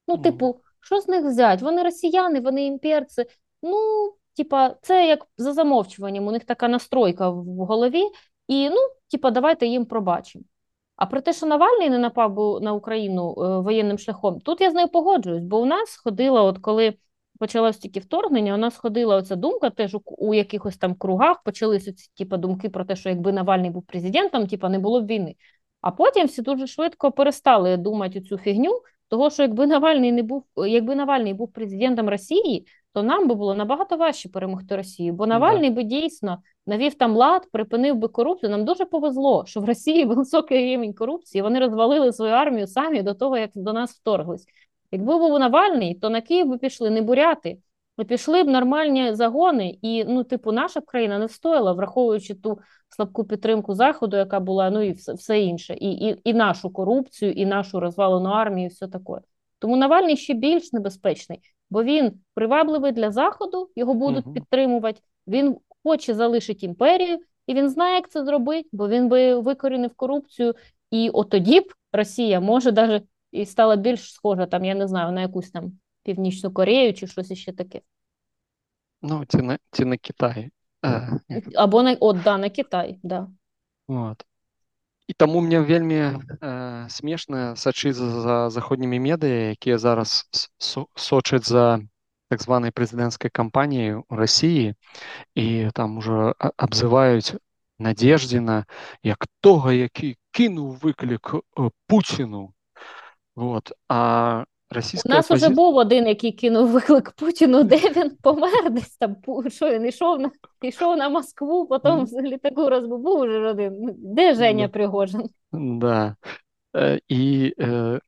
Ну, 0.07 0.17
типу, 0.17 0.61
що 0.82 1.01
з 1.01 1.07
них 1.07 1.26
взяти? 1.26 1.65
Вони 1.65 1.84
росіяни, 1.84 2.39
вони 2.39 2.65
імперці. 2.65 3.26
Ну, 3.66 4.13
типа, 4.38 4.76
це 4.82 5.07
як 5.07 5.28
за 5.38 5.53
замовчуванням, 5.53 6.28
у 6.28 6.32
них 6.32 6.45
така 6.45 6.68
настройка 6.68 7.30
в 7.30 7.45
голові, 7.45 8.03
і 8.47 8.70
ну, 8.70 8.78
типа, 9.11 9.32
давайте 9.32 9.68
їм 9.68 9.86
пробачимо. 9.86 10.43
А 10.95 11.05
про 11.05 11.22
те, 11.22 11.34
що 11.34 11.45
Навальний 11.45 11.89
не 11.89 11.97
напав 11.97 12.61
на 12.61 12.74
Україну 12.74 13.36
е, 13.38 13.59
воєнним 13.59 13.97
шляхом, 13.97 14.39
тут 14.39 14.61
я 14.61 14.72
з 14.72 14.74
нею 14.74 14.88
погоджуюсь, 14.88 15.43
бо 15.43 15.61
у 15.61 15.66
нас 15.66 16.01
ходила, 16.03 16.41
от 16.41 16.57
коли 16.57 16.93
почалось 17.39 17.78
тільки 17.78 17.99
вторгнення, 17.99 18.53
у 18.53 18.57
нас 18.57 18.78
ходила 18.78 19.16
оця 19.16 19.36
думка, 19.36 19.70
теж 19.70 19.97
у, 20.05 20.34
якихось 20.34 20.78
там 20.78 20.95
кругах 20.95 21.43
почалися 21.43 21.93
ці 21.93 22.09
типу, 22.18 22.38
думки 22.38 22.70
про 22.70 22.86
те, 22.86 22.95
що 22.95 23.09
якби 23.09 23.32
Навальний 23.32 23.70
був 23.70 23.86
президентом, 23.86 24.47
типу, 24.47 24.70
не 24.70 24.80
було 24.80 25.01
б 25.01 25.07
війни. 25.07 25.36
А 25.82 25.91
потім 25.91 26.28
всі 26.28 26.41
дуже 26.41 26.68
швидко 26.68 27.11
перестали 27.11 27.78
думати 27.78 28.22
цю 28.22 28.38
фігню, 28.38 28.82
того 29.07 29.30
що 29.30 29.43
якби 29.43 29.68
Навальний 29.68 30.11
не 30.11 30.24
був, 30.24 30.45
якби 30.55 30.95
Навальний 30.95 31.34
був 31.34 31.53
президентом 31.53 32.09
Росії, 32.09 32.68
то 32.95 33.03
нам 33.03 33.27
би 33.27 33.35
було 33.35 33.55
набагато 33.55 33.97
важче 33.97 34.29
перемогти 34.29 34.75
Росію, 34.75 35.13
бо 35.13 35.27
Навальний 35.27 35.69
би 35.69 35.83
дійсно 35.83 36.37
навів 36.67 36.93
там 36.93 37.15
лад, 37.15 37.47
припинив 37.51 37.95
би 37.95 38.07
корупцію. 38.07 38.49
Нам 38.49 38.65
дуже 38.65 38.85
повезло, 38.85 39.45
що 39.45 39.59
в 39.59 39.65
Росії 39.65 40.05
високий 40.05 40.57
рівень 40.57 40.93
корупції. 40.93 41.41
Вони 41.41 41.59
розвалили 41.59 42.13
свою 42.13 42.33
армію 42.33 42.67
самі 42.67 43.01
до 43.01 43.13
того, 43.13 43.37
як 43.37 43.49
до 43.55 43.73
нас 43.73 43.91
вторглись. 43.95 44.45
Якби 44.91 45.17
був 45.17 45.39
Навальний, 45.39 45.95
то 45.95 46.09
на 46.09 46.21
Київ 46.21 46.47
би 46.47 46.57
пішли 46.57 46.89
не 46.89 47.01
буряти, 47.01 47.57
пішли 48.07 48.43
б 48.43 48.47
нормальні 48.47 49.13
загони, 49.13 49.77
і 49.81 50.03
ну, 50.03 50.23
типу, 50.23 50.51
наша 50.51 50.81
країна 50.81 51.19
не 51.19 51.25
встояла, 51.25 51.73
враховуючи 51.73 52.35
ту 52.35 52.59
слабку 52.89 53.23
підтримку 53.23 53.73
заходу, 53.73 54.17
яка 54.17 54.39
була, 54.39 54.69
ну 54.69 54.81
і 54.81 54.91
все, 54.91 55.13
все 55.13 55.41
інше, 55.41 55.73
і, 55.73 55.91
і, 55.91 56.21
і 56.23 56.33
нашу 56.33 56.69
корупцію, 56.69 57.31
і 57.31 57.45
нашу 57.45 57.79
розвалену 57.79 58.29
армію, 58.29 58.65
і 58.65 58.69
все 58.69 58.87
таке. 58.87 59.13
Тому 59.59 59.77
Навальний 59.77 60.17
ще 60.17 60.33
більш 60.33 60.73
небезпечний, 60.73 61.39
бо 61.70 61.84
він 61.84 62.11
привабливий 62.34 62.91
для 62.91 63.11
заходу, 63.11 63.70
його 63.76 63.93
будуть 63.93 64.26
угу. 64.26 64.34
підтримувати. 64.34 65.01
Він 65.28 65.57
хоче 65.84 66.13
залишити 66.13 66.66
імперію, 66.66 67.20
і 67.47 67.53
він 67.53 67.70
знає, 67.70 67.95
як 67.95 68.09
це 68.09 68.26
зробити, 68.26 68.70
бо 68.72 68.89
він 68.89 69.09
би 69.09 69.39
викорінив 69.39 69.91
корупцію. 69.95 70.53
І 70.91 71.09
от 71.09 71.30
тоді 71.30 71.59
б 71.59 71.74
Росія 71.93 72.39
може 72.39 72.72
навіть 72.72 73.03
і 73.32 73.45
стала 73.45 73.76
більш 73.76 74.13
схожа, 74.13 74.45
там, 74.45 74.66
я 74.66 74.76
не 74.76 74.88
знаю, 74.88 75.11
на 75.11 75.22
якусь 75.22 75.51
там 75.51 75.80
Північну 76.03 76.51
Корею 76.53 76.93
чи 76.93 77.07
щось 77.07 77.32
іще 77.32 77.53
таке. 77.53 77.82
Ну, 79.01 79.26
ці 79.26 79.38
на, 79.38 79.57
ці 79.72 79.86
на 79.86 79.97
Китай. 79.97 80.49
Або 81.55 81.84
на 81.84 81.97
от, 81.99 82.24
да, 82.24 82.38
на 82.38 82.49
Китай, 82.49 82.99
да. 83.03 83.28
Вот. 83.88 84.26
І 85.08 85.14
тому 85.14 85.41
мне 85.41 85.62
вельмі 85.62 86.18
э, 86.41 86.89
смешна 86.89 87.56
сачыць 87.56 87.95
за, 87.95 88.10
за 88.22 88.49
заходнімі 88.49 88.99
медыа, 88.99 89.53
якія 89.53 89.78
зараз 89.78 90.26
сочаць 90.95 91.45
за 91.45 91.80
так 92.30 92.41
званай 92.41 92.74
прэзідэнцкай 92.74 93.30
кампаніяй 93.30 94.01
у 94.01 94.03
Росіі 94.10 94.74
і 95.36 95.70
там 95.78 95.97
уже 96.01 96.34
абзываюць 96.39 97.38
Надеждзіна 97.80 98.66
як 99.03 99.28
тога, 99.43 99.74
які 99.76 100.16
кінуў 100.32 100.80
выклік 100.80 101.36
Пуціну. 101.88 102.53
Вот. 103.36 103.72
А 103.89 104.45
Російська 104.70 105.09
У 105.09 105.11
нас 105.11 105.26
опозиція... 105.26 105.49
вже 105.49 105.55
був 105.55 105.76
один, 105.76 106.07
який 106.07 106.32
кинув 106.32 106.70
виклик 106.70 107.11
Путіну, 107.11 107.63
де 107.63 107.78
він 107.78 108.18
помер 108.22 108.72
десь 108.72 108.97
там. 108.97 109.16
Що 109.47 109.70
він 109.70 109.86
йшов 109.86 110.20
на 110.20 110.32
йшов 110.61 110.97
на 110.97 111.09
Москву, 111.09 111.68
потім 111.68 111.91
mm. 111.91 112.22
літаку 112.22 112.70
розбив. 112.70 112.99
Був 112.99 113.20
вже 113.22 113.39
один. 113.39 113.95
Де 113.97 114.36
Женя 114.36 114.66
mm. 114.66 114.72
Пригожин? 114.72 115.30
Да. 115.51 116.16
Е, 116.76 116.99
і 117.07 117.53
е, 117.59 117.99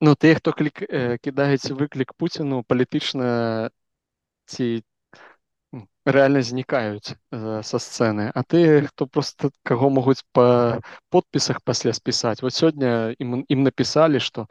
ну, 0.00 0.14
ті, 0.14 0.34
хто 0.34 0.52
клік, 0.52 0.82
е, 0.82 1.18
кидають 1.18 1.70
виклик 1.70 2.12
Путіну, 2.12 2.62
політично 2.62 3.70
ці 4.44 4.84
реально 6.04 6.42
зникають 6.42 7.16
со 7.62 7.78
сцени. 7.78 8.32
А 8.34 8.42
ті, 8.42 8.82
хто 8.88 9.06
просто 9.06 9.50
кого 9.64 9.90
можуть 9.90 10.24
по 10.32 10.74
підписах 11.10 11.60
після 11.60 11.92
списати. 11.92 12.46
От 12.46 12.54
сьогодні 12.54 13.16
їм, 13.18 13.44
їм 13.48 13.62
написали, 13.62 14.20
що 14.20 14.46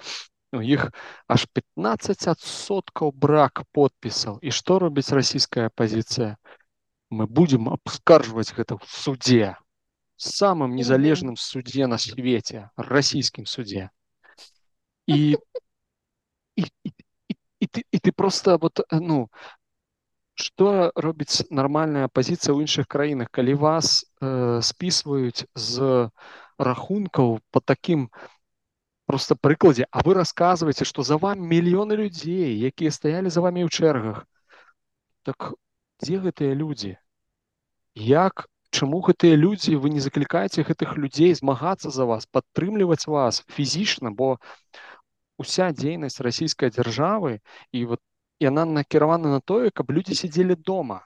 у 0.55 0.63
іх 0.63 0.91
аж 1.27 1.47
15% 1.55 3.11
брак 3.13 3.65
подпісаў 3.73 4.39
і 4.43 4.51
што 4.51 4.79
робіць 4.79 5.11
расійская 5.11 5.67
апозіцыя 5.71 6.37
мы 7.11 7.27
будем 7.27 7.69
абскаржваць 7.69 8.55
гэта 8.55 8.79
в 8.79 8.87
суде 8.87 9.57
самым 10.17 10.75
незалежным 10.79 11.37
суде 11.37 11.87
на 11.87 11.99
свеце 11.99 12.71
расійскім 12.77 13.47
суде 13.47 13.91
і 15.07 15.37
і, 16.57 16.63
і, 16.63 16.91
і, 17.29 17.35
і, 17.61 17.67
ты, 17.67 17.83
і 17.91 17.99
ты 17.99 18.13
просто 18.13 18.59
вот 18.59 18.81
ну 18.93 19.29
что 20.35 20.93
робіць 20.95 21.47
нармальная 21.51 22.07
апозіцыя 22.11 22.55
ў 22.55 22.67
іншых 22.67 22.87
краінах 22.91 23.31
калі 23.31 23.55
вас 23.55 24.07
э, 24.21 24.63
спісваюць 24.63 25.47
з 25.55 26.11
рахункаў 26.59 27.39
по 27.51 27.61
таким 27.61 28.11
просто 29.10 29.36
прыкладзе 29.36 29.88
а 29.90 30.04
вы 30.06 30.14
рассказываете 30.14 30.86
что 30.86 31.02
за 31.02 31.18
вами 31.18 31.42
мільёны 31.42 31.98
людзей 31.98 32.54
якія 32.70 32.92
стаялі 32.94 33.34
за 33.34 33.42
вами 33.42 33.66
ў 33.66 33.70
чэргах. 33.74 34.28
Так 35.26 35.54
дзе 35.98 36.20
гэтыя 36.26 36.54
людзі? 36.54 36.92
Як 37.98 38.46
чаму 38.70 39.00
гэтыя 39.08 39.34
людзі 39.34 39.82
вы 39.82 39.90
не 39.96 40.04
заклікаеце 40.06 40.62
гэтых 40.68 40.94
людзей 41.02 41.34
змагацца 41.34 41.90
за 41.90 42.06
вас 42.06 42.30
падтрымліваць 42.38 43.10
вас 43.10 43.42
фізічна 43.50 44.14
бо 44.14 44.38
уся 45.42 45.72
дзейнасць 45.74 46.22
расійскай 46.30 46.70
дзяржавы 46.70 47.42
і 47.74 47.86
вот 47.96 48.06
яна 48.40 48.70
накіравана 48.70 49.34
на 49.34 49.42
тое 49.42 49.74
каб 49.74 49.90
людзі 49.90 50.22
сядзелі 50.22 50.54
дома. 50.70 51.02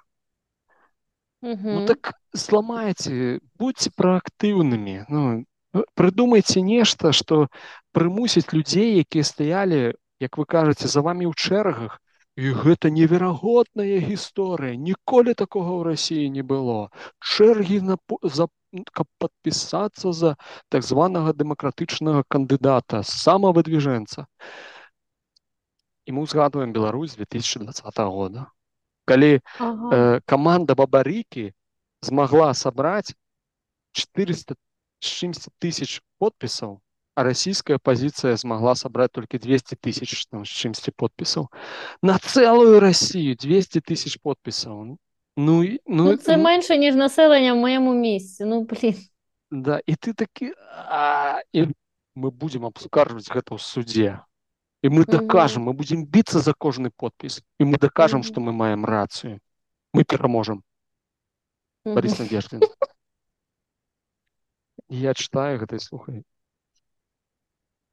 Ну 1.80 1.88
так 1.88 2.14
сломаеце 2.36 3.40
будьце 3.56 3.96
праактыўнымі. 3.96 5.08
Ну 5.08 5.48
прыдумайце 5.98 6.62
нешта 6.62 7.12
што 7.12 7.48
прымусіць 7.98 8.54
людзей 8.54 9.02
якія 9.02 9.26
стаялі 9.26 9.94
як 10.24 10.38
вы 10.38 10.46
кажаце 10.46 10.88
за 10.88 11.02
вами 11.02 11.28
ў 11.28 11.34
чэргах. 11.36 12.00
І 12.34 12.50
гэта 12.58 12.90
неверагодная 12.90 14.02
гісторыя. 14.02 14.74
Ніколі 14.74 15.38
такога 15.38 15.70
ў 15.78 15.82
рассіі 15.94 16.34
не 16.34 16.42
было. 16.42 16.90
Чэргі 17.22 17.82
на 17.86 17.98
за 18.24 18.50
каб 18.90 19.06
падпісацца 19.22 20.14
за 20.18 20.34
так 20.74 20.82
званага 20.82 21.34
дэмакратычнага 21.38 22.26
кандыдата 22.26 23.04
самавыдвіжэнца. 23.06 24.26
І 26.10 26.18
мы 26.18 26.26
ўзгадваем 26.26 26.74
Беларусь 26.74 27.14
2020 27.22 27.86
года. 28.10 28.50
Калі 29.06 29.40
ага. 29.60 29.94
э, 29.94 30.20
каманда 30.26 30.74
бабарыкі 30.74 31.54
змагла 32.02 32.50
сабраць 32.58 33.14
400 33.94 34.58
с 35.03 35.07
чимось 35.07 35.49
тысяч 35.59 36.01
подписов, 36.19 36.81
а 37.15 37.23
российская 37.25 37.75
оппозиция 37.75 38.37
смогла 38.37 38.75
собрать 38.75 39.13
только 39.13 39.39
200 39.39 39.77
тысяч 39.77 40.27
там, 40.27 40.45
с 40.45 40.49
чимось 40.49 40.83
подписов. 40.97 41.49
На 42.03 42.19
целую 42.19 42.81
Россию 42.81 43.37
200 43.37 43.81
тысяч 43.81 44.21
подписов. 44.21 44.85
Ну, 44.85 44.99
ну, 45.37 45.79
ну 45.87 46.17
це 46.17 46.37
ну, 46.37 46.43
менше, 46.43 46.79
ніж 46.79 46.95
населення 46.95 47.55
в 47.55 47.57
моєму 47.57 47.95
місці. 47.95 48.45
Ну, 48.45 48.63
блін. 48.63 48.97
Да, 49.51 49.81
і 49.87 49.95
ти 49.95 50.13
таки, 50.13 50.55
а, 50.89 51.41
і 51.53 51.67
ми 52.15 52.31
будемо 52.31 52.67
обскаржувати 52.67 53.41
це 53.49 53.55
в 53.55 53.61
суді. 53.61 54.17
І 54.83 54.89
ми 54.89 55.05
докажемо, 55.05 55.65
ми 55.65 55.73
будемо 55.73 56.07
битися 56.07 56.39
за 56.39 56.53
кожний 56.53 56.93
підпис. 57.01 57.43
І 57.59 57.65
ми 57.65 57.79
докажемо, 57.79 58.23
що 58.23 58.41
ми 58.41 58.53
маємо 58.53 58.87
рацію. 58.87 59.39
Ми 59.95 60.05
переможемо. 60.05 60.63
Борис 61.85 62.19
Надеждин. 62.19 62.61
Я 64.94 65.16
читаю 65.16 65.58
гэта 65.58 65.80
слухай 65.80 66.22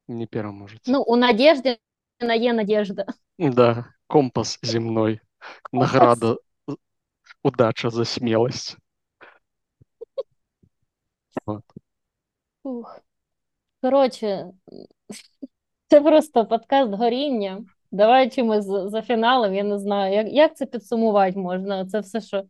не 0.06 0.26
пераможаце 0.26 0.92
Ну 0.92 1.00
у 1.00 1.16
надежде 1.16 1.78
на 2.20 2.36
е 2.36 2.52
надежда 2.52 3.06
да 3.38 3.88
компас 4.06 4.58
земной 4.62 5.20
награда 5.72 6.36
удача 7.42 7.88
за 7.88 8.04
смелость 8.04 8.76
вот. 11.46 11.64
короче 13.80 14.52
це 15.88 16.00
просто 16.00 16.46
подкаст 16.46 16.94
горіння 16.94 17.64
Давай 17.92 18.30
чимось 18.30 18.64
за, 18.64 18.88
за 18.88 19.02
фіналом, 19.02 19.54
я 19.54 19.64
не 19.64 19.78
знаю. 19.78 20.14
Як, 20.14 20.32
як 20.32 20.56
це 20.56 20.66
підсумувати 20.66 21.38
можна? 21.38 21.86
Це 21.86 22.00
все, 22.00 22.20
що 22.20 22.44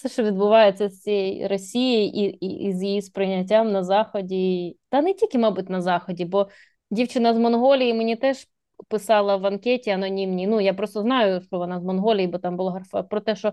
все, 0.00 0.08
що 0.08 0.22
відбувається 0.22 0.88
з 0.88 1.00
цією 1.00 1.48
Росією 1.48 2.08
і, 2.08 2.46
і, 2.46 2.68
і 2.68 2.72
з 2.72 2.82
її 2.82 3.02
сприйняттям 3.02 3.72
на 3.72 3.84
Заході. 3.84 4.76
Та 4.88 5.02
не 5.02 5.14
тільки, 5.14 5.38
мабуть, 5.38 5.70
на 5.70 5.82
Заході, 5.82 6.24
бо 6.24 6.48
дівчина 6.90 7.34
з 7.34 7.38
Монголії 7.38 7.94
мені 7.94 8.16
теж 8.16 8.48
писала 8.88 9.36
в 9.36 9.46
анкеті 9.46 9.90
анонімній. 9.90 10.46
Ну, 10.46 10.60
я 10.60 10.74
просто 10.74 11.02
знаю, 11.02 11.40
що 11.40 11.58
вона 11.58 11.80
з 11.80 11.84
Монголії, 11.84 12.26
бо 12.26 12.38
там 12.38 12.56
була 12.56 12.72
графа, 12.72 13.02
про 13.02 13.20
те, 13.20 13.36
що 13.36 13.52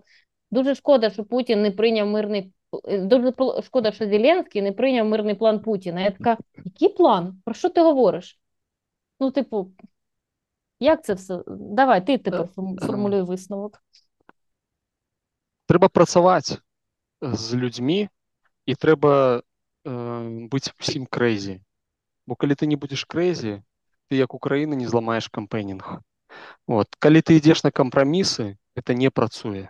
дуже 0.52 0.76
шкода, 0.76 1.10
що 1.10 1.24
Путін 1.24 1.62
не 1.62 1.72
прийняв 1.72 2.08
мирний. 2.08 2.52
Дуже 3.00 3.34
шкода, 3.64 3.92
що 3.92 4.06
Зеленський 4.06 4.62
не 4.62 4.72
прийняв 4.72 5.08
мирний 5.08 5.36
план 5.36 5.60
Путіна. 5.60 6.02
Я 6.02 6.12
така, 6.12 6.38
який 6.66 6.90
план? 6.90 7.42
Про 7.46 7.54
що 7.54 7.70
ти 7.70 7.82
говориш? 7.82 8.40
Ну, 9.20 9.32
типу, 9.32 9.72
як 10.80 11.04
це 11.04 11.14
все? 11.14 11.40
Давай, 11.48 12.06
ти 12.06 12.18
тепер 12.18 12.48
формулюй 12.80 13.22
висновок. 13.22 13.82
Трэба 15.68 15.90
працаваць 15.92 16.60
з 17.22 17.60
людзьмі 17.60 18.08
і 18.66 18.74
трэба 18.76 19.12
э, 19.40 19.94
быць 20.52 20.72
усім 20.80 21.06
крэйзі. 21.06 21.60
Бо 22.28 22.36
калі 22.36 22.56
ты 22.56 22.68
не 22.72 22.80
будзеш 22.80 23.04
крэйзі, 23.04 23.60
ты 24.08 24.20
як 24.20 24.34
Украіна 24.34 24.80
не 24.80 24.88
зламаеш 24.88 25.28
кампэнінг. 25.28 26.00
Вот. 26.68 26.88
Калі 27.00 27.20
ты 27.22 27.40
ідзеш 27.40 27.64
на 27.68 27.72
кампрамісы, 27.72 28.56
это 28.76 28.94
не 28.94 29.12
працуе. 29.12 29.68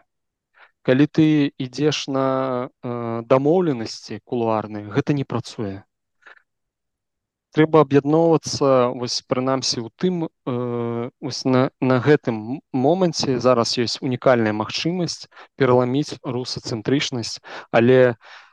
Калі 0.86 1.06
ты 1.10 1.52
ідзеш 1.58 2.08
на 2.08 2.70
э, 2.70 3.22
дамоўленасці 3.26 4.22
кулуарныя, 4.24 4.88
гэта 4.94 5.18
не 5.18 5.26
працуе 5.26 5.88
трэба 7.58 7.82
аб'ядноўвацца 7.82 8.94
вось 8.94 9.22
прынамсі 9.26 9.82
у 9.82 9.90
тым 9.98 10.28
э, 10.28 11.10
на, 11.54 11.62
на 11.82 11.98
гэтым 12.08 12.62
моманце 12.86 13.40
зараз 13.42 13.74
ёсць 13.82 13.98
унікальная 14.06 14.54
магчымасць 14.54 15.26
пераламіць 15.58 16.22
русацэнтрычнасць 16.22 17.42
але 17.82 17.98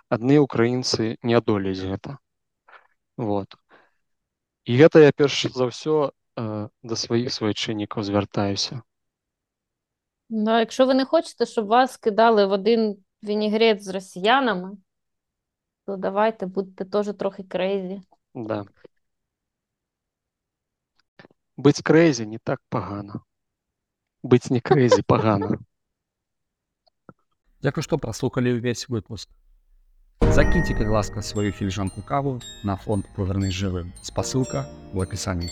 адны 0.09 0.41
украінцы 0.41 1.19
не 1.21 1.37
адолець 1.37 1.85
гэта 1.85 2.17
вот 3.21 3.61
і 4.65 4.81
гэта 4.81 5.05
я 5.05 5.13
перш 5.13 5.53
за 5.53 5.69
ўсё 5.69 6.01
э, 6.09 6.49
да 6.73 7.01
сваіх 7.05 7.29
свайчыннікаў 7.37 8.09
звяртаюся 8.09 8.81
Да, 10.29 10.59
якщо 10.61 10.87
ви 10.87 10.95
не 10.95 11.05
хочете, 11.05 11.47
щоб 11.47 11.67
вас 11.67 11.97
кидали 11.97 12.47
в 12.47 12.53
один 12.53 12.97
вінігрет 13.23 13.85
з 13.85 13.89
росіянами, 13.89 14.77
то 15.87 15.97
давайте 15.97 16.47
будьте 16.47 16.85
теж 16.85 17.15
трохи 17.19 17.43
crazy. 17.43 18.01
Да. 18.35 18.65
Быць 21.58 21.84
крэйзі 21.84 22.26
не 22.26 22.40
так 22.40 22.62
пагана. 22.70 23.22
Быць 24.24 24.52
не 24.52 24.62
крэйзі 24.62 25.04
пагана. 25.04 25.60
Дзякуй, 27.60 27.84
што 27.84 28.00
праслухалі 28.00 28.56
ўвесь 28.56 28.88
выпуск. 28.88 29.28
Закіньце, 30.24 30.76
калі 30.78 30.96
ласка, 30.96 31.22
сваю 31.22 31.52
фільжанку 31.52 32.02
каву 32.02 32.40
на 32.64 32.78
фонд 32.78 33.10
паверны 33.16 33.52
жывым. 33.52 33.92
Спасылка 34.00 34.64
ў 34.96 35.04
апісанні. 35.04 35.52